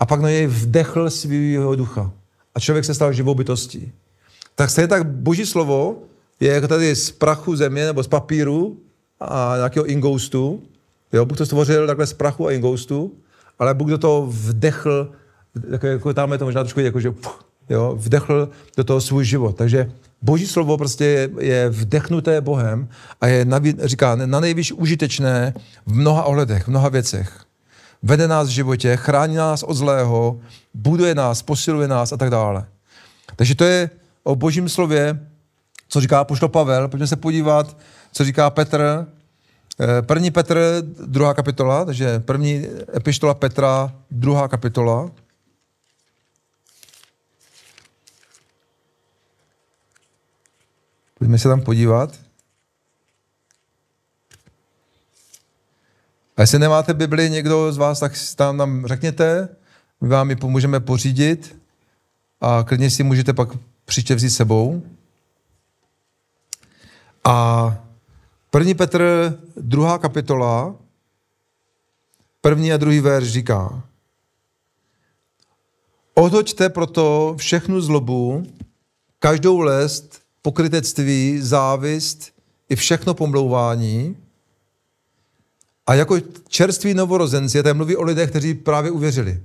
a 0.00 0.06
pak 0.06 0.20
na 0.20 0.28
něj 0.28 0.46
vdechl 0.46 1.10
svého 1.10 1.76
ducha. 1.76 2.12
A 2.54 2.60
člověk 2.60 2.84
se 2.84 2.94
stal 2.94 3.12
živou 3.12 3.34
bytostí. 3.34 3.92
Tak 4.54 4.70
stejně 4.70 4.88
tak 4.88 5.06
boží 5.06 5.46
slovo 5.46 5.96
je 6.40 6.52
jako 6.52 6.68
tady 6.68 6.96
z 6.96 7.10
prachu 7.10 7.56
země 7.56 7.86
nebo 7.86 8.02
z 8.02 8.08
papíru 8.08 8.76
a 9.20 9.52
nějakého 9.56 9.86
ingoustu. 9.86 10.62
Jo, 11.12 11.24
Bůh 11.24 11.38
to 11.38 11.46
stvořil 11.46 11.86
takhle 11.86 12.06
z 12.06 12.12
prachu 12.12 12.46
a 12.46 12.52
ingoustu, 12.52 13.12
ale 13.58 13.74
Bůh 13.74 13.88
do 13.88 13.98
toho 13.98 14.26
vdechl, 14.26 15.10
jako, 15.70 15.86
jako 15.86 16.14
tam 16.14 16.32
je 16.32 16.38
to 16.38 16.44
možná 16.44 16.62
trošku 16.62 16.80
jako, 16.80 17.00
že 17.00 17.10
puh, 17.10 17.44
jo, 17.68 17.94
vdechl 17.98 18.48
do 18.76 18.84
toho 18.84 19.00
svůj 19.00 19.24
život. 19.24 19.56
Takže 19.56 19.92
Boží 20.22 20.46
slovo 20.46 20.78
prostě 20.78 21.04
je, 21.04 21.30
je 21.38 21.68
vdechnuté 21.68 22.40
Bohem 22.40 22.88
a 23.20 23.26
je, 23.26 23.44
na, 23.44 23.60
říká, 23.84 24.14
na 24.14 24.40
nejvíc 24.40 24.72
užitečné 24.72 25.54
v 25.86 25.94
mnoha 25.94 26.24
ohledech, 26.24 26.64
v 26.64 26.68
mnoha 26.68 26.88
věcech. 26.88 27.44
Vede 28.02 28.28
nás 28.28 28.48
v 28.48 28.50
životě, 28.50 28.96
chrání 28.96 29.34
nás 29.34 29.62
od 29.62 29.74
zlého, 29.74 30.40
buduje 30.74 31.14
nás, 31.14 31.42
posiluje 31.42 31.88
nás 31.88 32.12
a 32.12 32.16
tak 32.16 32.30
dále. 32.30 32.66
Takže 33.36 33.54
to 33.54 33.64
je 33.64 33.90
o 34.24 34.36
božím 34.36 34.68
slově, 34.68 35.20
co 35.88 36.00
říká 36.00 36.24
poštol 36.24 36.48
Pavel. 36.48 36.88
Pojďme 36.88 37.06
se 37.06 37.16
podívat, 37.16 37.76
co 38.12 38.24
říká 38.24 38.50
Petr. 38.50 39.06
Eh, 39.80 40.02
první 40.02 40.30
Petr, 40.30 40.82
druhá 41.06 41.34
kapitola, 41.34 41.84
takže 41.84 42.18
první 42.20 42.66
epištola 42.96 43.34
Petra, 43.34 43.92
druhá 44.10 44.48
kapitola. 44.48 45.10
Pojďme 51.18 51.38
se 51.38 51.48
tam 51.48 51.60
podívat. 51.60 52.20
A 56.36 56.40
jestli 56.40 56.58
nemáte 56.58 56.94
Bibli 56.94 57.30
někdo 57.30 57.72
z 57.72 57.76
vás, 57.76 58.00
tak 58.00 58.12
tam 58.36 58.56
nám 58.56 58.86
řekněte, 58.86 59.48
my 60.00 60.08
vám 60.08 60.30
ji 60.30 60.36
pomůžeme 60.36 60.80
pořídit 60.80 61.56
a 62.40 62.64
klidně 62.68 62.90
si 62.90 63.02
můžete 63.02 63.32
pak 63.32 63.48
příště 63.84 64.14
vzít 64.14 64.30
sebou. 64.30 64.82
A 67.24 67.78
první 68.50 68.74
Petr, 68.74 69.34
druhá 69.56 69.98
kapitola, 69.98 70.76
první 72.40 72.72
a 72.72 72.76
druhý 72.76 73.00
verš 73.00 73.28
říká, 73.28 73.82
Odhoďte 76.18 76.68
proto 76.68 77.34
všechnu 77.38 77.80
zlobu, 77.80 78.46
každou 79.18 79.60
lest, 79.60 80.25
pokrytectví, 80.46 81.38
závist 81.42 82.30
i 82.68 82.76
všechno 82.76 83.14
pomlouvání. 83.14 84.16
A 85.86 85.94
jako 85.94 86.16
čerství 86.48 86.94
novorozenci, 86.94 87.62
tady 87.62 87.74
mluví 87.74 87.96
o 87.96 88.02
lidech, 88.02 88.30
kteří 88.30 88.54
právě 88.54 88.90
uvěřili. 88.90 89.40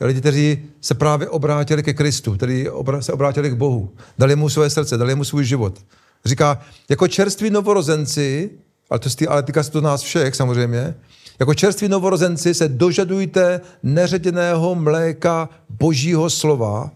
Lidi, 0.00 0.20
kteří 0.20 0.62
se 0.80 0.94
právě 0.94 1.28
obrátili 1.28 1.82
ke 1.82 1.94
Kristu, 1.94 2.36
kteří 2.36 2.66
se 3.00 3.12
obrátili 3.12 3.50
k 3.50 3.54
Bohu, 3.54 3.90
dali 4.18 4.36
mu 4.36 4.48
své 4.48 4.70
srdce, 4.70 4.96
dali 4.96 5.14
mu 5.14 5.24
svůj 5.24 5.44
život. 5.44 5.80
Říká, 6.24 6.60
jako 6.88 7.08
čerství 7.08 7.50
novorozenci, 7.50 8.50
ale 8.90 9.00
to 9.00 9.08
ale 9.28 9.42
týká 9.42 9.62
se 9.62 9.70
to 9.70 9.80
nás 9.80 10.02
všech 10.02 10.34
samozřejmě, 10.34 10.94
Jako 11.40 11.54
čerství 11.54 11.88
novorozenci 11.88 12.54
se 12.54 12.68
dožadujte 12.68 13.60
neředěného 13.82 14.74
mléka 14.74 15.48
božího 15.68 16.30
slova, 16.30 16.90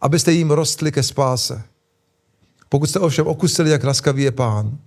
abyste 0.00 0.32
jim 0.32 0.50
rostli 0.50 0.92
ke 0.92 1.02
spáse. 1.02 1.71
Pokud 2.72 2.86
jste 2.86 2.98
ovšem 2.98 3.26
okusili, 3.26 3.70
jak 3.70 3.84
laskavý 3.84 4.22
je 4.22 4.32
pán, 4.32 4.78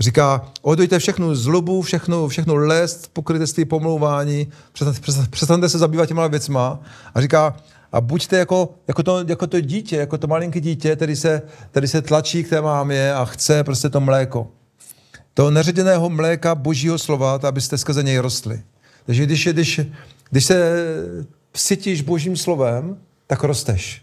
Říká, 0.00 0.50
odejte 0.62 0.98
všechnu 0.98 1.34
zlobu, 1.34 1.82
všechno, 1.82 2.28
všechno 2.28 2.54
lest, 2.54 3.10
pokrytectví, 3.12 3.64
pomlouvání, 3.64 4.48
přestaňte 5.30 5.68
se 5.68 5.78
zabývat 5.78 6.06
těma 6.06 6.26
věcma. 6.26 6.80
A 7.14 7.20
říká, 7.20 7.56
a 7.92 8.00
buďte 8.00 8.38
jako, 8.38 8.74
jako, 8.88 9.02
to, 9.02 9.24
jako 9.28 9.46
to 9.46 9.60
dítě, 9.60 9.96
jako 9.96 10.18
to 10.18 10.26
malinké 10.26 10.60
dítě, 10.60 10.96
který 10.96 11.16
se, 11.16 11.42
který 11.70 11.88
se 11.88 12.02
tlačí 12.02 12.44
k 12.44 12.48
té 12.48 12.60
mámě 12.60 13.14
a 13.14 13.24
chce 13.24 13.64
prostě 13.64 13.88
to 13.88 14.00
mléko. 14.00 14.48
To 15.34 15.50
neředěného 15.50 16.10
mléka 16.10 16.54
božího 16.54 16.98
slova, 16.98 17.40
abyste 17.42 17.78
skrze 17.78 18.02
něj 18.02 18.18
rostli. 18.18 18.62
Takže 19.06 19.26
když, 19.26 19.48
když, 19.52 19.80
když 20.30 20.44
se 20.44 20.86
sytíš 21.54 22.02
božím 22.02 22.36
slovem, 22.36 22.96
tak 23.26 23.44
rosteš. 23.44 24.02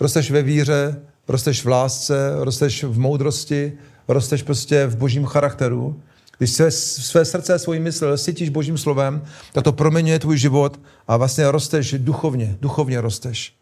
Rosteš 0.00 0.30
ve 0.30 0.42
víře, 0.42 0.96
rosteš 1.28 1.64
v 1.64 1.68
lásce, 1.68 2.32
rosteš 2.38 2.84
v 2.84 2.98
moudrosti, 2.98 3.72
rosteš 4.08 4.42
prostě 4.42 4.86
v 4.86 4.96
božím 4.96 5.24
charakteru, 5.24 6.00
když 6.38 6.50
své, 6.50 6.70
své 6.70 7.24
srdce 7.24 7.54
a 7.54 7.58
svůj 7.58 7.78
mysl 7.78 8.16
sytíš 8.16 8.48
božím 8.48 8.78
slovem, 8.78 9.22
tak 9.52 9.64
to 9.64 9.72
proměňuje 9.72 10.18
tvůj 10.18 10.38
život 10.38 10.80
a 11.08 11.16
vlastně 11.16 11.50
rosteš 11.50 11.94
duchovně, 11.98 12.56
duchovně 12.60 13.00
rosteš. 13.00 13.54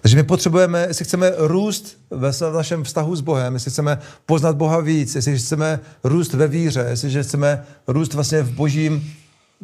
Takže 0.00 0.16
my 0.16 0.22
potřebujeme, 0.22 0.84
jestli 0.88 1.04
chceme 1.04 1.32
růst 1.36 1.98
ve 2.10 2.30
našem 2.52 2.84
vztahu 2.84 3.16
s 3.16 3.20
Bohem, 3.20 3.54
jestli 3.54 3.70
chceme 3.70 3.98
poznat 4.26 4.56
Boha 4.56 4.80
víc, 4.80 5.14
jestli 5.14 5.38
chceme 5.38 5.80
růst 6.04 6.34
ve 6.34 6.48
víře, 6.48 6.86
jestli 6.90 7.22
chceme 7.22 7.64
růst 7.86 8.14
vlastně 8.14 8.42
v 8.42 8.50
božím, 8.50 9.12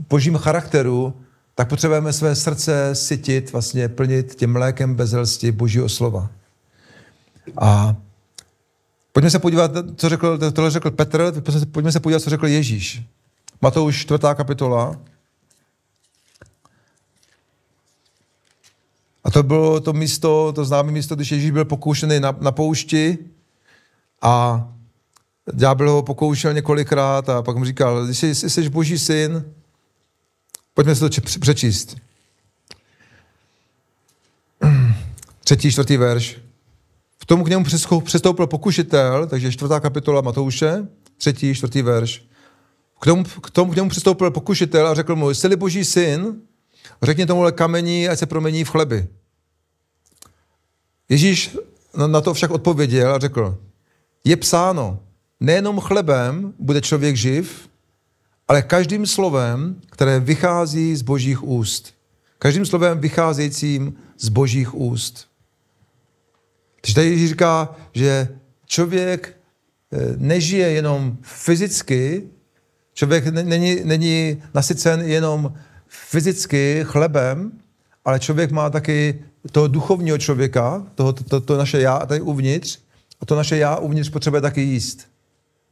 božím 0.09 0.37
charakteru, 0.37 1.15
tak 1.55 1.69
potřebujeme 1.69 2.13
své 2.13 2.35
srdce 2.35 2.91
sytit, 2.93 3.53
vlastně 3.53 3.89
plnit 3.89 4.35
tím 4.35 4.53
mlékem 4.53 4.95
bezelsti 4.95 5.53
božího 5.53 5.89
slova. 5.89 6.31
A 7.57 7.97
Pojďme 9.13 9.31
se 9.31 9.39
podívat, 9.39 9.71
co 9.97 10.09
řekl, 10.09 10.39
tohle 10.53 10.71
řekl 10.71 10.91
Petr, 10.91 11.43
pojďme 11.73 11.93
se 11.93 12.01
podívat, 12.01 12.21
co 12.21 12.31
řekl 12.31 12.47
Ježíš. 12.47 13.03
Matouš, 13.61 14.01
čtvrtá 14.01 14.35
kapitola. 14.35 14.97
A 19.25 19.31
to 19.31 19.43
bylo 19.43 19.81
to 19.81 19.93
místo, 19.93 20.53
to 20.53 20.65
známé 20.65 20.93
místo, 20.93 21.15
když 21.15 21.33
Ježíš 21.33 21.51
byl 21.51 21.65
pokoušený 21.65 22.21
na, 22.21 22.37
na 22.41 22.53
poušti 22.53 23.19
a 24.23 24.67
ďábel 25.53 25.91
ho 25.91 26.03
pokoušel 26.03 26.53
několikrát 26.53 27.29
a 27.29 27.43
pak 27.43 27.57
mu 27.57 27.65
říkal, 27.65 28.07
když 28.07 28.19
jsi, 28.19 28.35
jsi 28.35 28.69
boží 28.69 28.99
syn, 28.99 29.45
pojďme 30.75 30.95
se 30.95 31.09
to 31.09 31.21
přečíst. 31.41 31.97
Třetí, 35.45 35.73
čtvrtý 35.73 35.97
verš. 35.97 36.52
K 37.23 37.25
tomu 37.25 37.45
k 37.45 37.49
němu 37.49 37.65
přestoupil 38.05 38.47
pokušitel, 38.47 39.27
takže 39.27 39.53
čtvrtá 39.53 39.81
kapitola 39.81 40.21
Matouše, 40.21 40.87
třetí, 41.17 41.55
čtvrtý 41.55 41.83
verš. 41.83 42.25
K 43.01 43.05
tomu, 43.05 43.25
k 43.25 43.51
tomu 43.51 43.73
k 43.73 43.77
němu 43.77 43.89
přistoupil 43.89 44.31
pokušitel 44.31 44.87
a 44.89 44.95
řekl 44.95 45.17
mu, 45.17 45.31
jsi 45.31 45.57
boží 45.57 45.85
syn, 45.85 46.41
řekni 47.03 47.27
tomuhle 47.27 47.53
kamení, 47.53 48.09
ať 48.09 48.19
se 48.19 48.27
promění 48.27 48.65
v 48.65 48.69
chleby. 48.71 49.09
Ježíš 51.09 51.57
na 52.07 52.21
to 52.21 52.35
však 52.35 52.51
odpověděl 52.51 53.15
a 53.15 53.19
řekl, 53.19 53.59
je 54.25 54.37
psáno, 54.37 54.99
nejenom 55.41 55.81
chlebem 55.81 56.55
bude 56.59 56.81
člověk 56.81 57.17
živ, 57.17 57.69
ale 58.49 58.63
každým 58.63 59.07
slovem, 59.07 59.81
které 59.91 60.21
vychází 60.21 60.97
z 60.97 61.03
božích 61.03 61.45
úst. 61.45 61.95
Každým 62.39 62.67
slovem 62.67 62.99
vycházejícím 62.99 63.95
z 64.19 64.29
božích 64.29 64.75
úst. 64.75 65.32
Takže 66.83 66.95
tady 66.95 67.29
říká, 67.29 67.77
že 67.93 68.29
člověk 68.67 69.37
eh, 69.93 69.99
nežije 70.17 70.71
jenom 70.71 71.17
fyzicky, 71.23 72.23
člověk 72.95 73.27
není, 73.27 73.81
není 73.85 74.43
nasycen 74.55 75.01
jenom 75.01 75.53
fyzicky 75.89 76.85
chlebem, 76.85 77.53
ale 78.05 78.21
člověk 78.21 78.51
má 78.51 78.71
taky 78.71 79.25
toho 79.53 79.69
duchovního 79.69 80.19
člověka, 80.19 80.87
toho, 80.95 81.13
to, 81.13 81.25
to, 81.25 81.41
to 81.41 81.57
naše 81.57 81.81
já 81.81 81.99
tady 81.99 82.21
uvnitř, 82.21 82.79
a 83.21 83.27
to 83.27 83.37
naše 83.37 83.57
já 83.57 83.77
uvnitř 83.77 84.11
potřebuje 84.11 84.43
taky 84.43 84.61
jíst. 84.61 85.07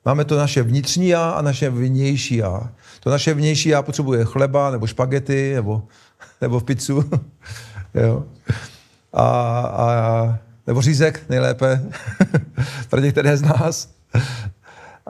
Máme 0.05 0.25
to 0.25 0.37
naše 0.37 0.63
vnitřní 0.63 1.09
já 1.09 1.31
a 1.31 1.43
naše 1.43 1.71
vnější 1.71 2.37
já. 2.37 2.73
To 3.01 3.11
naše 3.11 3.35
vnější 3.35 3.69
já 3.69 3.83
potřebuje 3.83 4.25
chleba, 4.25 4.71
nebo 4.71 4.87
špagety, 4.87 5.53
nebo, 5.55 5.83
nebo 6.41 6.61
pizzu. 6.61 7.05
jo. 7.95 8.25
A, 9.13 9.27
a 9.61 10.39
nebo 10.71 10.83
řízek 10.83 11.21
nejlépe 11.29 11.83
pro 12.89 13.01
některé 13.01 13.37
z 13.37 13.43
nás. 13.43 13.95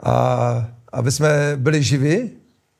A 0.03 0.67
aby 0.91 1.11
jsme 1.11 1.53
byli 1.55 1.83
živi, 1.83 2.29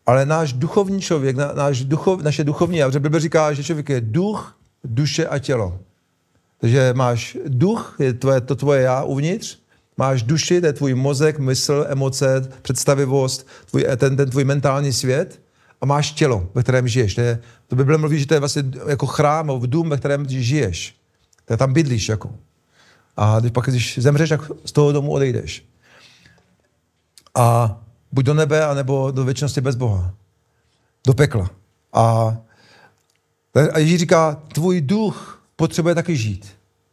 ale 0.06 0.26
náš 0.26 0.54
duchovní 0.54 1.02
člověk, 1.02 1.36
náš 1.56 1.84
duchov, 1.84 2.22
naše 2.22 2.44
duchovní, 2.44 2.78
já 2.78 2.90
Bible 2.90 3.20
říká, 3.20 3.54
že 3.54 3.64
člověk 3.64 3.90
je 3.90 4.02
duch, 4.02 4.58
duše 4.84 5.28
a 5.28 5.40
tělo. 5.40 5.80
Takže 6.58 6.94
máš 6.94 7.38
duch, 7.48 7.96
je 8.00 8.14
tvoje, 8.14 8.42
to 8.42 8.56
tvoje 8.56 8.82
já 8.82 9.04
uvnitř, 9.04 9.58
máš 9.98 10.24
duši, 10.24 10.62
to 10.62 10.68
je 10.68 10.74
tvůj 10.74 10.94
mozek, 10.94 11.40
mysl, 11.40 11.86
emoce, 11.90 12.50
představivost, 12.62 13.48
tvůj, 13.70 13.86
ten, 13.98 14.18
ten 14.18 14.30
tvůj 14.30 14.44
mentální 14.44 14.94
svět 14.94 15.42
a 15.82 15.86
máš 15.86 16.12
tělo, 16.12 16.50
ve 16.54 16.64
kterém 16.64 16.88
žiješ. 16.88 17.16
To, 17.16 17.22
je, 17.22 17.40
to 17.68 17.76
Bible 17.76 17.98
mluví, 17.98 18.20
že 18.20 18.28
to 18.28 18.34
je 18.34 18.40
vlastně 18.40 18.64
jako 18.88 19.06
chrám, 19.06 19.60
v 19.60 19.68
dům, 19.68 19.90
ve 19.90 19.98
kterém 19.98 20.30
žiješ. 20.30 20.96
To 21.46 21.58
tam 21.58 21.74
bydlíš 21.74 22.10
jako. 22.10 22.30
A 23.18 23.40
když 23.40 23.52
pak, 23.52 23.66
když 23.66 24.00
zemřeš, 24.00 24.30
tak 24.30 24.52
z 24.66 24.72
toho 24.72 24.92
domu 24.92 25.12
odejdeš. 25.12 25.66
A 27.36 27.78
buď 28.12 28.26
do 28.26 28.34
nebe, 28.34 28.66
anebo 28.66 29.12
do 29.12 29.26
věčnosti 29.26 29.62
bez 29.62 29.76
Boha. 29.76 30.14
Do 31.08 31.14
pekla. 31.14 31.50
A, 31.94 32.38
a 33.74 33.80
Ježíš 33.80 34.00
říká, 34.00 34.42
tvůj 34.54 34.82
duch 34.82 35.44
potřebuje 35.56 35.96
taky 35.96 36.18
žít. 36.18 36.48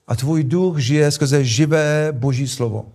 A 0.09 0.17
tvůj 0.17 0.45
duch 0.45 0.79
žije 0.79 1.11
skrze 1.11 1.45
živé 1.45 2.09
boží 2.13 2.49
slovo. 2.49 2.87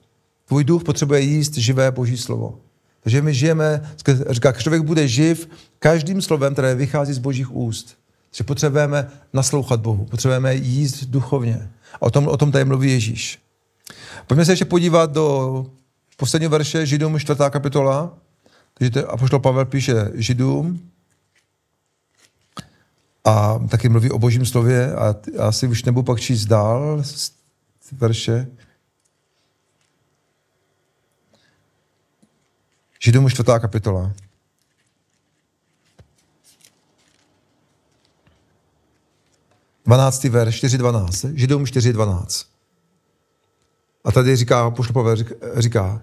Tvůj 0.47 0.63
duch 0.63 0.83
potřebuje 0.83 1.21
jíst 1.21 1.53
živé 1.53 1.91
boží 1.91 2.17
slovo. 2.17 2.59
Takže 3.03 3.21
my 3.21 3.33
žijeme, 3.33 3.91
říká, 4.29 4.51
člověk 4.51 4.83
bude 4.83 5.07
živ 5.07 5.49
každým 5.79 6.21
slovem, 6.21 6.53
které 6.53 6.75
vychází 6.75 7.13
z 7.13 7.17
božích 7.17 7.55
úst. 7.55 7.97
Že 8.31 8.43
potřebujeme 8.43 9.07
naslouchat 9.33 9.79
Bohu, 9.79 10.05
potřebujeme 10.05 10.55
jíst 10.55 11.03
duchovně. 11.03 11.69
A 11.93 12.01
o 12.01 12.11
tom, 12.11 12.27
o 12.27 12.37
tom 12.37 12.51
tady 12.51 12.65
mluví 12.65 12.91
Ježíš. 12.91 13.39
Pojďme 14.27 14.45
se 14.45 14.51
ještě 14.51 14.65
podívat 14.65 15.11
do 15.11 15.65
posledního 16.17 16.49
verše 16.49 16.85
Židům 16.85 17.19
4. 17.19 17.39
kapitola. 17.49 18.17
Takže 18.73 19.05
Apoštol 19.05 19.39
Pavel 19.39 19.65
píše 19.65 20.11
Židům 20.13 20.89
a 23.25 23.59
taky 23.69 23.89
mluví 23.89 24.11
o 24.11 24.19
božím 24.19 24.45
slově 24.45 24.95
a 24.95 25.15
asi 25.39 25.67
už 25.67 25.83
nebudu 25.83 26.03
pak 26.03 26.19
číst 26.19 26.45
dál 26.45 27.03
verše. 27.91 28.47
Židům 32.99 33.29
4. 33.29 33.51
kapitola. 33.59 34.13
12. 39.85 40.23
verš, 40.23 40.63
4.12, 40.63 41.33
Židům 41.35 41.63
4.12. 41.63 42.45
A 44.03 44.11
tady 44.11 44.35
říká, 44.35 44.71
pošlo 44.71 45.15
říká, 45.55 46.01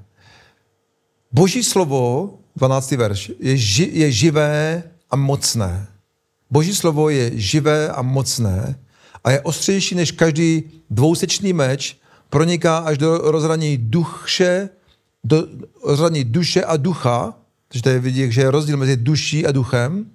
Boží 1.32 1.62
slovo, 1.62 2.34
12. 2.56 2.90
verš, 2.90 3.32
je, 3.40 3.56
ži, 3.56 3.90
je 3.92 4.12
živé 4.12 4.82
a 5.10 5.16
mocné. 5.16 5.86
Boží 6.50 6.74
slovo 6.74 7.08
je 7.08 7.40
živé 7.40 7.88
a 7.88 8.02
mocné 8.02 8.78
a 9.24 9.30
je 9.30 9.40
ostřejší 9.40 9.94
než 9.94 10.12
každý 10.12 10.62
dvousečný 10.90 11.52
meč, 11.52 11.96
proniká 12.30 12.78
až 12.78 12.98
do 12.98 13.18
rozhraní 13.18 13.76
duše, 13.76 14.68
do 15.24 15.46
rozhraní 15.84 16.24
duše 16.24 16.64
a 16.64 16.76
ducha, 16.76 17.34
takže 17.68 17.82
tady 17.82 17.98
vidí, 17.98 18.32
že 18.32 18.40
je 18.40 18.50
rozdíl 18.50 18.76
mezi 18.76 18.96
duší 18.96 19.46
a 19.46 19.52
duchem, 19.52 20.06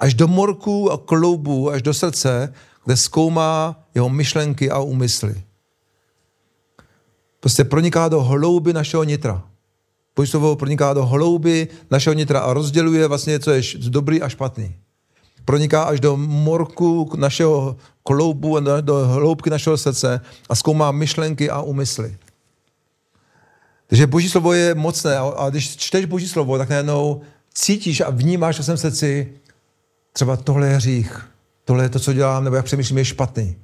až 0.00 0.14
do 0.14 0.28
morku 0.28 0.92
a 0.92 0.98
kloubu, 0.98 1.70
až 1.70 1.82
do 1.82 1.94
srdce 1.94 2.54
kde 2.88 2.96
zkoumá 2.96 3.84
jeho 3.94 4.08
myšlenky 4.08 4.70
a 4.70 4.78
úmysly. 4.78 5.42
Prostě 7.40 7.64
proniká 7.64 8.08
do 8.08 8.22
hlouby 8.22 8.72
našeho 8.72 9.04
nitra. 9.04 9.44
Boží 10.16 10.30
slovo 10.30 10.56
proniká 10.56 10.94
do 10.94 11.04
hlouby 11.06 11.68
našeho 11.90 12.14
nitra 12.14 12.40
a 12.40 12.52
rozděluje 12.52 13.06
vlastně, 13.06 13.40
co 13.40 13.50
je 13.50 13.62
dobrý 13.88 14.22
a 14.22 14.28
špatný. 14.28 14.74
Proniká 15.44 15.82
až 15.82 16.00
do 16.00 16.16
morku 16.16 17.10
našeho 17.16 17.76
kloubu, 18.02 18.60
do 18.80 19.06
hloubky 19.06 19.50
našeho 19.50 19.76
srdce 19.76 20.20
a 20.48 20.54
zkoumá 20.54 20.90
myšlenky 20.90 21.50
a 21.50 21.60
úmysly. 21.60 22.16
Takže 23.86 24.06
Boží 24.06 24.28
slovo 24.28 24.52
je 24.52 24.74
mocné 24.74 25.18
a 25.18 25.50
když 25.50 25.76
čteš 25.76 26.04
Boží 26.04 26.28
slovo, 26.28 26.58
tak 26.58 26.68
najednou 26.68 27.20
cítíš 27.54 28.00
a 28.00 28.10
vnímáš 28.10 28.58
ve 28.58 28.64
svém 28.64 28.76
srdci, 28.76 29.32
třeba 30.12 30.36
tohle 30.36 30.68
je 30.68 30.76
hřích, 30.76 31.28
tohle 31.68 31.84
je 31.84 31.88
to, 31.88 31.98
co 31.98 32.12
dělám, 32.12 32.44
nebo 32.44 32.56
jak 32.56 32.64
přemýšlím, 32.64 32.98
je 32.98 33.04
špatný. 33.04 33.56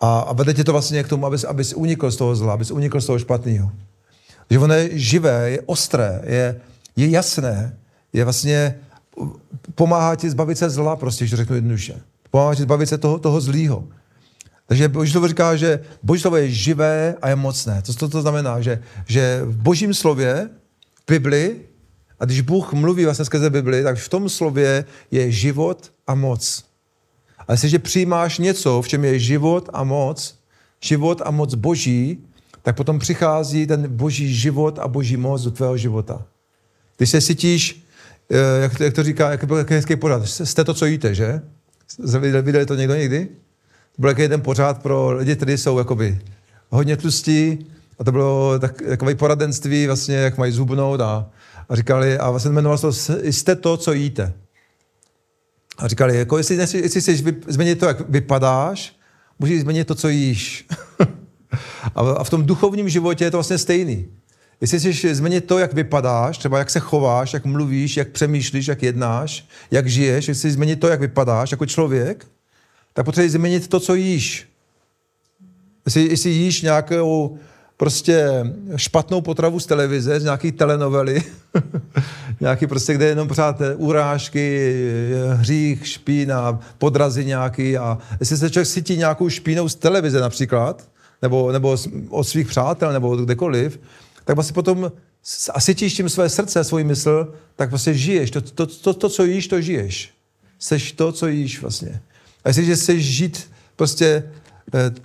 A, 0.00 0.18
a 0.20 0.32
vede 0.32 0.54
tě 0.54 0.64
to 0.64 0.72
vlastně 0.72 1.02
k 1.02 1.08
tomu, 1.08 1.26
abys, 1.26 1.44
abys 1.44 1.72
unikl 1.72 2.10
z 2.10 2.16
toho 2.16 2.36
zla, 2.36 2.52
abys 2.52 2.70
unikl 2.70 3.00
z 3.00 3.06
toho 3.06 3.18
špatného. 3.18 3.72
Že 4.50 4.58
ono 4.58 4.74
je 4.74 4.98
živé, 4.98 5.50
je 5.50 5.60
ostré, 5.66 6.22
je, 6.24 6.60
je 6.96 7.10
jasné, 7.10 7.76
je 8.12 8.24
vlastně, 8.24 8.78
pomáhá 9.74 10.16
ti 10.16 10.30
zbavit 10.30 10.58
se 10.58 10.70
zla, 10.70 10.96
prostě, 10.96 11.28
to 11.28 11.36
řeknu 11.36 11.54
jednoduše. 11.54 12.00
Pomáhá 12.30 12.54
ti 12.54 12.62
zbavit 12.62 12.88
se 12.88 12.98
toho, 12.98 13.18
toho 13.18 13.40
zlýho. 13.40 13.84
Takže 14.66 14.88
Boží 14.88 15.12
slovo 15.12 15.28
říká, 15.28 15.56
že 15.56 15.80
Boží 16.02 16.20
slovo 16.20 16.36
je 16.36 16.50
živé 16.50 17.16
a 17.22 17.28
je 17.28 17.36
mocné. 17.36 17.82
Co 17.82 17.94
to, 17.94 18.08
to 18.08 18.20
znamená? 18.22 18.60
Že, 18.60 18.82
že 19.06 19.40
v 19.44 19.56
Božím 19.56 19.94
slově, 19.94 20.48
v 20.96 21.12
Bibli, 21.12 21.56
a 22.20 22.24
když 22.24 22.40
Bůh 22.40 22.72
mluví 22.72 23.04
vlastně 23.04 23.24
skrze 23.24 23.50
Bibli, 23.50 23.82
tak 23.82 23.98
v 23.98 24.08
tom 24.08 24.28
slově 24.28 24.84
je 25.10 25.32
život 25.32 25.92
a 26.06 26.14
moc. 26.14 26.67
A 27.48 27.52
jestliže 27.52 27.78
přijímáš 27.78 28.38
něco, 28.38 28.82
v 28.82 28.88
čem 28.88 29.04
je 29.04 29.18
život 29.18 29.70
a 29.72 29.84
moc, 29.84 30.38
život 30.80 31.22
a 31.24 31.30
moc 31.30 31.54
Boží, 31.54 32.18
tak 32.62 32.76
potom 32.76 32.98
přichází 32.98 33.66
ten 33.66 33.88
Boží 33.88 34.34
život 34.34 34.78
a 34.78 34.88
Boží 34.88 35.16
moc 35.16 35.42
do 35.42 35.50
tvého 35.50 35.76
života. 35.76 36.24
Když 36.96 37.10
se 37.10 37.20
cítíš, 37.20 37.82
eh, 38.30 38.62
jak 38.62 38.78
to, 38.78 38.84
jak 38.84 38.94
to 38.94 39.02
říká, 39.02 39.30
jak 39.30 39.44
byl 39.44 39.66
hezký 39.68 39.96
pořád, 39.96 40.28
jste 40.28 40.64
to, 40.64 40.74
co 40.74 40.86
jíte, 40.86 41.14
že? 41.14 41.40
Viděli 42.42 42.66
to 42.66 42.74
někdo 42.74 42.94
někdy? 42.94 43.28
byl 43.98 44.08
jaký 44.08 44.22
jeden 44.22 44.40
pořád 44.40 44.82
pro 44.82 45.10
lidi, 45.10 45.36
kteří 45.36 45.58
jsou 45.58 45.78
jakoby 45.78 46.18
hodně 46.70 46.96
tlustí 46.96 47.66
a 47.98 48.04
to 48.04 48.12
bylo 48.12 48.58
tak, 48.58 48.82
takové 48.88 49.14
poradenství, 49.14 49.86
vlastně, 49.86 50.16
jak 50.16 50.38
mají 50.38 50.52
zhubnout 50.52 51.00
a, 51.00 51.30
a 51.68 51.76
říkali, 51.76 52.18
a 52.18 52.30
vlastně 52.30 52.50
jmenovalo 52.50 52.78
to, 52.78 52.92
jste 52.92 53.56
to, 53.56 53.76
co 53.76 53.92
jíte. 53.92 54.32
A 55.78 55.88
říkali, 55.88 56.16
jako 56.16 56.38
jestli, 56.38 56.56
jestli, 56.56 57.00
chceš 57.00 57.22
změnit 57.48 57.78
to, 57.78 57.86
jak 57.86 58.10
vypadáš, 58.10 58.96
můžeš 59.38 59.60
změnit 59.60 59.84
to, 59.84 59.94
co 59.94 60.08
jíš. 60.08 60.66
a, 61.94 62.00
a 62.00 62.24
v 62.24 62.30
tom 62.30 62.46
duchovním 62.46 62.88
životě 62.88 63.24
je 63.24 63.30
to 63.30 63.36
vlastně 63.36 63.58
stejný. 63.58 64.08
Jestli 64.60 64.78
chceš 64.78 65.06
změnit 65.12 65.44
to, 65.44 65.58
jak 65.58 65.72
vypadáš, 65.72 66.38
třeba 66.38 66.58
jak 66.58 66.70
se 66.70 66.80
chováš, 66.80 67.32
jak 67.32 67.44
mluvíš, 67.44 67.96
jak 67.96 68.08
přemýšlíš, 68.08 68.66
jak 68.66 68.82
jednáš, 68.82 69.48
jak 69.70 69.86
žiješ, 69.86 70.28
jestli 70.28 70.50
změnit 70.50 70.80
to, 70.80 70.88
jak 70.88 71.00
vypadáš 71.00 71.50
jako 71.50 71.66
člověk, 71.66 72.26
tak 72.92 73.04
potřebuješ 73.04 73.32
změnit 73.32 73.68
to, 73.68 73.80
co 73.80 73.94
jíš. 73.94 74.48
Jestli, 75.86 76.08
jestli 76.08 76.30
jíš 76.30 76.62
nějakou 76.62 77.38
prostě 77.78 78.44
špatnou 78.76 79.20
potravu 79.20 79.60
z 79.60 79.66
televize, 79.66 80.20
z 80.20 80.24
nějaký 80.24 80.52
telenovely, 80.52 81.22
nějaký 82.40 82.66
prostě, 82.66 82.94
kde 82.94 83.04
je 83.04 83.08
jenom 83.08 83.28
pořád 83.28 83.62
urážky, 83.76 84.74
hřích, 85.32 85.86
špína, 85.86 86.60
podrazy 86.78 87.24
nějaký 87.24 87.78
a 87.78 87.98
jestli 88.20 88.36
se 88.36 88.50
člověk 88.50 88.68
cítí 88.68 88.96
nějakou 88.96 89.28
špínou 89.28 89.68
z 89.68 89.74
televize 89.74 90.20
například, 90.20 90.88
nebo, 91.22 91.52
nebo 91.52 91.76
od 92.08 92.24
svých 92.24 92.46
přátel, 92.46 92.92
nebo 92.92 93.16
kdekoliv, 93.16 93.80
tak 94.24 94.36
vlastně 94.36 94.54
potom 94.54 94.92
a 95.54 95.60
cítíš 95.60 95.94
tím 95.94 96.08
své 96.08 96.28
srdce, 96.28 96.64
svůj 96.64 96.84
mysl, 96.84 97.34
tak 97.56 97.70
vlastně 97.70 97.94
žiješ. 97.94 98.30
To, 98.30 98.40
to, 98.40 98.66
to, 98.66 98.94
to, 98.94 99.08
co 99.08 99.24
jíš, 99.24 99.48
to 99.48 99.60
žiješ. 99.60 100.14
Seš 100.58 100.92
to, 100.92 101.12
co 101.12 101.26
jíš 101.26 101.62
vlastně. 101.62 102.00
A 102.44 102.48
jestliže 102.48 102.76
chceš 102.76 103.04
žít 103.04 103.50
prostě 103.76 104.30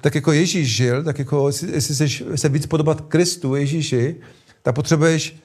tak 0.01 0.15
jako 0.15 0.31
Ježíš 0.31 0.75
žil, 0.75 1.03
tak 1.03 1.19
jako 1.19 1.47
jestli 1.47 1.95
chceš 1.95 2.23
se 2.35 2.49
víc 2.49 2.65
podobat 2.65 3.01
Kristu, 3.01 3.55
Ježíši, 3.55 4.15
tak 4.61 4.75
potřebuješ 4.75 5.35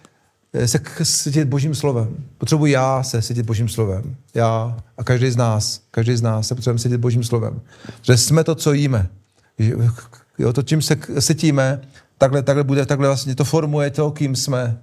eh, 0.53 0.69
se 0.69 0.81
cítit 1.05 1.45
Božím 1.45 1.75
slovem. 1.75 2.17
Potřebuji 2.39 2.67
já 2.67 3.03
se 3.03 3.23
cítit 3.23 3.47
Božím 3.47 3.69
slovem. 3.69 4.17
Já 4.35 4.77
a 4.99 5.05
každý 5.05 5.31
z 5.31 5.37
nás, 5.37 5.81
každý 5.91 6.17
z 6.17 6.23
nás 6.23 6.49
se 6.49 6.55
potřebujeme 6.55 6.81
cítit 6.81 6.99
Božím 6.99 7.25
slovem. 7.25 7.61
Že 8.03 8.17
jsme 8.17 8.45
to, 8.45 8.55
co 8.55 8.73
jíme. 8.73 9.09
Jo, 10.39 10.53
to, 10.53 10.63
čím 10.63 10.83
se 10.83 10.97
cítíme, 11.21 11.81
takhle, 12.19 12.43
takhle 12.43 12.65
bude, 12.65 12.87
takhle 12.87 13.09
vlastně 13.09 13.35
to 13.35 13.45
formuje 13.45 13.91
to, 13.91 14.11
kým 14.11 14.37
jsme. 14.37 14.81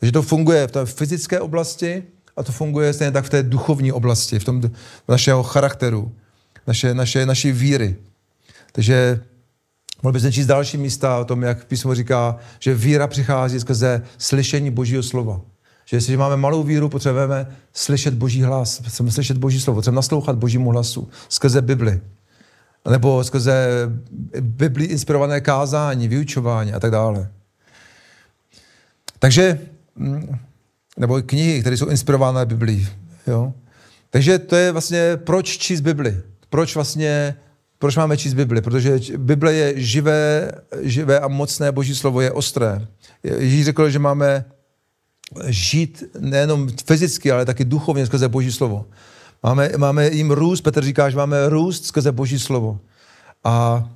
Takže 0.00 0.12
to 0.12 0.22
funguje 0.22 0.66
v 0.66 0.70
té 0.70 0.86
fyzické 0.86 1.40
oblasti 1.40 2.02
a 2.36 2.42
to 2.42 2.52
funguje 2.52 2.92
stejně 2.92 3.12
tak 3.12 3.24
v 3.24 3.30
té 3.30 3.42
duchovní 3.42 3.92
oblasti, 3.92 4.38
v 4.38 4.44
tom 4.44 4.62
našeho 5.08 5.42
charakteru 5.42 6.12
naše, 6.66 6.94
naše, 6.94 7.26
naší 7.26 7.52
víry. 7.52 7.96
Takže 8.72 9.20
mohl 10.02 10.12
bys 10.12 10.34
číst 10.34 10.46
další 10.46 10.76
místa 10.76 11.18
o 11.18 11.24
tom, 11.24 11.42
jak 11.42 11.64
písmo 11.64 11.94
říká, 11.94 12.36
že 12.58 12.74
víra 12.74 13.06
přichází 13.06 13.60
skrze 13.60 14.02
slyšení 14.18 14.70
Božího 14.70 15.02
slova. 15.02 15.40
Že 15.84 15.96
jestliže 15.96 16.18
máme 16.18 16.36
malou 16.36 16.62
víru, 16.62 16.88
potřebujeme 16.88 17.46
slyšet 17.72 18.14
Boží 18.14 18.42
hlas, 18.42 18.80
potřebujeme 18.80 19.12
slyšet 19.12 19.36
Boží 19.36 19.60
slovo, 19.60 19.76
potřebujeme 19.76 19.96
naslouchat 19.96 20.36
Božímu 20.36 20.70
hlasu 20.70 21.08
skrze 21.28 21.62
Bibli. 21.62 22.00
Nebo 22.90 23.24
skrze 23.24 23.68
Bibli 24.40 24.84
inspirované 24.84 25.40
kázání, 25.40 26.08
vyučování 26.08 26.72
a 26.72 26.80
tak 26.80 26.90
dále. 26.90 27.28
Takže, 29.18 29.60
mm, 29.96 30.38
nebo 30.96 31.22
knihy, 31.22 31.60
které 31.60 31.76
jsou 31.76 31.88
inspirované 31.88 32.46
Biblí. 32.46 32.88
Jo? 33.26 33.52
Takže 34.10 34.38
to 34.38 34.56
je 34.56 34.72
vlastně, 34.72 35.16
proč 35.16 35.58
číst 35.58 35.80
Bibli 35.80 36.22
proč 36.50 36.74
vlastně 36.74 37.34
proč 37.80 37.96
máme 37.96 38.16
číst 38.16 38.34
Bibli? 38.34 38.60
Protože 38.60 39.00
Bible 39.16 39.52
je 39.54 39.80
živé, 39.80 40.52
živé 40.80 41.20
a 41.20 41.28
mocné, 41.28 41.72
boží 41.72 41.94
slovo 41.94 42.20
je 42.20 42.32
ostré. 42.32 42.86
Ježíš 43.22 43.64
řekl, 43.64 43.90
že 43.90 43.98
máme 43.98 44.44
žít 45.46 46.04
nejenom 46.20 46.68
fyzicky, 46.86 47.32
ale 47.32 47.44
taky 47.44 47.64
duchovně 47.64 48.06
skrze 48.06 48.28
boží 48.28 48.52
slovo. 48.52 48.86
Máme, 49.42 49.70
máme 49.76 50.08
jim 50.08 50.30
růst, 50.30 50.60
Petr 50.60 50.84
říká, 50.84 51.10
že 51.10 51.16
máme 51.16 51.48
růst 51.48 51.86
skrze 51.86 52.12
boží 52.12 52.38
slovo. 52.38 52.78
A, 53.44 53.88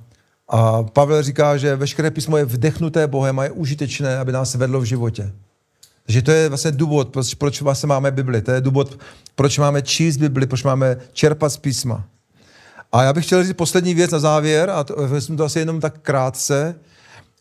a 0.49 0.83
Pavel 0.83 1.23
říká, 1.23 1.57
že 1.57 1.75
veškeré 1.75 2.11
písmo 2.11 2.37
je 2.37 2.45
vdechnuté 2.45 3.07
Bohem 3.07 3.39
a 3.39 3.43
je 3.43 3.51
užitečné, 3.51 4.17
aby 4.17 4.31
nás 4.31 4.55
vedlo 4.55 4.81
v 4.81 4.83
životě. 4.83 5.31
Takže 6.05 6.21
to 6.21 6.31
je 6.31 6.49
vlastně 6.49 6.71
důvod, 6.71 7.09
proč, 7.09 7.33
proč 7.33 7.61
vlastně 7.61 7.87
máme 7.87 8.11
Bibli. 8.11 8.41
To 8.41 8.51
je 8.51 8.61
důvod, 8.61 8.99
proč 9.35 9.57
máme 9.57 9.81
číst 9.81 10.17
Bibli, 10.17 10.47
proč 10.47 10.63
máme 10.63 10.97
čerpat 11.13 11.51
z 11.51 11.57
písma. 11.57 12.05
A 12.95 13.03
já 13.03 13.13
bych 13.13 13.25
chtěl 13.25 13.43
říct 13.43 13.53
poslední 13.53 13.93
věc 13.93 14.11
na 14.11 14.19
závěr, 14.19 14.69
a 14.69 14.83
to, 14.83 14.95
vezmu 15.07 15.37
to 15.37 15.43
asi 15.43 15.59
jenom 15.59 15.79
tak 15.79 15.99
krátce. 16.01 16.75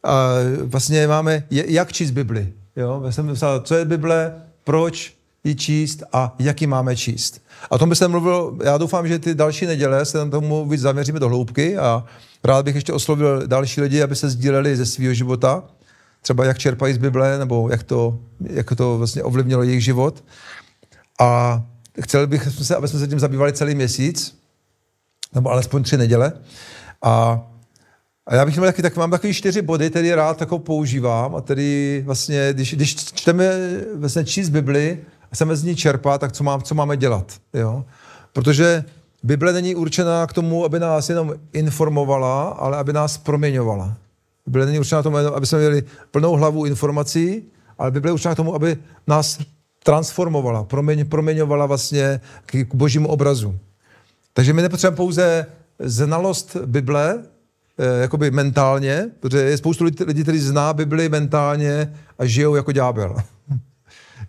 A 0.05 0.29
vlastně 0.63 1.09
máme, 1.09 1.45
jak 1.51 1.93
číst 1.93 2.11
Bibli. 2.11 2.53
Jo? 2.77 3.03
Já 3.05 3.13
jsem 3.13 3.27
myslel, 3.27 3.61
co 3.61 3.75
je 3.75 3.85
Bible, 3.85 4.35
proč 4.65 5.17
ji 5.45 5.55
číst 5.55 6.03
a 6.13 6.35
jaký 6.39 6.67
máme 6.67 6.97
číst. 6.97 7.43
A 7.71 7.73
o 7.73 7.79
tom 7.79 7.95
se 7.95 8.09
mluvil, 8.09 8.59
já 8.65 8.79
doufám, 8.79 9.09
že 9.09 9.19
ty 9.19 9.35
další 9.35 9.67
neděle 9.67 10.05
se 10.05 10.19
na 10.19 10.31
tomu 10.31 10.69
víc 10.69 10.81
zaměříme 10.81 11.21
do 11.21 11.29
hloubky 11.29 11.77
a 11.77 12.05
rád 12.45 12.65
bych 12.65 12.75
ještě 12.75 12.93
oslovil 12.93 13.47
další 13.47 13.81
lidi, 13.81 14.03
aby 14.03 14.17
se 14.17 14.31
sdíleli 14.31 14.77
ze 14.77 14.87
svého 14.87 15.15
života, 15.15 15.63
třeba 16.23 16.45
jak 16.45 16.59
čerpají 16.59 16.95
z 16.95 16.99
Bible, 16.99 17.39
nebo 17.39 17.69
jak 17.71 17.83
to, 17.83 18.19
jak 18.41 18.75
to 18.75 18.99
vlastně 18.99 19.23
ovlivnilo 19.23 19.63
jejich 19.63 19.85
život. 19.85 20.25
A 21.21 21.63
chtěl 22.03 22.27
bych, 22.27 22.49
aby 22.77 22.89
jsme 22.89 23.01
se 23.01 23.09
tím 23.09 23.21
zabývali 23.21 23.53
celý 23.53 23.75
měsíc, 23.75 24.44
nebo 25.35 25.51
alespoň 25.51 25.83
tři 25.83 25.97
neděle. 25.97 26.33
A, 27.03 27.43
a 28.27 28.35
já 28.35 28.45
bych 28.45 28.57
měl 28.57 28.67
taky, 28.67 28.83
tak 28.83 28.97
mám 28.97 29.11
takový 29.11 29.35
čtyři 29.35 29.63
body, 29.63 29.91
který 29.91 30.15
rád 30.15 30.37
tako 30.37 30.59
používám 30.59 31.37
a 31.37 31.41
tedy 31.41 32.03
vlastně, 32.07 32.49
když, 32.53 32.75
když 32.75 32.95
čteme 32.95 33.51
vlastně 33.95 34.25
číst 34.25 34.49
Bibli 34.49 34.99
a 35.31 35.35
chceme 35.35 35.57
z 35.57 35.65
ní 35.65 35.77
čerpat, 35.77 36.21
tak 36.21 36.33
co, 36.33 36.45
mám, 36.45 36.63
co 36.63 36.75
máme 36.75 36.97
dělat, 36.97 37.33
jo? 37.55 37.85
Protože 38.33 38.85
Bible 39.23 39.53
není 39.53 39.75
určená 39.75 40.27
k 40.27 40.33
tomu, 40.33 40.65
aby 40.65 40.81
nás 40.81 41.09
jenom 41.09 41.35
informovala, 41.53 42.49
ale 42.49 42.77
aby 42.77 42.93
nás 42.93 43.19
proměňovala. 43.19 43.97
Bible 44.47 44.67
není 44.67 44.79
určená 44.79 45.01
k 45.01 45.03
tomu, 45.03 45.17
aby 45.17 45.47
jsme 45.47 45.59
měli 45.59 45.83
plnou 46.11 46.33
hlavu 46.33 46.65
informací, 46.65 47.43
ale 47.79 47.91
Bible 47.91 48.09
je 48.09 48.13
určená 48.13 48.35
k 48.35 48.37
tomu, 48.37 48.55
aby 48.55 48.77
nás 49.07 49.39
transformovala, 49.85 50.65
proměň, 50.65 51.09
proměňovala 51.09 51.67
vlastně 51.67 52.21
k 52.47 52.75
božímu 52.75 53.09
obrazu. 53.09 53.59
Takže 54.35 54.53
my 54.53 54.63
nepotřebujeme 54.63 54.97
pouze 54.97 55.47
znalost 55.79 56.57
Bible, 56.67 57.23
eh, 57.79 58.01
jakoby 58.01 58.31
mentálně, 58.31 59.11
protože 59.21 59.39
je 59.39 59.57
spoustu 59.57 59.85
lidí, 59.85 60.23
kteří 60.23 60.39
zná 60.39 60.73
Bibli 60.73 61.09
mentálně 61.09 61.95
a 62.19 62.25
žijou 62.25 62.55
jako 62.55 62.73
ďábel. 62.73 63.17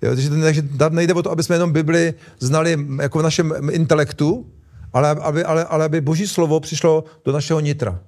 Jo, 0.02 0.10
takže, 0.16 0.30
takže 0.30 0.62
tam 0.62 0.96
nejde 0.96 1.14
o 1.14 1.24
to, 1.24 1.32
aby 1.32 1.44
jsme 1.44 1.56
jenom 1.56 1.72
Bibli 1.72 2.14
znali 2.40 2.88
jako 3.02 3.20
v 3.20 3.24
našem 3.24 3.54
intelektu, 3.72 4.46
ale 4.94 5.10
aby, 5.10 5.44
ale, 5.44 5.66
ale 5.66 5.86
aby 5.86 6.02
Boží 6.02 6.28
slovo 6.28 6.60
přišlo 6.60 7.04
do 7.26 7.32
našeho 7.32 7.60
nitra. 7.60 8.00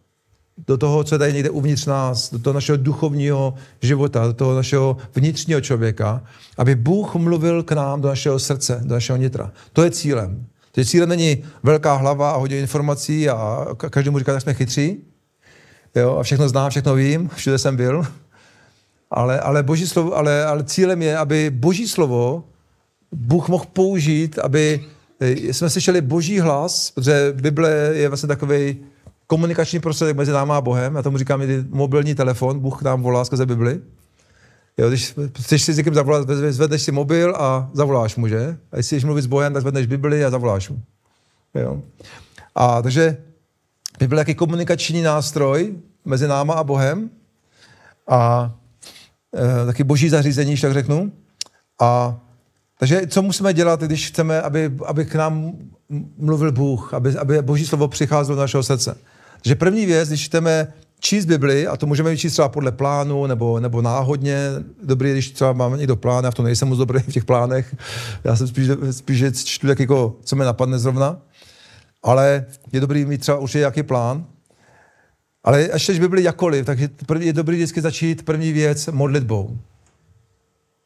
Do 0.68 0.78
toho, 0.78 1.04
co 1.04 1.18
tady 1.18 1.34
někde 1.34 1.50
uvnitř 1.50 1.86
nás, 1.86 2.32
do 2.32 2.40
toho 2.40 2.54
našeho 2.54 2.78
duchovního 2.78 3.54
života, 3.82 4.28
do 4.28 4.34
toho 4.34 4.56
našeho 4.56 4.98
vnitřního 5.16 5.62
člověka, 5.62 6.24
aby 6.58 6.76
Bůh 6.76 7.16
mluvil 7.16 7.64
k 7.64 7.72
nám 7.72 8.02
do 8.02 8.08
našeho 8.08 8.40
srdce, 8.40 8.82
do 8.84 8.94
našeho 8.94 9.18
nitra. 9.18 9.52
To 9.74 9.84
je 9.84 9.92
cílem. 9.92 10.46
Že 10.78 10.86
cílem 10.86 11.10
není 11.10 11.44
velká 11.64 11.94
hlava 11.94 12.32
a 12.32 12.38
hodně 12.38 12.60
informací 12.60 13.30
a 13.30 13.68
každý 13.90 14.10
mu 14.10 14.20
říká, 14.20 14.34
že 14.34 14.40
jsme 14.40 14.54
chytří. 14.54 14.98
Jo, 15.96 16.18
a 16.18 16.24
všechno 16.24 16.50
znám, 16.50 16.70
všechno 16.70 16.96
vím, 16.96 17.30
všude 17.36 17.58
jsem 17.58 17.76
byl. 17.76 18.06
Ale, 19.12 19.40
ale, 19.40 19.64
boží 19.64 19.88
slovo, 19.88 20.18
ale, 20.18 20.46
ale 20.46 20.64
cílem 20.64 21.02
je, 21.02 21.18
aby 21.18 21.50
boží 21.50 21.88
slovo 21.88 22.44
Bůh 23.12 23.50
mohl 23.50 23.66
použít, 23.74 24.40
aby 24.40 24.86
eh, 25.20 25.54
jsme 25.54 25.70
slyšeli 25.70 26.02
boží 26.02 26.40
hlas, 26.40 26.92
protože 26.92 27.34
Bible 27.42 27.70
je 27.94 28.08
vlastně 28.08 28.28
takový 28.28 28.78
komunikační 29.28 29.80
prostředek 29.80 30.18
mezi 30.18 30.32
náma 30.32 30.58
a 30.58 30.62
Bohem. 30.62 30.96
Já 30.96 31.02
tomu 31.02 31.18
říkám 31.18 31.42
mobilní 31.70 32.16
telefon, 32.16 32.60
Bůh 32.60 32.82
nám 32.82 33.02
volá 33.02 33.26
skrze 33.26 33.46
Bibli. 33.46 33.82
Jo, 34.78 34.88
když 34.88 35.16
chceš 35.42 35.64
si 35.64 35.74
s 35.74 35.78
někým 35.78 35.94
zavolat, 35.94 36.30
zvedneš 36.50 36.82
si 36.82 36.92
mobil 36.92 37.36
a 37.36 37.70
zavoláš 37.74 38.16
mu, 38.16 38.28
že? 38.28 38.58
A 38.72 38.78
jestli 38.78 38.98
chceš 38.98 39.04
mluvit 39.04 39.22
s 39.22 39.26
Bohem, 39.26 39.54
tak 39.54 39.62
zvedneš 39.62 39.86
Bibli 39.86 40.26
a 40.26 40.30
zavoláš 40.30 40.70
mu. 40.70 40.82
Jo. 41.56 41.82
A 42.56 42.82
takže 42.82 43.18
Bible 44.00 44.18
je 44.18 44.22
jaký 44.22 44.36
komunikační 44.36 45.02
nástroj 45.02 45.76
mezi 46.06 46.28
náma 46.28 46.54
a 46.54 46.64
Bohem 46.64 47.10
a 48.08 48.52
e, 49.64 49.66
taky 49.66 49.84
boží 49.84 50.10
zařízení, 50.10 50.58
tak 50.58 50.74
řeknu. 50.74 51.12
A 51.80 52.20
takže 52.80 53.08
co 53.08 53.22
musíme 53.22 53.54
dělat, 53.54 53.82
když 53.82 54.08
chceme, 54.08 54.42
aby, 54.42 54.72
aby 54.86 55.06
k 55.06 55.16
nám 55.16 55.54
mluvil 56.18 56.52
Bůh, 56.52 56.94
aby, 56.94 57.18
aby 57.18 57.42
boží 57.42 57.66
slovo 57.66 57.88
přicházelo 57.88 58.36
do 58.36 58.42
našeho 58.42 58.64
srdce. 58.64 58.98
Takže 59.42 59.56
první 59.56 59.86
věc, 59.86 60.10
když 60.10 60.26
chceme 60.26 60.74
číst 61.00 61.26
Bibli, 61.26 61.68
a 61.68 61.78
to 61.78 61.86
můžeme 61.86 62.18
číst 62.18 62.34
třeba 62.34 62.50
podle 62.50 62.72
plánu 62.72 63.28
nebo, 63.28 63.60
nebo 63.60 63.82
náhodně, 63.82 64.38
dobrý, 64.84 65.12
když 65.12 65.32
třeba 65.32 65.54
máme 65.54 65.78
někdo 65.78 65.96
plán, 65.96 66.24
já 66.24 66.32
v 66.32 66.36
tom 66.36 66.46
nejsem 66.46 66.68
moc 66.68 66.78
dobrý 66.78 67.00
v 67.00 67.14
těch 67.14 67.26
plánech, 67.26 67.76
já 68.24 68.36
jsem 68.36 68.48
spíš, 68.48 68.68
spíš 68.92 69.24
čtu 69.44 69.68
tak 69.68 69.80
jako, 69.80 70.16
co 70.24 70.36
mi 70.36 70.46
napadne 70.46 70.80
zrovna, 70.80 71.22
ale 72.04 72.46
je 72.72 72.80
dobrý 72.80 73.06
mít 73.06 73.22
třeba 73.22 73.38
určitě 73.38 73.60
jaký 73.60 73.84
plán. 73.84 74.26
Ale 75.44 75.68
až 75.68 75.84
čteš 75.84 76.00
Bibli 76.00 76.24
jakoliv, 76.24 76.66
tak 76.66 76.80
je, 76.80 76.90
je 77.20 77.34
dobrý 77.34 77.56
vždycky 77.56 77.82
začít 77.82 78.26
první 78.26 78.54
věc 78.54 78.88
modlitbou. 78.88 79.58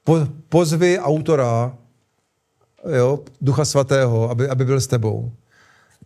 Po, 0.03 0.27
pozvy 0.49 0.99
autora, 0.99 1.77
jo, 2.95 3.19
Ducha 3.41 3.65
Svatého, 3.65 4.29
aby, 4.29 4.49
aby 4.49 4.65
byl 4.65 4.81
s 4.81 4.87
tebou. 4.87 5.31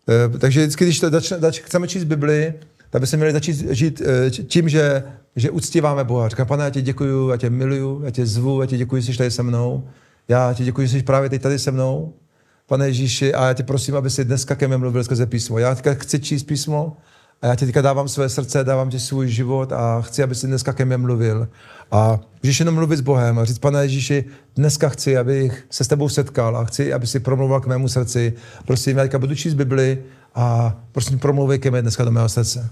E, 0.09 0.37
takže 0.39 0.59
vždycky, 0.59 0.85
když 0.85 0.99
to 0.99 1.09
dač, 1.09 1.33
dač, 1.39 1.59
chceme 1.59 1.87
číst 1.87 2.03
Bibli, 2.03 2.53
tak 2.89 3.01
bychom 3.01 3.17
měli 3.17 3.33
začít 3.33 3.71
žít 3.71 4.01
e, 4.01 4.29
tím, 4.29 4.69
že, 4.69 5.03
že 5.35 5.51
uctíváme 5.51 6.03
Boha. 6.03 6.29
Říkám, 6.29 6.47
pane, 6.47 6.63
já 6.63 6.69
tě 6.69 6.81
děkuju, 6.81 7.29
já 7.29 7.37
tě 7.37 7.49
miluju, 7.49 8.01
já 8.03 8.11
tě 8.11 8.25
zvu, 8.25 8.61
já 8.61 8.67
tě 8.67 8.77
děkuji, 8.77 9.01
že 9.01 9.11
jsi 9.11 9.17
tady 9.17 9.31
se 9.31 9.43
mnou. 9.43 9.87
Já 10.27 10.53
ti 10.53 10.63
děkuji, 10.63 10.87
že 10.87 10.97
jsi 10.97 11.03
právě 11.03 11.29
teď 11.29 11.41
tady 11.41 11.59
se 11.59 11.71
mnou. 11.71 12.13
Pane 12.67 12.87
Ježíši, 12.87 13.33
a 13.33 13.47
já 13.47 13.53
tě 13.53 13.63
prosím, 13.63 13.95
aby 13.95 14.09
si 14.09 14.25
dneska 14.25 14.55
ke 14.55 14.67
mně 14.67 14.77
mluvil 14.77 15.03
skrze 15.03 15.25
písmo. 15.25 15.59
Já 15.59 15.75
teďka 15.75 15.93
chci 15.93 16.19
číst 16.19 16.43
písmo 16.43 16.97
a 17.41 17.47
já 17.47 17.55
ti 17.55 17.65
teďka 17.65 17.81
dávám 17.81 18.07
své 18.07 18.29
srdce, 18.29 18.63
dávám 18.63 18.89
ti 18.89 18.99
svůj 18.99 19.29
život 19.29 19.71
a 19.71 20.01
chci, 20.01 20.23
aby 20.23 20.35
si 20.35 20.47
dneska 20.47 20.73
ke 20.73 20.85
mně 20.85 20.97
mluvil. 20.97 21.47
A 21.91 22.19
můžeš 22.43 22.59
jenom 22.59 22.75
mluvit 22.75 22.97
s 22.97 23.01
Bohem 23.01 23.39
a 23.39 23.45
říct, 23.45 23.59
pane 23.59 23.81
Ježíši, 23.81 24.25
dneska 24.55 24.89
chci, 24.89 25.17
abych 25.17 25.65
se 25.69 25.83
s 25.83 25.87
tebou 25.87 26.09
setkal 26.09 26.57
a 26.57 26.65
chci, 26.65 26.93
aby 26.93 27.07
si 27.07 27.19
promluvil 27.19 27.59
k 27.59 27.67
mému 27.67 27.87
srdci. 27.87 28.33
Prosím, 28.65 28.97
já 28.97 29.03
teďka 29.03 29.19
budu 29.19 29.35
číst 29.35 29.53
Bibli 29.53 30.03
a 30.35 30.75
prosím, 30.91 31.19
promluvej 31.19 31.59
ke 31.59 31.71
mně 31.71 31.81
dneska 31.81 32.03
do 32.03 32.11
mého 32.11 32.29
srdce. 32.29 32.69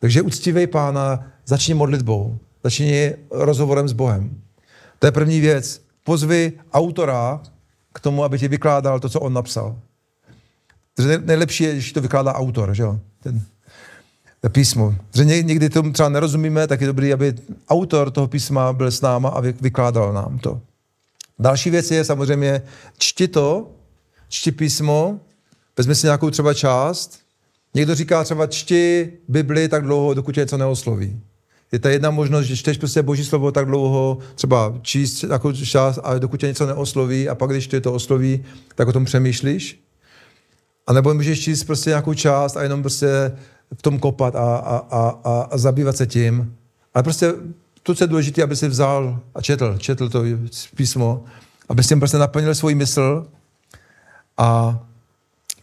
Takže 0.00 0.22
uctívej 0.22 0.66
pána, 0.66 1.26
začni 1.46 1.74
modlitbou, 1.74 2.38
začni 2.64 3.14
rozhovorem 3.30 3.88
s 3.88 3.92
Bohem. 3.92 4.40
To 4.98 5.06
je 5.06 5.12
první 5.12 5.40
věc. 5.40 5.80
Pozvi 6.04 6.52
autora 6.72 7.40
k 7.92 8.00
tomu, 8.00 8.24
aby 8.24 8.38
ti 8.38 8.48
vykládal 8.48 9.00
to, 9.00 9.08
co 9.08 9.20
on 9.20 9.32
napsal. 9.32 9.76
Takže 10.96 11.18
nejlepší 11.24 11.64
je, 11.64 11.72
když 11.72 11.92
to 11.92 12.00
vykládá 12.00 12.34
autor, 12.34 12.74
že 12.74 12.82
jo? 12.82 13.00
Ten, 13.22 13.42
písmo. 14.48 14.94
Že 15.14 15.24
někdy 15.24 15.70
tomu 15.70 15.92
třeba 15.92 16.08
nerozumíme, 16.08 16.66
tak 16.66 16.80
je 16.80 16.86
dobrý, 16.86 17.12
aby 17.12 17.34
autor 17.68 18.10
toho 18.10 18.28
písma 18.28 18.72
byl 18.72 18.90
s 18.90 19.00
náma 19.00 19.28
a 19.28 19.40
vykládal 19.40 20.12
nám 20.12 20.38
to. 20.38 20.60
Další 21.38 21.70
věc 21.70 21.90
je 21.90 22.04
samozřejmě 22.04 22.62
čti 22.98 23.28
to, 23.28 23.70
čti 24.28 24.52
písmo, 24.52 25.20
vezmi 25.76 25.94
si 25.94 26.06
nějakou 26.06 26.30
třeba 26.30 26.54
část. 26.54 27.18
Někdo 27.74 27.94
říká 27.94 28.24
třeba 28.24 28.46
čti 28.46 29.12
Bibli 29.28 29.68
tak 29.68 29.82
dlouho, 29.82 30.14
dokud 30.14 30.34
tě 30.34 30.40
něco 30.40 30.56
neosloví. 30.56 31.20
Je 31.72 31.78
to 31.78 31.88
jedna 31.88 32.10
možnost, 32.10 32.46
že 32.46 32.56
čteš 32.56 32.78
prostě 32.78 33.02
Boží 33.02 33.24
slovo 33.24 33.52
tak 33.52 33.66
dlouho, 33.66 34.18
třeba 34.34 34.74
číst 34.82 35.22
jako 35.22 35.52
čas, 35.52 35.98
a 36.02 36.18
dokud 36.18 36.40
tě 36.40 36.46
něco 36.46 36.66
neosloví 36.66 37.28
a 37.28 37.34
pak, 37.34 37.50
když 37.50 37.66
tě 37.66 37.80
to 37.80 37.92
osloví, 37.92 38.44
tak 38.74 38.88
o 38.88 38.92
tom 38.92 39.04
přemýšlíš. 39.04 39.80
A 40.86 40.92
nebo 40.92 41.14
můžeš 41.14 41.40
číst 41.40 41.64
prostě 41.64 41.90
nějakou 41.90 42.14
část 42.14 42.56
a 42.56 42.62
jenom 42.62 42.80
prostě 42.80 43.32
v 43.74 43.82
tom 43.82 43.98
kopat 43.98 44.36
a, 44.36 44.56
a, 44.56 44.76
a, 44.76 45.20
a, 45.24 45.48
a 45.50 45.58
zabývat 45.58 45.96
se 45.96 46.06
tím. 46.06 46.56
Ale 46.94 47.02
prostě 47.02 47.32
to, 47.82 47.94
co 47.94 48.04
je 48.04 48.08
důležité, 48.08 48.42
aby 48.42 48.56
si 48.56 48.68
vzal 48.68 49.20
a 49.34 49.42
četl, 49.42 49.78
četl 49.78 50.08
to 50.08 50.22
písmo, 50.76 51.24
aby 51.68 51.82
si 51.82 51.96
prostě 51.96 52.18
naplnil 52.18 52.54
svůj 52.54 52.74
mysl. 52.74 53.26
A 54.38 54.80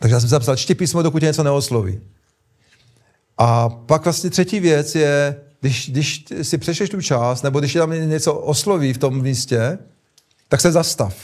takže 0.02 0.14
já 0.14 0.20
jsem 0.20 0.30
zapsal, 0.30 0.56
čti 0.56 0.76
písmo, 0.76 1.02
dokud 1.02 1.20
tě 1.20 1.26
něco 1.26 1.44
neosloví. 1.44 2.00
A 3.38 3.70
pak 3.70 4.04
vlastně 4.04 4.30
třetí 4.30 4.60
věc 4.60 4.96
je, 4.96 5.36
když, 5.62 5.90
když 5.90 6.26
si 6.42 6.58
přešeš 6.58 6.90
tu 6.90 7.02
část, 7.02 7.42
nebo 7.42 7.60
když 7.60 7.74
tam 7.74 8.10
něco 8.10 8.34
osloví 8.34 8.94
v 8.94 8.98
tom 8.98 9.22
místě, 9.22 9.78
tak 10.48 10.62
se 10.62 10.72
zastav. 10.72 11.16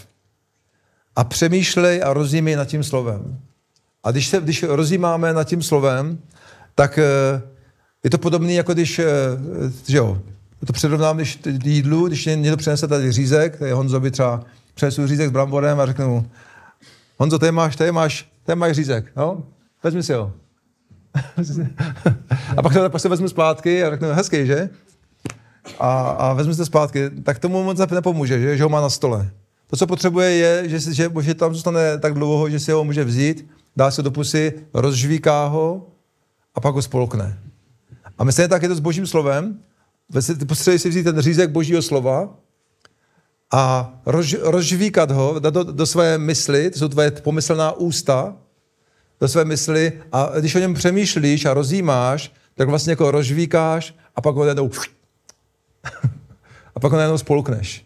A 1.15 1.23
přemýšlej 1.23 2.01
a 2.03 2.13
rozjímej 2.13 2.55
nad 2.55 2.65
tím 2.65 2.84
slovem. 2.84 3.39
A 4.03 4.11
když, 4.11 4.28
se, 4.28 4.41
když 4.41 4.63
rozjímáme 4.63 5.34
nad 5.34 5.43
tím 5.43 5.63
slovem, 5.63 6.19
tak 6.75 6.97
eh, 6.97 7.41
je 8.03 8.09
to 8.09 8.17
podobné, 8.17 8.53
jako 8.53 8.73
když, 8.73 8.99
eh, 8.99 9.05
že 9.88 9.97
jo, 9.97 10.21
to 10.65 10.73
předrovnám, 10.73 11.17
když 11.17 11.39
jídlu, 11.63 12.07
když 12.07 12.25
někdo 12.25 12.57
přinese 12.57 12.88
tady 12.88 13.11
řízek, 13.11 13.57
tady 13.57 13.71
Honzo 13.71 13.99
by 13.99 14.11
třeba 14.11 14.43
přinesu 14.73 15.07
řízek 15.07 15.30
s 15.30 15.32
bramborem 15.32 15.80
a 15.80 15.86
řeknu 15.86 16.30
Honzo, 17.17 17.39
tady 17.39 17.51
máš, 17.51 17.75
tady 17.75 17.91
máš, 17.91 18.28
tady 18.47 18.59
máš 18.59 18.75
řízek, 18.75 19.11
no? 19.15 19.43
Vezmi 19.83 20.03
si 20.03 20.13
ho. 20.13 20.33
a 22.57 22.61
pak, 22.61 22.73
to, 22.73 22.89
pak 22.89 23.01
se 23.01 23.09
vezmu 23.09 23.27
zpátky 23.27 23.83
a 23.83 23.89
řeknu, 23.89 24.07
hezký, 24.09 24.45
že? 24.45 24.69
A, 25.79 26.09
a 26.09 26.33
vezmu 26.33 26.53
se 26.53 26.65
zpátky, 26.65 27.09
tak 27.23 27.39
tomu 27.39 27.63
moc 27.63 27.79
nepomůže, 27.91 28.39
že, 28.39 28.57
že 28.57 28.63
ho 28.63 28.69
má 28.69 28.81
na 28.81 28.89
stole. 28.89 29.29
To, 29.67 29.75
co 29.77 29.87
potřebuje, 29.87 30.31
je, 30.31 30.69
že, 30.69 30.79
že, 30.79 31.11
že 31.21 31.33
tam 31.33 31.53
zůstane 31.53 31.97
tak 31.97 32.13
dlouho, 32.13 32.49
že 32.49 32.59
si 32.59 32.71
ho 32.71 32.83
může 32.83 33.03
vzít, 33.03 33.47
dá 33.75 33.91
se 33.91 34.03
do 34.03 34.11
pusy, 34.11 34.53
rozžvíká 34.73 35.45
ho 35.45 35.87
a 36.55 36.61
pak 36.61 36.75
ho 36.75 36.81
spolkne. 36.81 37.39
A 38.17 38.23
myslím, 38.23 38.49
tak 38.49 38.61
je 38.61 38.69
to 38.69 38.75
s 38.75 38.79
božím 38.79 39.07
slovem. 39.07 39.59
Potřebuješ 40.47 40.81
si 40.81 40.89
vzít 40.89 41.03
ten 41.03 41.19
řízek 41.19 41.51
božího 41.51 41.81
slova 41.81 42.37
a 43.51 43.93
rož, 44.05 44.35
rozžvíkat 44.41 45.11
ho, 45.11 45.39
do, 45.39 45.63
do 45.63 45.85
své 45.85 46.17
mysli, 46.17 46.69
to 46.69 46.79
jsou 46.79 46.87
tvoje 46.87 47.11
pomyslná 47.11 47.71
ústa, 47.71 48.35
do 49.21 49.27
své 49.27 49.45
mysli 49.45 49.93
a 50.11 50.31
když 50.39 50.55
o 50.55 50.59
něm 50.59 50.73
přemýšlíš 50.73 51.45
a 51.45 51.53
rozjímáš, 51.53 52.33
tak 52.55 52.69
vlastně 52.69 52.91
jako 52.91 53.11
rozžvíkáš 53.11 53.95
a 54.15 54.21
pak 54.21 54.35
ho 54.35 54.43
najednou 54.43 54.69
a 56.75 56.79
pak 56.79 56.91
ho 56.91 56.97
najednou 56.97 57.17
spolkneš. 57.17 57.85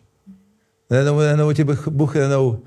Najednou, 0.89 1.19
najednou 1.19 1.53
ti 1.53 1.63
Bůh, 1.63 1.87
Bůh 1.87 2.15
najednou, 2.15 2.59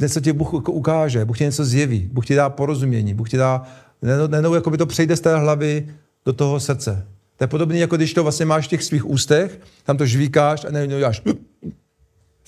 něco 0.00 0.20
ti 0.20 0.32
Bůh 0.32 0.54
ukáže, 0.54 1.24
Bůh 1.24 1.38
ti 1.38 1.44
něco 1.44 1.64
zjeví, 1.64 2.08
Bůh 2.12 2.26
ti 2.26 2.34
dá 2.34 2.50
porozumění, 2.50 3.14
Bůh 3.14 3.30
ti 3.30 3.36
dá, 3.36 3.62
najednou 4.02 4.54
jako 4.54 4.70
by 4.70 4.78
to 4.78 4.86
přejde 4.86 5.16
z 5.16 5.20
té 5.20 5.38
hlavy 5.38 5.94
do 6.24 6.32
toho 6.32 6.60
srdce. 6.60 7.06
To 7.36 7.44
je 7.44 7.48
podobné, 7.48 7.78
jako 7.78 7.96
když 7.96 8.14
to 8.14 8.22
vlastně 8.22 8.46
máš 8.46 8.66
v 8.66 8.70
těch 8.70 8.82
svých 8.82 9.06
ústech, 9.06 9.60
tam 9.84 9.96
to 9.96 10.06
žvíkáš 10.06 10.64
a 10.64 10.70
najednou 10.70 10.98
děláš 10.98 11.22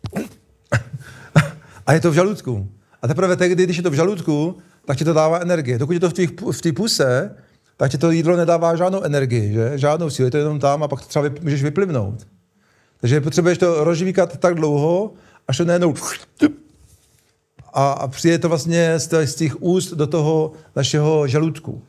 a 1.86 1.92
je 1.92 2.01
to 2.01 2.11
v 2.11 2.14
žaludku. 2.14 2.68
A 3.03 3.09
teprve 3.09 3.36
tehdy, 3.36 3.64
když 3.64 3.76
je 3.76 3.82
to 3.82 3.90
v 3.90 3.94
žaludku, 3.94 4.59
tak 4.84 4.96
ti 4.96 5.05
to 5.05 5.12
dává 5.12 5.38
energie. 5.38 5.78
Dokud 5.78 5.92
je 5.92 6.01
to 6.01 6.11
v 6.11 6.12
té 6.12 6.26
v 6.70 6.72
puse, 6.72 7.36
tak 7.76 7.90
ti 7.90 7.98
to 7.98 8.11
jídlo 8.11 8.36
nedává 8.36 8.76
žádnou 8.76 9.03
energii, 9.03 9.53
že? 9.53 9.72
žádnou 9.78 10.11
sílu, 10.11 10.26
je 10.26 10.30
to 10.30 10.36
jenom 10.36 10.59
tam 10.59 10.82
a 10.82 10.88
pak 10.88 11.01
to 11.01 11.07
třeba 11.07 11.22
vyp, 11.22 11.40
můžeš 11.42 11.62
vyplivnout. 11.62 12.26
Takže 13.01 13.20
potřebuješ 13.20 13.59
to 13.59 13.84
rozžvíkat 13.84 14.36
tak 14.36 14.55
dlouho, 14.55 15.12
až 15.48 15.57
to 15.57 15.64
najednou 15.64 15.94
a, 17.72 17.90
a 17.92 18.09
přijde 18.09 18.38
to 18.38 18.48
vlastně 18.48 18.98
z, 18.98 19.26
z 19.26 19.34
těch 19.34 19.62
úst 19.62 19.92
do 19.92 20.07
toho 20.07 20.53
našeho 20.76 21.26
žaludku. 21.26 21.82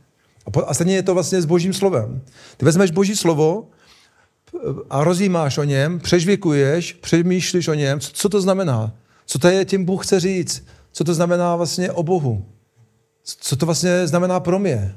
A, 0.46 0.52
po, 0.52 0.64
a 0.68 0.74
stejně 0.74 0.96
je 0.96 1.04
to 1.04 1.14
vlastně 1.14 1.42
s 1.42 1.46
božím 1.46 1.74
slovem. 1.74 2.22
Ty 2.58 2.66
vezmeš 2.66 2.92
boží 2.92 3.16
slovo 3.16 3.68
a 4.90 5.04
rozjímáš 5.04 5.58
o 5.58 5.64
něm, 5.64 6.00
přežvěkuješ, 6.00 6.94
přemýšlíš 6.94 7.68
o 7.68 7.74
něm, 7.74 8.00
co, 8.00 8.12
co 8.14 8.30
to 8.30 8.42
znamená, 8.42 8.94
co 9.26 9.40
to 9.40 9.48
je 9.48 9.66
tím 9.66 9.86
Bůh 9.86 10.06
chce 10.06 10.20
říct, 10.20 10.68
co 10.92 11.04
to 11.04 11.14
znamená 11.14 11.56
vlastně 11.56 11.92
o 11.92 12.04
Bohu 12.04 12.46
co 13.24 13.56
to 13.56 13.66
vlastně 13.66 14.08
znamená 14.08 14.40
pro 14.40 14.60
mě. 14.60 14.96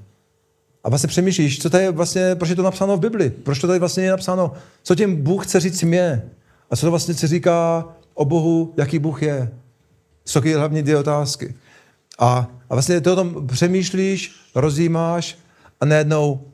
A 0.85 0.89
vlastně 0.89 1.09
přemýšlíš, 1.09 1.63
co 1.63 1.71
to 1.71 1.77
je 1.77 1.91
vlastně, 1.91 2.35
proč 2.35 2.51
je 2.51 2.57
to 2.57 2.63
napsáno 2.63 2.97
v 2.97 3.01
Bibli, 3.01 3.31
proč 3.31 3.59
to 3.59 3.67
tady 3.67 3.79
vlastně 3.79 4.05
je 4.05 4.11
napsáno, 4.11 4.53
co 4.83 4.95
tím 4.95 5.23
Bůh 5.23 5.47
chce 5.47 5.61
říct 5.61 5.83
mě 5.83 6.31
a 6.71 6.77
co 6.77 6.87
to 6.87 6.91
vlastně 6.91 7.15
se 7.15 7.27
říká 7.27 7.89
o 8.15 8.25
Bohu, 8.25 8.75
jaký 8.77 8.99
Bůh 8.99 9.23
je. 9.23 9.53
Jsou 10.25 10.41
taky 10.41 10.55
hlavně 10.55 10.83
dvě 10.83 10.99
otázky. 10.99 11.55
A, 12.19 12.51
a 12.71 12.75
vlastně 12.75 13.01
ty 13.01 13.11
o 13.11 13.17
tom 13.17 13.47
přemýšlíš, 13.47 14.33
rozjímáš 14.55 15.39
a 15.81 15.85
najednou 15.85 16.53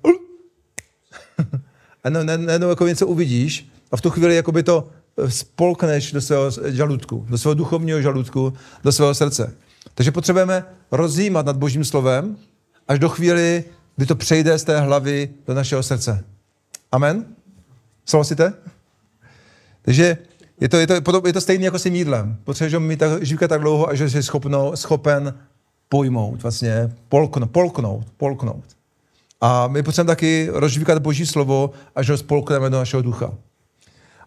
a 2.05 2.11
najednou, 2.11 2.69
jako 2.69 2.87
něco 2.87 3.07
uvidíš 3.07 3.71
a 3.93 3.97
v 3.97 4.01
tu 4.01 4.11
chvíli 4.11 4.37
jako 4.37 4.53
by 4.53 4.63
to 4.63 4.89
spolkneš 5.29 6.13
do 6.13 6.21
svého 6.21 6.51
žaludku, 6.65 7.27
do 7.29 7.39
svého 7.39 7.55
duchovního 7.55 8.03
žaludku, 8.03 8.53
do 8.85 8.93
svého 8.93 9.15
srdce. 9.15 9.55
Takže 9.95 10.13
potřebujeme 10.13 10.65
rozjímat 10.93 11.47
nad 11.47 11.57
Božím 11.57 11.85
slovem 11.85 12.37
až 12.89 12.99
do 12.99 13.09
chvíli, 13.09 13.65
kdy 13.97 14.07
to 14.07 14.15
přejde 14.17 14.59
z 14.59 14.65
té 14.65 14.81
hlavy 14.81 15.31
do 15.47 15.55
našeho 15.55 15.83
srdce. 15.83 16.25
Amen? 16.93 17.25
Souhlasíte? 18.07 18.53
Takže 19.83 20.19
je 20.61 20.69
to, 20.69 20.77
je 20.77 20.87
to, 20.87 21.23
je 21.27 21.33
to 21.33 21.41
stejné 21.41 21.65
jako 21.65 21.79
s 21.79 21.83
tím 21.83 21.95
jídlem. 21.95 22.37
Potřebuješ 22.45 22.75
ho 22.75 22.81
mít 22.81 22.99
tak, 22.99 23.23
živka 23.23 23.49
tak 23.49 23.61
dlouho, 23.61 23.89
až 23.89 24.01
jsi 24.01 24.23
schopno, 24.23 24.77
schopen 24.77 25.35
pojmout, 25.89 26.43
vlastně 26.43 26.93
polknout, 27.09 27.51
polknout, 27.51 28.07
polknout. 28.17 28.65
A 29.41 29.69
my 29.69 29.83
potřebujeme 29.83 30.17
taky 30.17 30.49
rozžvíkat 30.53 30.99
Boží 30.99 31.27
slovo, 31.27 31.71
až 31.95 32.11
ho 32.11 32.17
spolkneme 32.17 32.71
do 32.71 32.77
našeho 32.79 33.03
ducha. 33.03 33.33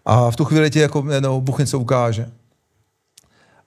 A 0.04 0.30
v 0.30 0.36
tu 0.36 0.44
chvíli 0.44 0.70
ti 0.70 0.78
jako 0.78 1.04
jenom 1.10 1.44
Bůh 1.44 1.58
něco 1.58 1.78
ukáže. 1.78 2.30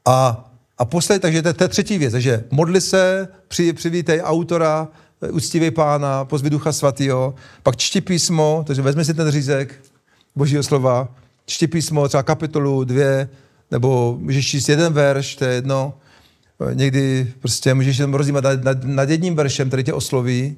A, 0.06 0.50
a 0.78 0.86
poslední, 0.86 1.22
takže 1.22 1.41
to, 1.41 1.64
je 1.64 1.68
třetí 1.68 1.98
věc, 1.98 2.12
takže 2.12 2.43
modli 2.52 2.82
se, 2.82 3.28
při, 3.48 3.74
přivítej 3.74 4.22
autora, 4.24 4.88
uctívej 5.32 5.72
pána, 5.72 6.26
pozvi 6.26 6.50
ducha 6.50 6.72
svatého, 6.72 7.36
pak 7.64 7.78
čti 7.78 8.02
písmo, 8.02 8.64
takže 8.68 8.82
vezmi 8.82 9.06
si 9.06 9.14
ten 9.14 9.32
řízek 9.32 9.76
Božího 10.36 10.64
slova, 10.64 11.16
čti 11.45 11.68
písmo, 11.68 12.08
třeba 12.08 12.24
kapitolu, 12.24 12.84
dvě, 12.84 13.30
nebo 13.72 14.18
můžeš 14.20 14.48
číst 14.48 14.70
jeden 14.70 14.93
verš, 14.93 15.36
to 15.36 15.45
je 15.45 15.54
jedno. 15.54 15.93
Někdy 16.74 17.34
prostě 17.39 17.74
můžeš 17.74 17.98
jenom 17.98 18.14
rozjímat 18.14 18.43
nad, 18.43 18.64
nad, 18.64 18.84
nad 18.84 19.10
jedním 19.10 19.36
veršem, 19.36 19.68
který 19.68 19.84
tě 19.84 19.93
osloví, 19.93 20.56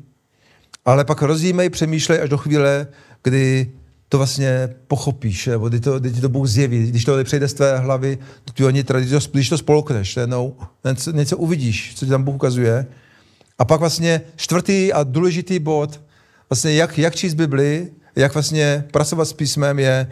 ale 0.90 1.06
pak 1.06 1.22
rozjímej, 1.22 1.70
přemýšlej 1.70 2.22
až 2.22 2.30
do 2.30 2.38
chvíle, 2.38 2.88
kdy 3.24 3.72
to 4.10 4.18
vlastně 4.18 4.70
pochopíš, 4.88 5.48
nebo 5.48 5.70
kdy, 5.70 5.80
to, 5.80 6.00
kdy 6.00 6.12
ti 6.12 6.22
to 6.22 6.30
Bůh 6.30 6.48
zjeví, 6.48 6.90
když 6.90 7.06
to 7.06 7.24
přejde 7.24 7.48
z 7.48 7.54
tvé 7.54 7.78
hlavy, 7.78 8.18
když 8.46 8.86
to, 8.86 9.20
když 9.32 9.50
to 9.50 9.58
spolkneš, 9.58 10.20
no, 10.26 10.54
něco, 10.86 11.12
něco 11.12 11.38
uvidíš, 11.38 11.94
co 11.96 12.06
ti 12.06 12.10
tam 12.10 12.24
Bůh 12.24 12.36
ukazuje. 12.36 12.86
A 13.60 13.66
pak 13.66 13.80
vlastně 13.80 14.22
čtvrtý 14.36 14.94
a 14.94 15.04
důležitý 15.04 15.60
bod, 15.60 16.02
vlastně 16.50 16.74
jak, 16.74 16.98
jak 16.98 17.16
číst 17.16 17.34
Bibli, 17.34 17.92
jak 18.16 18.34
vlastně 18.34 18.84
pracovat 18.92 19.26
s 19.26 19.34
písmem 19.34 19.80
je 19.80 20.08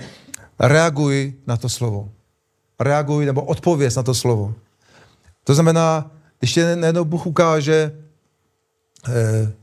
reaguj 0.60 1.34
na 1.48 1.58
to 1.58 1.70
slovo. 1.70 2.10
Reaguj 2.80 3.26
nebo 3.26 3.42
odpověz 3.42 3.96
na 3.96 4.04
to 4.04 4.14
slovo. 4.14 4.54
To 5.44 5.54
znamená, 5.54 6.12
když 6.40 6.54
tě 6.54 6.76
najednou 6.76 7.06
Bůh 7.06 7.26
ukáže, 7.26 7.92
eh, 9.10 9.54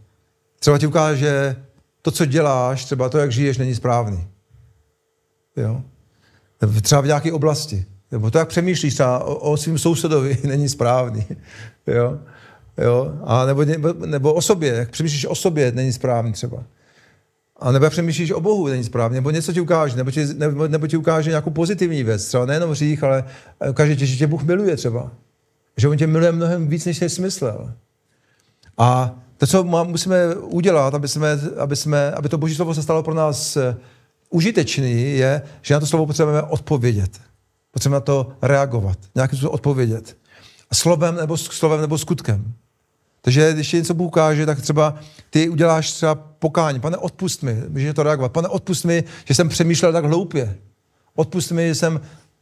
třeba 0.65 0.79
ti 0.79 0.87
ukáže 0.87 1.57
to, 2.03 2.11
co 2.11 2.25
děláš, 2.25 2.85
třeba 2.85 3.09
to, 3.09 3.19
jak 3.19 3.33
žiješ, 3.33 3.59
není 3.59 3.75
správný. 3.75 4.27
Jo? 5.57 5.83
Nebo 6.61 6.81
třeba 6.81 7.01
v 7.01 7.07
nějaké 7.07 7.33
oblasti. 7.33 7.85
Nebo 8.11 8.31
to, 8.31 8.39
jak 8.39 8.49
přemýšlíš 8.49 8.95
třeba 8.95 9.25
o, 9.25 9.35
o 9.35 9.57
svým 9.57 9.79
sousedovi, 9.79 10.39
není 10.45 10.69
správný. 10.69 11.27
Jo? 11.87 12.19
Jo? 12.79 13.13
A 13.25 13.47
nebo, 13.47 13.65
nebo, 13.65 13.93
nebo 13.93 14.35
o 14.35 14.43
sobě, 14.43 14.75
jak 14.75 14.91
přemýšlíš 14.91 15.27
o 15.27 15.35
sobě, 15.35 15.73
není 15.73 15.93
správný 15.93 16.33
třeba. 16.33 16.65
A 17.61 17.73
nebo 17.73 17.91
přemýšlíš 17.91 18.31
o 18.31 18.41
Bohu, 18.41 18.69
není 18.69 18.85
správně, 18.85 19.15
nebo 19.15 19.31
něco 19.31 19.53
ti 19.53 19.61
ukáže, 19.61 19.97
nebo 19.97 20.11
ti, 20.11 20.27
nebo, 20.35 20.69
nebo 20.69 20.87
ti 20.87 20.97
ukáže 20.97 21.31
nějakou 21.31 21.51
pozitivní 21.51 22.03
věc, 22.03 22.27
třeba 22.27 22.47
nejenom 22.47 22.71
hřích, 22.71 23.03
ale 23.03 23.25
ukáže 23.71 23.97
ti, 23.97 24.07
že 24.07 24.17
tě 24.17 24.27
Bůh 24.27 24.43
miluje 24.43 24.77
třeba. 24.77 25.11
Že 25.77 25.89
on 25.89 25.97
tě 25.97 26.07
miluje 26.07 26.33
mnohem 26.33 26.69
víc, 26.69 26.85
než 26.85 26.99
jsi 26.99 27.09
smyslel. 27.09 27.73
A 28.79 29.21
to, 29.39 29.47
co 29.47 29.65
má, 29.65 29.85
musíme 29.85 30.35
udělat, 30.35 30.95
aby, 30.95 31.09
jsme, 31.09 31.29
aby, 31.59 31.77
jsme, 31.77 32.13
aby 32.13 32.29
to 32.29 32.39
Boží 32.39 32.55
slovo 32.55 32.75
se 32.75 32.83
stalo 32.83 33.03
pro 33.03 33.15
nás 33.15 33.57
eh, 33.57 33.77
užitečný, 34.31 35.17
je, 35.17 35.43
že 35.63 35.75
na 35.75 35.81
to 35.81 35.87
slovo 35.87 36.07
potřebujeme 36.07 36.43
odpovědět. 36.43 37.21
Potřebujeme 37.71 37.97
na 37.97 38.01
to 38.01 38.33
reagovat, 38.43 38.99
nějakým 39.15 39.37
způsobem 39.37 39.55
odpovědět. 39.55 40.17
Slovem 40.73 41.17
nebo, 41.17 41.37
slovem 41.37 41.81
nebo 41.81 41.99
skutkem. 41.99 42.55
Takže 43.21 43.53
když 43.53 43.71
ti 43.71 43.77
něco 43.77 43.95
Bůh 43.95 44.07
ukáže, 44.07 44.47
tak 44.47 44.61
třeba 44.61 44.95
ty 45.31 45.49
uděláš 45.49 45.93
třeba 45.93 46.15
pokání. 46.15 46.81
Pane, 46.81 46.97
odpust 46.97 47.43
mi, 47.43 47.63
můžeš 47.69 47.95
to 47.95 48.03
reagovat. 48.03 48.33
Pane, 48.33 48.49
odpust 48.49 48.85
mi, 48.85 49.05
že 49.25 49.35
jsem 49.35 49.49
přemýšlel 49.49 49.93
tak 49.93 50.05
hloupě. 50.05 50.59
Odpust 51.15 51.53
mi, 51.53 51.69
že 51.69 51.75
jsem, 51.75 52.01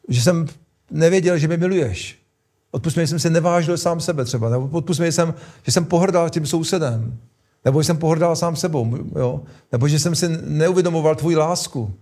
že 0.09 0.23
jsem 0.23 0.47
nevěděl, 0.91 1.39
že 1.39 1.47
mě 1.49 1.57
miluješ. 1.57 2.22
Odpust 2.75 2.97
mi, 2.97 3.03
že 3.03 3.07
jsem 3.07 3.19
se 3.19 3.31
nevážil 3.31 3.79
sám 3.79 4.01
sebe 4.01 4.25
třeba. 4.25 4.49
Nebo 4.49 4.69
odpust 4.73 5.01
mi, 5.01 5.07
že 5.07 5.13
jsem, 5.13 5.35
že 5.63 5.73
jsem 5.73 5.85
pohrdal 5.85 6.31
tím 6.31 6.47
sousedem. 6.47 7.19
Nebo 7.65 7.83
že 7.83 7.87
jsem 7.87 7.97
pohrdal 7.97 8.37
sám 8.37 8.57
sebou. 8.57 8.97
Jo? 9.17 9.41
Nebo 9.73 9.89
že 9.89 9.99
jsem 9.99 10.15
si 10.15 10.29
neuvědomoval 10.47 11.15
tvoji 11.15 11.37
lásku. 11.37 11.95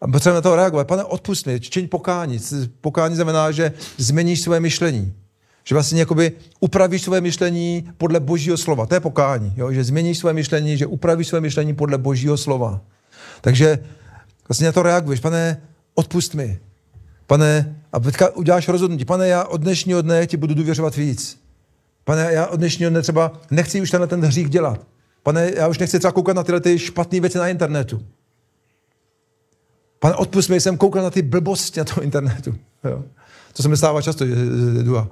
A 0.00 0.06
potřebujeme 0.08 0.36
na 0.36 0.40
to 0.42 0.56
reagovat. 0.56 0.86
Pane, 0.86 1.04
odpust 1.04 1.46
mi, 1.46 1.60
čiň 1.60 1.88
pokání. 1.88 2.40
Pokání 2.80 3.14
znamená, 3.14 3.50
že 3.50 3.72
změníš 3.96 4.40
své 4.40 4.60
myšlení. 4.60 5.12
Že 5.64 5.74
vlastně 5.74 6.00
jakoby 6.00 6.32
upravíš 6.60 7.02
své 7.02 7.20
myšlení 7.20 7.88
podle 7.98 8.20
božího 8.20 8.56
slova. 8.56 8.86
To 8.86 8.94
je 8.94 9.00
pokání. 9.00 9.52
Jo? 9.56 9.72
Že 9.72 9.84
změníš 9.84 10.18
své 10.18 10.32
myšlení, 10.32 10.78
že 10.78 10.86
upravíš 10.86 11.28
své 11.28 11.40
myšlení 11.40 11.74
podle 11.74 11.98
božího 11.98 12.36
slova. 12.36 12.80
Takže 13.40 13.78
vlastně 14.48 14.66
na 14.66 14.72
to 14.72 14.82
reaguješ. 14.82 15.20
Pane, 15.20 15.62
odpust 15.94 16.34
mi. 16.34 16.58
Pane, 17.32 17.76
a 17.92 18.00
teďka 18.00 18.36
uděláš 18.36 18.68
rozhodnutí. 18.68 19.04
Pane, 19.04 19.28
já 19.28 19.44
od 19.44 19.60
dnešního 19.60 20.02
dne 20.02 20.26
ti 20.26 20.36
budu 20.36 20.54
důvěřovat 20.54 20.96
víc. 20.96 21.40
Pane, 22.04 22.32
já 22.32 22.46
od 22.46 22.56
dnešního 22.56 22.90
dne 22.90 23.02
třeba 23.02 23.32
nechci 23.50 23.80
už 23.80 23.90
tenhle 23.90 24.06
ten 24.06 24.20
hřích 24.20 24.50
dělat. 24.50 24.80
Pane, 25.22 25.50
já 25.56 25.68
už 25.68 25.78
nechci 25.78 25.98
třeba 25.98 26.12
koukat 26.12 26.36
na 26.36 26.42
tyhle 26.42 26.60
ty 26.60 26.78
špatné 26.78 27.20
věci 27.20 27.38
na 27.38 27.48
internetu. 27.48 28.02
Pane, 29.98 30.14
odpust 30.14 30.50
mi, 30.50 30.60
jsem 30.60 30.76
koukal 30.76 31.02
na 31.02 31.10
ty 31.10 31.22
blbosti 31.22 31.80
na 31.80 31.84
tom 31.84 32.04
internetu. 32.04 32.54
Jo. 32.84 33.04
To 33.52 33.62
se 33.62 33.68
mi 33.68 33.76
stává 33.76 34.02
často, 34.02 34.26
že 34.26 34.34
jdu 34.82 34.98
a 34.98 35.08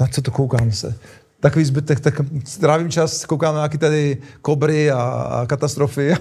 na 0.00 0.06
co 0.06 0.22
to 0.22 0.30
koukám 0.30 0.72
se. 0.72 0.94
Takový 1.40 1.64
zbytek, 1.64 2.00
tak 2.00 2.14
strávím 2.44 2.90
čas, 2.90 3.24
koukám 3.24 3.54
na 3.54 3.60
nějaké 3.60 3.78
tady 3.78 4.18
kobry 4.42 4.90
a, 4.90 5.02
a 5.02 5.46
katastrofy. 5.46 6.14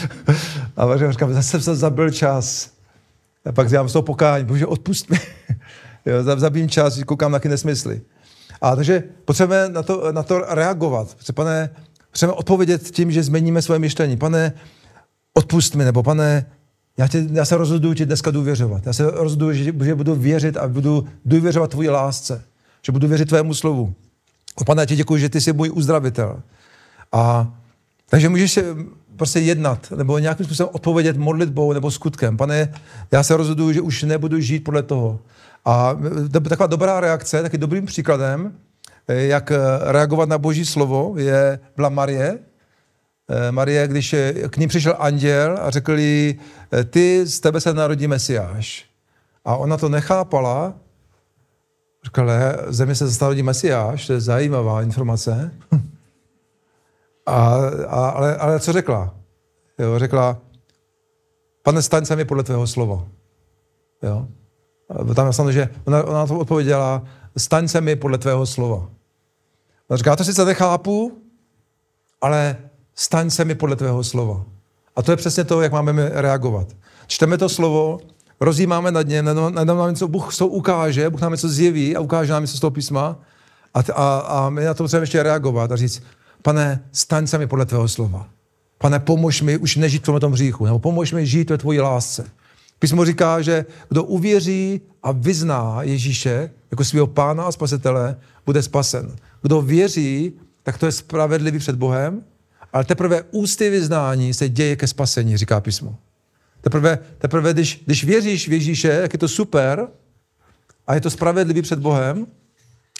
a 0.76 1.10
říkám, 1.10 1.34
zase 1.34 1.60
jsem 1.60 1.76
zabil 1.76 2.10
čas. 2.10 2.79
A 3.44 3.52
pak 3.52 3.68
dělám 3.68 3.88
z 3.88 3.92
toho 3.92 4.02
pokání, 4.02 4.44
bože, 4.44 4.66
odpust 4.66 5.10
mi. 5.10 5.18
zabím 6.36 6.68
čas, 6.68 7.00
koukám 7.06 7.32
na 7.32 7.38
ty 7.38 7.48
nesmysly. 7.48 8.00
A 8.60 8.76
takže 8.76 9.02
potřebujeme 9.24 9.74
na 9.74 9.82
to, 9.82 10.12
na 10.12 10.22
to 10.22 10.38
reagovat. 10.38 11.16
Pane, 11.34 11.70
potřebujeme 12.10 12.38
odpovědět 12.38 12.90
tím, 12.90 13.12
že 13.12 13.22
změníme 13.22 13.62
svoje 13.62 13.78
myšlení. 13.78 14.16
Pane, 14.16 14.52
odpust 15.34 15.74
mi, 15.74 15.84
nebo 15.84 16.02
pane, 16.02 16.46
já, 16.96 17.08
tě, 17.08 17.26
já 17.32 17.44
se 17.44 17.56
rozhoduju 17.56 17.94
ti 17.94 18.06
dneska 18.06 18.30
důvěřovat. 18.30 18.86
Já 18.86 18.92
se 18.92 19.10
rozhoduju, 19.10 19.52
že, 19.52 19.64
že 19.84 19.94
budu 19.94 20.14
věřit 20.14 20.56
a 20.56 20.68
budu 20.68 21.08
důvěřovat 21.24 21.70
tvoji 21.70 21.88
lásce. 21.88 22.42
Že 22.82 22.92
budu 22.92 23.08
věřit 23.08 23.28
tvému 23.28 23.54
slovu. 23.54 23.94
O 24.54 24.64
pane, 24.64 24.82
já 24.82 24.86
ti 24.86 24.96
děkuji, 24.96 25.20
že 25.20 25.28
ty 25.28 25.40
jsi 25.40 25.52
můj 25.52 25.70
uzdravitel. 25.74 26.42
A 27.12 27.54
takže 28.10 28.28
můžeš 28.28 28.52
se 28.52 28.76
prostě 29.20 29.40
jednat, 29.40 29.90
nebo 29.96 30.18
nějakým 30.18 30.46
způsobem 30.46 30.70
odpovědět 30.72 31.16
modlitbou 31.16 31.72
nebo 31.72 31.90
skutkem. 31.90 32.36
Pane, 32.36 32.72
já 33.12 33.22
se 33.22 33.36
rozhoduju, 33.36 33.72
že 33.72 33.80
už 33.80 34.02
nebudu 34.02 34.40
žít 34.40 34.64
podle 34.64 34.82
toho. 34.82 35.20
A 35.64 35.96
taková 36.48 36.66
dobrá 36.66 37.00
reakce, 37.00 37.42
taky 37.42 37.58
dobrým 37.58 37.86
příkladem, 37.86 38.52
jak 39.08 39.52
reagovat 39.80 40.28
na 40.28 40.38
boží 40.38 40.64
slovo, 40.64 41.14
je, 41.16 41.60
byla 41.76 41.88
Marie. 41.88 42.38
Marie, 43.50 43.88
když 43.88 44.14
k 44.50 44.56
ní 44.56 44.68
přišel 44.68 44.96
anděl 44.98 45.58
a 45.60 45.70
řekl 45.70 45.98
jí, 45.98 46.40
ty 46.90 47.26
z 47.26 47.40
tebe 47.40 47.60
se 47.60 47.74
narodí 47.74 48.06
Mesiáš. 48.06 48.84
A 49.44 49.56
ona 49.56 49.76
to 49.76 49.88
nechápala, 49.88 50.74
Říkala, 52.04 52.32
země 52.68 52.94
se 52.94 53.06
zastaví 53.06 53.42
Mesiáš, 53.42 54.06
to 54.06 54.12
je 54.12 54.20
zajímavá 54.20 54.82
informace. 54.82 55.50
A, 57.26 57.54
a, 57.88 58.08
ale, 58.08 58.36
ale 58.36 58.60
co 58.60 58.72
řekla? 58.72 59.14
Jo, 59.78 59.98
řekla, 59.98 60.38
pane, 61.62 61.82
staň 61.82 62.04
se 62.04 62.16
mi 62.16 62.24
podle 62.24 62.42
tvého 62.42 62.66
slova. 62.66 63.06
Jo? 64.02 64.26
Tam 65.14 65.46
je 65.46 65.52
že 65.52 65.68
ona, 65.84 66.04
ona 66.04 66.26
to 66.26 66.38
odpověděla, 66.38 67.02
staň 67.36 67.68
se 67.68 67.80
mi 67.80 67.96
podle 67.96 68.18
tvého 68.18 68.46
slova. 68.46 68.88
A 69.90 69.96
říká, 69.96 70.16
to 70.16 70.24
sice 70.24 70.44
nechápu, 70.44 71.18
ale 72.20 72.56
staň 72.94 73.30
se 73.30 73.44
mi 73.44 73.54
podle 73.54 73.76
tvého 73.76 74.04
slova. 74.04 74.44
A 74.96 75.02
to 75.02 75.10
je 75.10 75.16
přesně 75.16 75.44
to, 75.44 75.62
jak 75.62 75.72
máme 75.72 76.08
reagovat. 76.12 76.68
Čteme 77.06 77.38
to 77.38 77.48
slovo, 77.48 77.98
rozjímáme 78.40 78.90
nad 78.90 79.06
něm, 79.06 79.24
nám 79.24 79.66
nám 79.66 79.90
něco 79.90 80.08
Bůh 80.08 80.36
to 80.36 80.46
ukáže, 80.46 81.10
Bůh 81.10 81.20
nám 81.20 81.32
něco 81.32 81.48
zjeví 81.48 81.96
a 81.96 82.00
ukáže 82.00 82.32
nám 82.32 82.42
něco 82.42 82.56
z 82.56 82.60
toho 82.60 82.70
písma 82.70 83.18
a, 83.74 83.80
a, 83.94 84.18
a 84.18 84.50
my 84.50 84.64
na 84.64 84.74
to 84.74 84.84
musíme 84.84 85.02
ještě 85.02 85.22
reagovat 85.22 85.72
a 85.72 85.76
říct, 85.76 86.02
pane, 86.42 86.84
staň 86.92 87.26
se 87.26 87.38
mi 87.38 87.46
podle 87.46 87.66
tvého 87.66 87.88
slova. 87.88 88.28
Pane, 88.78 88.98
pomož 88.98 89.42
mi 89.42 89.56
už 89.56 89.76
nežít 89.76 90.08
v 90.08 90.20
tom 90.20 90.32
hříchu, 90.32 90.64
nebo 90.64 90.78
pomož 90.78 91.12
mi 91.12 91.26
žít 91.26 91.50
ve 91.50 91.58
tvojí 91.58 91.80
lásce. 91.80 92.30
Písmo 92.78 93.04
říká, 93.04 93.42
že 93.42 93.64
kdo 93.88 94.04
uvěří 94.04 94.80
a 95.02 95.12
vyzná 95.12 95.82
Ježíše 95.82 96.50
jako 96.70 96.84
svého 96.84 97.06
pána 97.06 97.44
a 97.44 97.52
spasitele, 97.52 98.16
bude 98.46 98.62
spasen. 98.62 99.16
Kdo 99.42 99.62
věří, 99.62 100.32
tak 100.62 100.78
to 100.78 100.86
je 100.86 100.92
spravedlivý 100.92 101.58
před 101.58 101.76
Bohem, 101.76 102.22
ale 102.72 102.84
teprve 102.84 103.22
ústy 103.30 103.70
vyznání 103.70 104.34
se 104.34 104.48
děje 104.48 104.76
ke 104.76 104.86
spasení, 104.86 105.36
říká 105.36 105.60
písmo. 105.60 105.98
Teprve, 106.60 106.98
teprve 107.18 107.52
když, 107.52 107.82
když 107.86 108.04
věříš 108.04 108.48
v 108.48 108.52
Ježíše, 108.52 108.88
jak 108.88 109.12
je 109.12 109.18
to 109.18 109.28
super 109.28 109.88
a 110.86 110.94
je 110.94 111.00
to 111.00 111.10
spravedlivý 111.10 111.62
před 111.62 111.78
Bohem, 111.78 112.26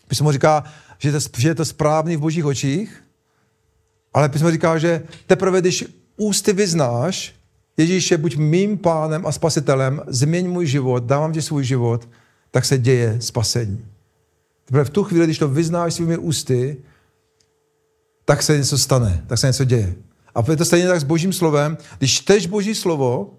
písmo 0.08 0.32
říká, 0.32 0.64
že 0.98 1.48
je 1.48 1.54
to 1.54 1.64
správný 1.64 2.16
v 2.16 2.20
božích 2.20 2.44
očích, 2.44 3.02
ale 4.14 4.28
písmo 4.28 4.50
říká, 4.50 4.78
že 4.78 5.02
teprve 5.26 5.60
když 5.60 5.84
ústy 6.16 6.52
vyznáš, 6.52 7.34
Ježíš 7.76 8.10
je 8.10 8.18
buď 8.18 8.36
mým 8.36 8.78
pánem 8.78 9.26
a 9.26 9.32
spasitelem, 9.32 10.02
změň 10.06 10.50
můj 10.50 10.66
život, 10.66 11.04
dávám 11.04 11.32
ti 11.32 11.42
svůj 11.42 11.64
život, 11.64 12.08
tak 12.50 12.64
se 12.64 12.78
děje 12.78 13.16
spasení. 13.20 13.84
Teprve 14.64 14.84
v 14.84 14.90
tu 14.90 15.04
chvíli, 15.04 15.24
když 15.24 15.38
to 15.38 15.48
vyznáš 15.48 15.94
svými 15.94 16.18
ústy, 16.18 16.76
tak 18.24 18.42
se 18.42 18.58
něco 18.58 18.78
stane, 18.78 19.24
tak 19.26 19.38
se 19.38 19.46
něco 19.46 19.64
děje. 19.64 19.94
A 20.34 20.50
je 20.50 20.56
to 20.56 20.64
stejně 20.64 20.88
tak 20.88 21.00
s 21.00 21.04
božím 21.04 21.32
slovem. 21.32 21.78
Když 21.98 22.14
čteš 22.14 22.46
boží 22.46 22.74
slovo, 22.74 23.34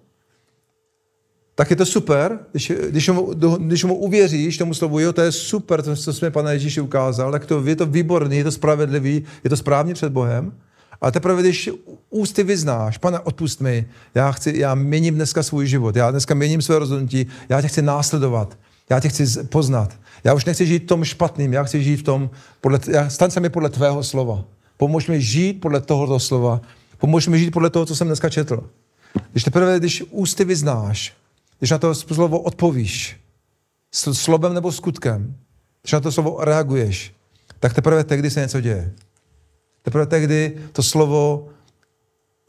tak 1.55 1.69
je 1.69 1.75
to 1.75 1.85
super, 1.85 2.39
když, 2.51 2.71
když, 2.89 3.09
mu, 3.09 3.33
když 3.57 3.83
mu 3.83 3.95
uvěříš 3.95 4.57
tomu 4.57 4.73
slovu, 4.73 4.99
jo, 4.99 5.13
to 5.13 5.21
je 5.21 5.31
super, 5.31 5.81
to, 5.81 5.95
co 5.95 6.13
jsme 6.13 6.31
Pane 6.31 6.53
Ježíši 6.53 6.81
ukázal, 6.81 7.31
tak 7.31 7.45
to, 7.45 7.63
je 7.65 7.75
to 7.75 7.85
výborný, 7.85 8.37
je 8.37 8.43
to 8.43 8.51
spravedlivý, 8.51 9.23
je 9.43 9.49
to 9.49 9.57
správně 9.57 9.93
před 9.93 10.11
Bohem. 10.11 10.53
Ale 11.01 11.11
teprve, 11.11 11.41
když 11.41 11.69
ústy 12.09 12.43
vyznáš, 12.43 12.97
pane, 12.97 13.19
odpust 13.19 13.61
mi, 13.61 13.85
já, 14.15 14.31
chci, 14.31 14.53
já 14.57 14.75
měním 14.75 15.15
dneska 15.15 15.43
svůj 15.43 15.67
život, 15.67 15.95
já 15.95 16.11
dneska 16.11 16.33
měním 16.33 16.61
své 16.61 16.79
rozhodnutí, 16.79 17.27
já 17.49 17.61
tě 17.61 17.67
chci 17.67 17.81
následovat, 17.81 18.57
já 18.89 18.99
tě 18.99 19.09
chci 19.09 19.43
poznat. 19.43 19.97
Já 20.23 20.33
už 20.33 20.45
nechci 20.45 20.65
žít 20.65 20.83
v 20.83 20.87
tom 20.87 21.03
špatným, 21.03 21.53
já 21.53 21.63
chci 21.63 21.83
žít 21.83 21.97
v 21.97 22.03
tom, 22.03 22.29
podle, 22.61 22.79
já, 22.87 23.09
stan 23.09 23.31
se 23.31 23.39
mi 23.39 23.49
podle 23.49 23.69
tvého 23.69 24.03
slova. 24.03 24.43
Pomož 24.77 25.07
mi 25.07 25.21
žít 25.21 25.53
podle 25.53 25.81
tohoto 25.81 26.19
slova. 26.19 26.61
Pomož 26.97 27.27
mi 27.27 27.39
žít 27.39 27.51
podle 27.51 27.69
toho, 27.69 27.85
co 27.85 27.95
jsem 27.95 28.07
dneska 28.07 28.29
četl. 28.29 28.63
Když 29.31 29.43
teprve, 29.43 29.79
když 29.79 30.03
ústy 30.09 30.45
vyznáš, 30.45 31.13
když 31.61 31.71
na 31.71 31.77
to 31.77 31.95
slovo 31.95 32.39
odpovíš, 32.39 33.21
slovem 33.91 34.53
nebo 34.53 34.71
skutkem, 34.71 35.35
když 35.81 35.91
na 35.91 35.99
to 35.99 36.11
slovo 36.11 36.37
reaguješ, 36.43 37.13
tak 37.59 37.73
teprve 37.73 38.03
tehdy 38.03 38.29
se 38.29 38.39
něco 38.39 38.61
děje. 38.61 38.93
Teprve 39.81 40.05
tehdy 40.05 40.57
to 40.71 40.83
slovo, 40.83 41.49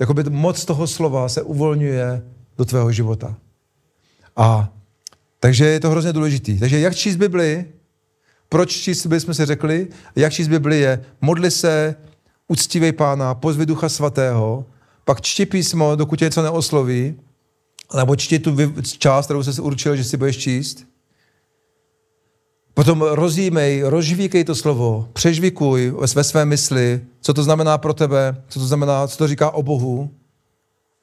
jakoby 0.00 0.24
moc 0.30 0.64
toho 0.64 0.86
slova 0.86 1.28
se 1.28 1.42
uvolňuje 1.42 2.22
do 2.56 2.64
tvého 2.64 2.92
života. 2.92 3.36
A 4.36 4.72
takže 5.40 5.66
je 5.66 5.80
to 5.80 5.90
hrozně 5.90 6.12
důležitý. 6.12 6.58
Takže 6.58 6.80
jak 6.80 6.94
číst 6.94 7.16
Bibli, 7.16 7.64
proč 8.48 8.70
číst 8.70 9.06
Bibli 9.06 9.20
jsme 9.20 9.34
si 9.34 9.46
řekli, 9.46 9.88
jak 10.16 10.32
číst 10.32 10.48
Bibli 10.48 10.80
je, 10.80 11.04
modli 11.20 11.50
se, 11.50 11.96
uctívej 12.48 12.92
pána, 12.92 13.34
pozvi 13.34 13.66
ducha 13.66 13.88
svatého, 13.88 14.64
pak 15.04 15.20
čti 15.20 15.46
písmo, 15.46 15.96
dokud 15.96 16.18
tě 16.18 16.24
něco 16.24 16.42
neosloví, 16.42 17.14
nebo 17.96 18.16
čti 18.16 18.38
tu 18.38 18.56
část, 18.82 19.24
kterou 19.24 19.42
jsi 19.42 19.60
určil, 19.60 19.96
že 19.96 20.04
si 20.04 20.16
budeš 20.16 20.36
číst. 20.36 20.84
Potom 22.74 23.02
rozjímej, 23.02 23.82
rozžvíkej 23.82 24.44
to 24.44 24.54
slovo, 24.54 25.08
přežvikuj 25.12 25.94
ve 26.14 26.24
své 26.24 26.44
mysli, 26.44 27.00
co 27.20 27.34
to 27.34 27.42
znamená 27.42 27.78
pro 27.78 27.94
tebe, 27.94 28.42
co 28.48 28.60
to 28.60 28.66
znamená, 28.66 29.08
co 29.08 29.18
to 29.18 29.28
říká 29.28 29.50
o 29.50 29.62
Bohu. 29.62 30.10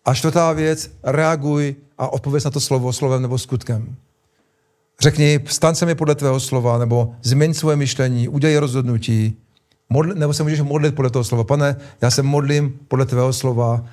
A 0.06 0.14
čtvrtá 0.14 0.54
věc, 0.54 0.92
reaguj 1.04 1.76
a 1.98 2.14
odpověz 2.14 2.44
na 2.44 2.52
to 2.52 2.60
slovo 2.60 2.94
slovem 2.94 3.22
nebo 3.22 3.38
skutkem. 3.38 3.96
Řekni, 5.02 5.40
stan 5.46 5.76
se 5.76 5.86
mi 5.86 5.96
podle 5.96 6.16
tvého 6.16 6.40
slova, 6.40 6.78
nebo 6.78 7.14
změň 7.22 7.54
svoje 7.54 7.76
myšlení, 7.76 8.28
udělej 8.28 8.58
rozhodnutí, 8.58 9.38
modl, 9.90 10.14
nebo 10.14 10.34
se 10.34 10.44
můžeš 10.44 10.62
modlit 10.62 10.96
podle 10.96 11.10
toho 11.10 11.24
slova. 11.24 11.44
Pane, 11.44 11.76
já 12.02 12.12
se 12.12 12.24
modlím 12.24 12.80
podle 12.88 13.06
tvého 13.06 13.34
slova, 13.34 13.86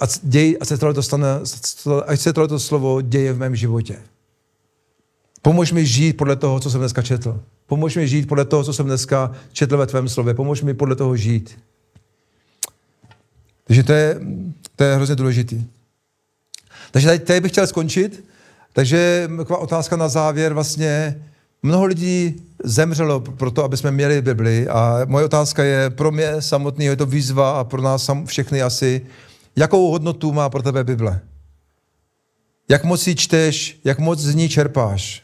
ať, 0.00 0.18
děj, 0.22 0.56
ať 0.60 0.68
se 0.68 0.78
tohle 0.78 1.02
stane, 1.02 1.28
ať 2.06 2.20
se 2.20 2.32
tohle 2.32 2.58
slovo 2.58 3.00
děje 3.00 3.32
v 3.32 3.38
mém 3.38 3.56
životě. 3.56 3.98
Pomož 5.42 5.72
mi 5.72 5.86
žít 5.86 6.12
podle 6.12 6.36
toho, 6.36 6.60
co 6.60 6.70
jsem 6.70 6.80
dneska 6.80 7.02
četl. 7.02 7.40
Pomož 7.66 7.96
mi 7.96 8.08
žít 8.08 8.28
podle 8.28 8.44
toho, 8.44 8.64
co 8.64 8.72
jsem 8.72 8.86
dneska 8.86 9.32
četl 9.52 9.76
ve 9.76 9.86
tvém 9.86 10.08
slově. 10.08 10.34
Pomož 10.34 10.62
mi 10.62 10.74
podle 10.74 10.96
toho 10.96 11.16
žít. 11.16 11.58
Takže 13.64 13.82
to 13.82 13.92
je, 13.92 14.20
to 14.76 14.84
je 14.84 14.94
hrozně 14.96 15.14
důležitý. 15.14 15.64
Takže 16.90 17.06
tady, 17.06 17.18
tady 17.18 17.40
bych 17.40 17.52
chtěl 17.52 17.66
skončit. 17.66 18.24
Takže 18.72 19.30
taková 19.36 19.58
otázka 19.58 19.96
na 19.96 20.08
závěr 20.08 20.52
vlastně. 20.52 21.22
Mnoho 21.62 21.84
lidí 21.84 22.42
zemřelo 22.64 23.20
pro 23.20 23.50
to, 23.50 23.64
aby 23.64 23.76
jsme 23.76 23.90
měli 23.90 24.22
Bibli 24.22 24.68
a 24.68 25.00
moje 25.06 25.24
otázka 25.24 25.64
je, 25.64 25.90
pro 25.90 26.10
mě 26.10 26.42
samotný 26.42 26.84
je 26.84 26.96
to 26.96 27.06
výzva 27.06 27.60
a 27.60 27.64
pro 27.64 27.82
nás 27.82 28.04
sam, 28.04 28.26
všechny 28.26 28.62
asi, 28.62 29.06
jakou 29.56 29.90
hodnotu 29.90 30.32
má 30.32 30.50
pro 30.50 30.62
tebe 30.62 30.84
Bible? 30.84 31.20
Jak 32.68 32.84
moc 32.84 33.06
ji 33.06 33.14
čteš, 33.14 33.80
jak 33.84 33.98
moc 33.98 34.18
z 34.18 34.34
ní 34.34 34.48
čerpáš? 34.48 35.22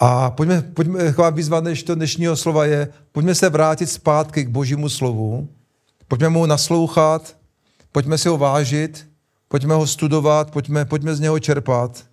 A 0.00 0.30
pojďme, 0.30 0.62
pojďme 0.62 1.04
taková 1.04 1.30
výzva 1.30 1.60
než 1.60 1.82
to 1.82 1.94
dnešního 1.94 2.36
slova 2.36 2.64
je, 2.64 2.88
pojďme 3.12 3.34
se 3.34 3.48
vrátit 3.48 3.86
zpátky 3.86 4.44
k 4.44 4.48
božímu 4.48 4.88
slovu, 4.88 5.48
pojďme 6.08 6.28
mu 6.28 6.46
naslouchat, 6.46 7.36
pojďme 7.92 8.18
si 8.18 8.28
ho 8.28 8.38
vážit, 8.38 9.08
pojďme 9.48 9.74
ho 9.74 9.86
studovat, 9.86 10.50
pojďme, 10.50 10.84
pojďme 10.84 11.14
z 11.14 11.20
něho 11.20 11.38
čerpat, 11.38 12.04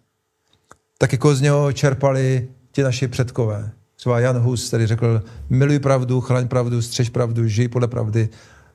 tak 0.97 1.11
jako 1.11 1.35
z 1.35 1.41
něho 1.41 1.73
čerpali 1.73 2.49
ti 2.71 2.83
naši 2.83 3.07
předkové. 3.07 3.71
Třeba 3.95 4.19
Jan 4.19 4.37
Hus 4.37 4.69
tady 4.69 4.87
řekl, 4.87 5.23
miluj 5.49 5.79
pravdu, 5.79 6.21
chraň 6.21 6.47
pravdu, 6.47 6.81
střež 6.81 7.09
pravdu, 7.09 7.47
žij 7.47 7.67
podle 7.67 7.87
pravdy. 7.87 8.29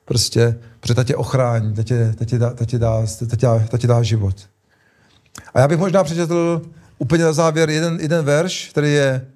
Prostě, 0.05 0.59
protože 0.79 0.93
ta 0.93 1.03
tě 1.03 1.15
ochrání, 1.15 1.73
ta 1.73 1.83
tě, 1.83 2.13
ta 2.17 2.25
tě, 2.25 2.37
dá, 2.37 2.49
ta 2.53 2.65
tě, 2.65 2.77
dá, 2.77 3.05
ta 3.29 3.35
tě, 3.35 3.47
ta 3.69 3.77
tě 3.77 3.87
dá 3.87 4.03
život. 4.03 4.49
A 5.53 5.59
já 5.59 5.67
bych 5.67 5.77
možná 5.77 6.03
přečetl 6.03 6.61
úplně 6.97 7.23
na 7.23 7.33
závěr 7.33 7.69
jeden, 7.69 7.99
jeden 7.99 8.25
verš, 8.25 8.69
který 8.69 8.93
je 8.93 9.27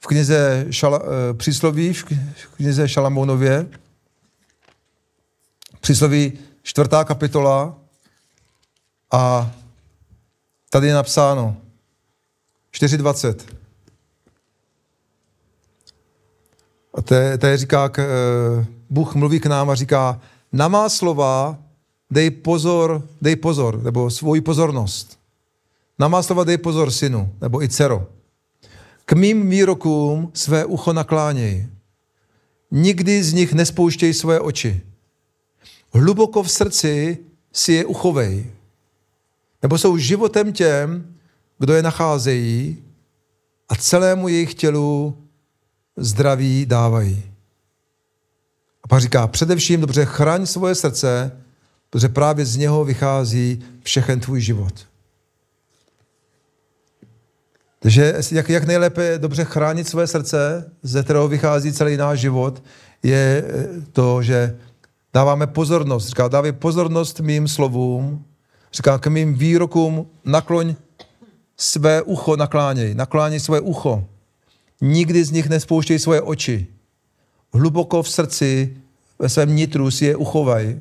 v 0.00 0.06
knize 0.06 0.66
šala, 0.70 1.00
eh, 1.02 1.34
přísloví, 1.34 1.92
v 1.92 2.04
knize 2.56 2.88
Šalamounově. 2.88 3.66
Přísloví 5.80 6.32
čtvrtá 6.62 7.04
kapitola 7.04 7.78
a 9.10 9.52
tady 10.70 10.86
je 10.86 10.94
napsáno 10.94 11.56
4.20. 12.70 13.46
A 16.94 17.02
to 17.02 17.14
je, 17.14 17.38
to 17.38 17.46
je 17.46 17.56
říká, 17.56 17.88
k, 17.88 17.98
uh, 17.98 18.77
Bůh 18.90 19.14
mluví 19.14 19.40
k 19.40 19.46
nám 19.46 19.70
a 19.70 19.74
říká, 19.74 20.20
na 20.52 20.68
má 20.68 20.88
slova 20.88 21.58
dej 22.10 22.30
pozor, 22.30 23.08
dej 23.22 23.36
pozor, 23.36 23.82
nebo 23.82 24.10
svoji 24.10 24.40
pozornost. 24.40 25.18
Na 25.98 26.08
má 26.08 26.22
slova 26.22 26.44
dej 26.44 26.58
pozor, 26.58 26.90
synu, 26.90 27.34
nebo 27.40 27.62
i 27.62 27.68
dcero. 27.68 28.06
K 29.04 29.12
mým 29.12 29.50
výrokům 29.50 30.30
své 30.34 30.64
ucho 30.64 30.92
nakláněj. 30.92 31.68
Nikdy 32.70 33.24
z 33.24 33.32
nich 33.32 33.52
nespouštěj 33.52 34.14
své 34.14 34.40
oči. 34.40 34.80
Hluboko 35.92 36.42
v 36.42 36.50
srdci 36.50 37.18
si 37.52 37.72
je 37.72 37.84
uchovej. 37.84 38.46
Nebo 39.62 39.78
jsou 39.78 39.96
životem 39.96 40.52
těm, 40.52 41.14
kdo 41.58 41.74
je 41.74 41.82
nacházejí 41.82 42.82
a 43.68 43.76
celému 43.76 44.28
jejich 44.28 44.54
tělu 44.54 45.18
zdraví 45.96 46.66
dávají. 46.66 47.27
Pak 48.88 49.00
říká, 49.00 49.26
především 49.26 49.80
dobře 49.80 50.04
chraň 50.04 50.46
svoje 50.46 50.74
srdce, 50.74 51.32
protože 51.90 52.08
právě 52.08 52.44
z 52.44 52.56
něho 52.56 52.84
vychází 52.84 53.64
všechen 53.82 54.20
tvůj 54.20 54.40
život. 54.40 54.74
Takže 57.80 58.14
jak, 58.30 58.48
jak 58.48 58.64
nejlépe 58.64 59.18
dobře 59.18 59.44
chránit 59.44 59.88
své 59.88 60.06
srdce, 60.06 60.70
ze 60.82 61.02
kterého 61.02 61.28
vychází 61.28 61.72
celý 61.72 61.96
náš 61.96 62.20
život, 62.20 62.62
je 63.02 63.44
to, 63.92 64.22
že 64.22 64.56
dáváme 65.14 65.46
pozornost. 65.46 66.08
Říká, 66.08 66.28
dávej 66.28 66.52
pozornost 66.52 67.20
mým 67.20 67.48
slovům, 67.48 68.24
říká, 68.72 68.98
k 68.98 69.06
mým 69.06 69.34
výrokům 69.34 70.06
nakloň 70.24 70.74
své 71.56 72.02
ucho, 72.02 72.36
nakláněj, 72.36 72.94
nakláněj 72.94 73.40
své 73.40 73.60
ucho. 73.60 74.04
Nikdy 74.80 75.24
z 75.24 75.30
nich 75.30 75.48
nespouštěj 75.48 75.98
svoje 75.98 76.20
oči. 76.20 76.66
Hluboko 77.52 78.02
v 78.02 78.10
srdci, 78.10 78.76
ve 79.18 79.28
svém 79.28 79.56
nitru 79.56 79.90
si 79.90 80.04
je 80.04 80.16
uchovaj, 80.16 80.80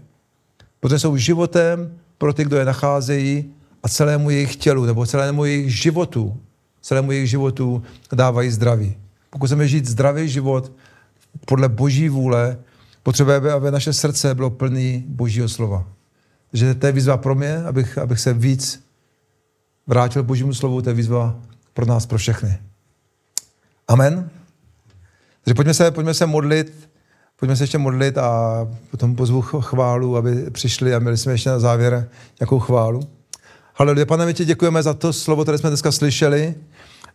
protože 0.80 0.99
jsou 0.99 1.18
životem 1.18 1.97
pro 2.18 2.34
ty, 2.34 2.43
kdo 2.45 2.57
je 2.57 2.65
nacházejí 2.65 3.53
a 3.84 3.89
celému 3.89 4.30
jejich 4.30 4.55
tělu, 4.55 4.86
nebo 4.86 5.05
celému 5.05 5.45
jejich 5.45 5.76
životu, 5.82 6.38
celému 6.82 7.11
jejich 7.11 7.30
životu 7.30 7.84
dávají 8.11 8.51
zdraví. 8.51 8.95
Pokud 9.30 9.45
chceme 9.45 9.68
žít 9.68 9.86
zdravý 9.86 10.30
život 10.30 10.72
podle 11.45 11.70
boží 11.70 12.09
vůle, 12.09 12.57
potřebujeme, 13.03 13.51
aby 13.51 13.72
naše 13.72 13.93
srdce 13.93 14.36
bylo 14.36 14.49
plné 14.49 15.03
božího 15.07 15.49
slova. 15.49 15.88
Takže 16.51 16.76
to 16.76 16.86
je 16.86 16.91
výzva 16.91 17.18
pro 17.18 17.36
mě, 17.36 17.57
abych, 17.57 17.97
abych 17.97 18.20
se 18.20 18.34
víc 18.34 18.84
vrátil 19.88 20.24
božímu 20.24 20.53
slovu, 20.53 20.82
to 20.82 20.89
je 20.89 20.95
výzva 20.95 21.39
pro 21.74 21.86
nás, 21.86 22.05
pro 22.05 22.18
všechny. 22.18 22.59
Amen. 23.88 24.30
Takže 25.48 25.56
pojďme 25.56 25.74
se, 25.74 25.91
pojďme 25.91 26.14
se 26.14 26.26
modlit, 26.26 26.89
pojďme 27.39 27.56
se 27.56 27.64
ještě 27.64 27.78
modlit 27.78 28.18
a 28.18 28.68
potom 28.91 29.16
pozvu 29.16 29.41
chválu, 29.41 30.18
aby 30.18 30.52
přišli 30.52 30.95
a 30.95 31.00
měli 31.00 31.18
jsme 31.18 31.32
ještě 31.32 31.50
na 31.50 31.60
závěr 31.60 32.10
nějakou 32.39 32.60
chválu. 32.60 33.00
Haleluja. 33.76 34.06
Pane, 34.06 34.26
my 34.26 34.34
ti 34.34 34.45
děkujeme 34.45 34.84
za 34.84 34.93
to 34.93 35.14
slovo, 35.14 35.43
které 35.43 35.58
jsme 35.58 35.70
dneska 35.70 35.91
slyšeli. 35.91 36.56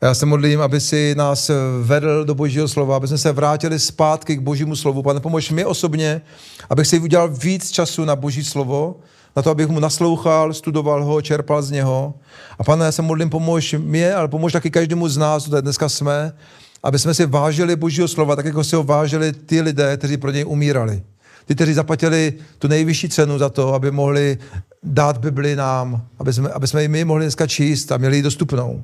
Já 0.01 0.15
se 0.15 0.27
modlím, 0.27 0.61
aby 0.61 0.81
si 0.81 1.15
nás 1.15 1.51
vedl 1.83 2.25
do 2.25 2.35
božího 2.35 2.69
slova, 2.69 2.97
aby 2.97 3.09
jsme 3.09 3.19
se 3.19 3.33
vrátili 3.33 3.79
zpátky 3.79 4.37
k 4.37 4.41
božímu 4.41 4.77
slovu. 4.77 5.03
Pane, 5.03 5.21
pomož 5.21 5.51
mi 5.51 5.65
osobně, 5.65 6.23
abych 6.71 6.87
si 6.87 6.99
udělal 6.99 7.29
víc 7.29 7.71
času 7.71 8.05
na 8.05 8.17
boží 8.17 8.45
slovo, 8.45 8.97
na 9.37 9.43
to, 9.43 9.51
abych 9.51 9.69
mu 9.69 9.81
naslouchal, 9.81 10.55
studoval 10.55 11.05
ho, 11.05 11.23
čerpal 11.23 11.63
z 11.63 11.71
něho. 11.71 12.15
A 12.59 12.65
pane, 12.65 12.85
já 12.85 12.93
se 12.93 13.03
modlím, 13.03 13.31
pomož 13.31 13.75
mě, 13.79 14.15
ale 14.15 14.29
pomož 14.29 14.53
taky 14.53 14.71
každému 14.71 15.09
z 15.09 15.17
nás, 15.17 15.49
tady 15.49 15.63
dneska 15.63 15.89
jsme, 15.89 16.33
aby 16.83 16.99
jsme 16.99 17.15
si 17.15 17.27
vážili 17.27 17.77
božího 17.77 18.09
slova, 18.09 18.37
tak 18.37 18.45
jako 18.45 18.65
si 18.65 18.77
ho 18.77 18.83
vážili 18.83 19.33
ty 19.33 19.61
lidé, 19.61 19.97
kteří 19.97 20.17
pro 20.17 20.31
něj 20.31 20.45
umírali. 20.47 21.03
Ty, 21.45 21.55
kteří 21.55 21.75
zaplatili 21.75 22.35
tu 22.59 22.69
nejvyšší 22.69 23.09
cenu 23.09 23.39
za 23.39 23.49
to, 23.49 23.75
aby 23.75 23.91
mohli 23.91 24.39
dát 24.83 25.19
Bibli 25.19 25.57
nám, 25.57 26.07
aby 26.19 26.33
jsme, 26.33 26.49
aby 26.49 26.67
jsme 26.67 26.83
ji 26.83 26.89
my 26.89 27.05
mohli 27.05 27.25
dneska 27.25 27.47
číst 27.47 27.93
a 27.93 27.97
měli 27.97 28.17
ji 28.17 28.23
dostupnou. 28.23 28.83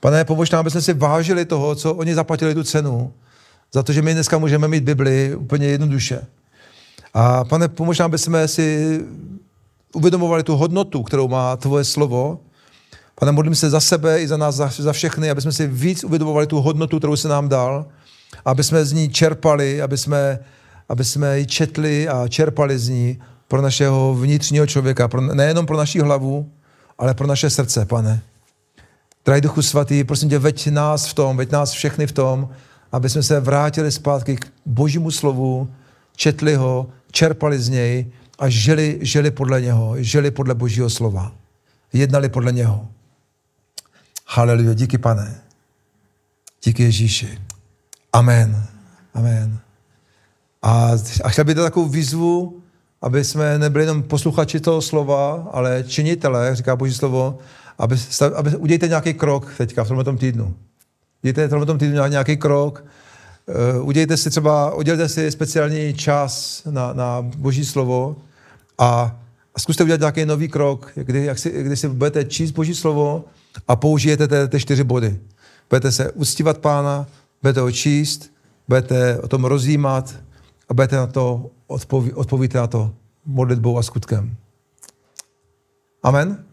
Pane, 0.00 0.24
pomož 0.24 0.50
nám, 0.50 0.60
aby 0.60 0.70
jsme 0.70 0.82
si 0.82 0.92
vážili 0.92 1.44
toho, 1.44 1.74
co 1.74 1.94
oni 1.94 2.14
zaplatili 2.14 2.54
tu 2.54 2.62
cenu, 2.62 3.12
za 3.72 3.82
to, 3.82 3.92
že 3.92 4.02
my 4.02 4.14
dneska 4.14 4.38
můžeme 4.38 4.68
mít 4.68 4.84
Bibli 4.84 5.36
úplně 5.36 5.66
jednoduše. 5.66 6.26
A 7.14 7.44
pane, 7.44 7.68
pomož 7.68 7.98
nám, 7.98 8.06
aby 8.06 8.18
jsme 8.18 8.48
si 8.48 9.00
uvědomovali 9.92 10.42
tu 10.42 10.56
hodnotu, 10.56 11.02
kterou 11.02 11.28
má 11.28 11.56
tvoje 11.56 11.84
slovo. 11.84 12.40
Pane, 13.14 13.32
modlím 13.32 13.54
se 13.54 13.70
za 13.70 13.80
sebe 13.80 14.20
i 14.20 14.28
za 14.28 14.36
nás, 14.36 14.54
za, 14.54 14.70
za 14.78 14.92
všechny, 14.92 15.30
aby 15.30 15.40
jsme 15.40 15.52
si 15.52 15.66
víc 15.66 16.04
uvědomovali 16.04 16.46
tu 16.46 16.60
hodnotu, 16.60 16.98
kterou 16.98 17.16
se 17.16 17.28
nám 17.28 17.48
dal, 17.48 17.86
aby 18.44 18.64
jsme 18.64 18.84
z 18.84 18.92
ní 18.92 19.08
čerpali, 19.08 19.82
aby 19.82 19.98
jsme, 19.98 20.38
aby 20.88 21.04
jsme 21.04 21.38
ji 21.38 21.46
četli 21.46 22.08
a 22.08 22.28
čerpali 22.28 22.78
z 22.78 22.88
ní 22.88 23.18
pro 23.48 23.62
našeho 23.62 24.14
vnitřního 24.14 24.66
člověka, 24.66 25.08
pro, 25.08 25.20
nejenom 25.20 25.66
pro 25.66 25.76
naši 25.76 26.00
hlavu, 26.00 26.50
ale 26.98 27.14
pro 27.14 27.26
naše 27.26 27.50
srdce, 27.50 27.84
pane. 27.84 28.22
Drahý 29.24 29.40
Duchu 29.40 29.62
Svatý, 29.62 30.04
prosím 30.04 30.28
tě, 30.28 30.38
veď 30.38 30.66
nás 30.68 31.06
v 31.06 31.14
tom, 31.14 31.36
veď 31.36 31.52
nás 31.52 31.70
všechny 31.70 32.06
v 32.06 32.12
tom, 32.12 32.48
aby 32.92 33.08
jsme 33.08 33.22
se 33.22 33.40
vrátili 33.40 33.92
zpátky 33.92 34.36
k 34.36 34.46
Božímu 34.66 35.10
slovu, 35.10 35.68
četli 36.16 36.54
ho, 36.54 36.86
čerpali 37.10 37.58
z 37.58 37.68
něj 37.68 38.06
a 38.38 38.48
žili, 38.48 38.98
žili 39.02 39.30
podle 39.30 39.60
něho, 39.60 39.94
žili 39.98 40.30
podle 40.30 40.54
Božího 40.54 40.90
slova. 40.90 41.32
Jednali 41.92 42.28
podle 42.28 42.52
něho. 42.52 42.88
Haleluja, 44.26 44.74
díky 44.74 44.98
pane. 44.98 45.40
Díky 46.64 46.82
Ježíši. 46.82 47.38
Amen. 48.12 48.66
Amen. 49.14 49.58
A, 50.62 50.90
a 51.24 51.28
chtěl 51.28 51.44
bych 51.44 51.54
dát 51.54 51.62
takovou 51.62 51.88
výzvu, 51.88 52.62
aby 53.02 53.24
jsme 53.24 53.58
nebyli 53.58 53.84
jenom 53.84 54.02
posluchači 54.02 54.60
toho 54.60 54.82
slova, 54.82 55.48
ale 55.52 55.84
činitelé, 55.86 56.46
jak 56.46 56.56
říká 56.56 56.76
Boží 56.76 56.94
slovo, 56.94 57.38
aby, 57.78 57.96
aby 58.34 58.56
udějte 58.56 58.88
nějaký 58.88 59.14
krok 59.14 59.54
teďka 59.58 59.84
v 59.84 59.88
tomto 59.88 60.12
týdnu. 60.12 60.54
Udějte 61.22 61.46
v 61.46 61.50
tomto 61.50 61.78
týdnu 61.78 62.06
nějaký 62.06 62.36
krok, 62.36 62.84
uh, 63.78 63.88
udějte 63.88 64.16
si 64.16 64.30
třeba, 64.30 64.74
udělejte 64.74 65.08
si 65.08 65.30
speciální 65.30 65.94
čas 65.94 66.62
na, 66.70 66.92
na 66.92 67.22
Boží 67.22 67.64
slovo 67.64 68.16
a, 68.78 69.16
a 69.54 69.60
zkuste 69.60 69.84
udělat 69.84 70.00
nějaký 70.00 70.24
nový 70.24 70.48
krok, 70.48 70.92
kdy, 70.94 71.24
jak 71.24 71.38
si, 71.38 71.62
kdy 71.62 71.76
si 71.76 71.88
budete 71.88 72.24
číst 72.24 72.50
Boží 72.50 72.74
slovo 72.74 73.24
a 73.68 73.76
použijete 73.76 74.48
ty 74.48 74.60
čtyři 74.60 74.84
body. 74.84 75.20
Budete 75.70 75.92
se 75.92 76.12
uctívat 76.12 76.58
pána, 76.58 77.06
budete 77.42 77.60
ho 77.60 77.72
číst, 77.72 78.32
budete 78.68 79.20
o 79.20 79.28
tom 79.28 79.44
rozjímat 79.44 80.14
a 80.68 80.74
budete 80.74 80.96
na 80.96 81.06
to 81.06 81.50
odpoví, 81.66 82.12
odpovíte 82.12 82.58
na 82.58 82.66
to 82.66 82.94
modlitbou 83.26 83.78
a 83.78 83.82
skutkem. 83.82 84.36
Amen? 86.02 86.44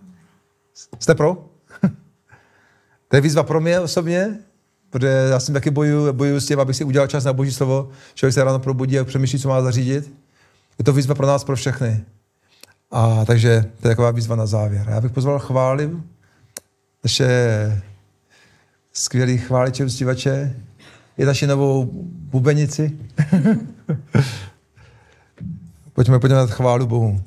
Jste 0.99 1.15
pro? 1.15 1.45
to 3.07 3.15
je 3.15 3.21
výzva 3.21 3.43
pro 3.43 3.61
mě 3.61 3.79
osobně, 3.79 4.39
protože 4.89 5.07
já 5.07 5.39
jsem 5.39 5.53
taky 5.53 5.71
bojuju, 5.71 6.13
bojuju 6.13 6.39
s 6.39 6.47
tím, 6.47 6.59
abych 6.59 6.75
si 6.75 6.83
udělal 6.83 7.07
čas 7.07 7.23
na 7.23 7.33
boží 7.33 7.51
slovo. 7.51 7.89
Člověk 8.13 8.33
se 8.33 8.43
ráno 8.43 8.59
probudí 8.59 8.99
a 8.99 9.05
přemýšlí, 9.05 9.39
co 9.39 9.49
má 9.49 9.61
zařídit. 9.61 10.13
Je 10.79 10.85
to 10.85 10.93
výzva 10.93 11.15
pro 11.15 11.27
nás, 11.27 11.43
pro 11.43 11.55
všechny. 11.55 12.05
A 12.91 13.25
takže 13.25 13.61
to 13.81 13.87
je 13.87 13.91
taková 13.91 14.11
výzva 14.11 14.35
na 14.35 14.45
závěr. 14.45 14.85
Já 14.89 15.01
bych 15.01 15.11
pozval 15.11 15.39
chválím 15.39 16.10
naše 17.03 17.81
skvělý 18.93 19.37
chváliče, 19.37 19.85
uctívače, 19.85 20.55
je 21.17 21.25
naši 21.25 21.47
novou 21.47 21.89
bubenici. 22.03 22.97
pojďme, 26.19 26.19
na 26.35 26.47
chválu 26.47 26.87
Bohu. 26.87 27.21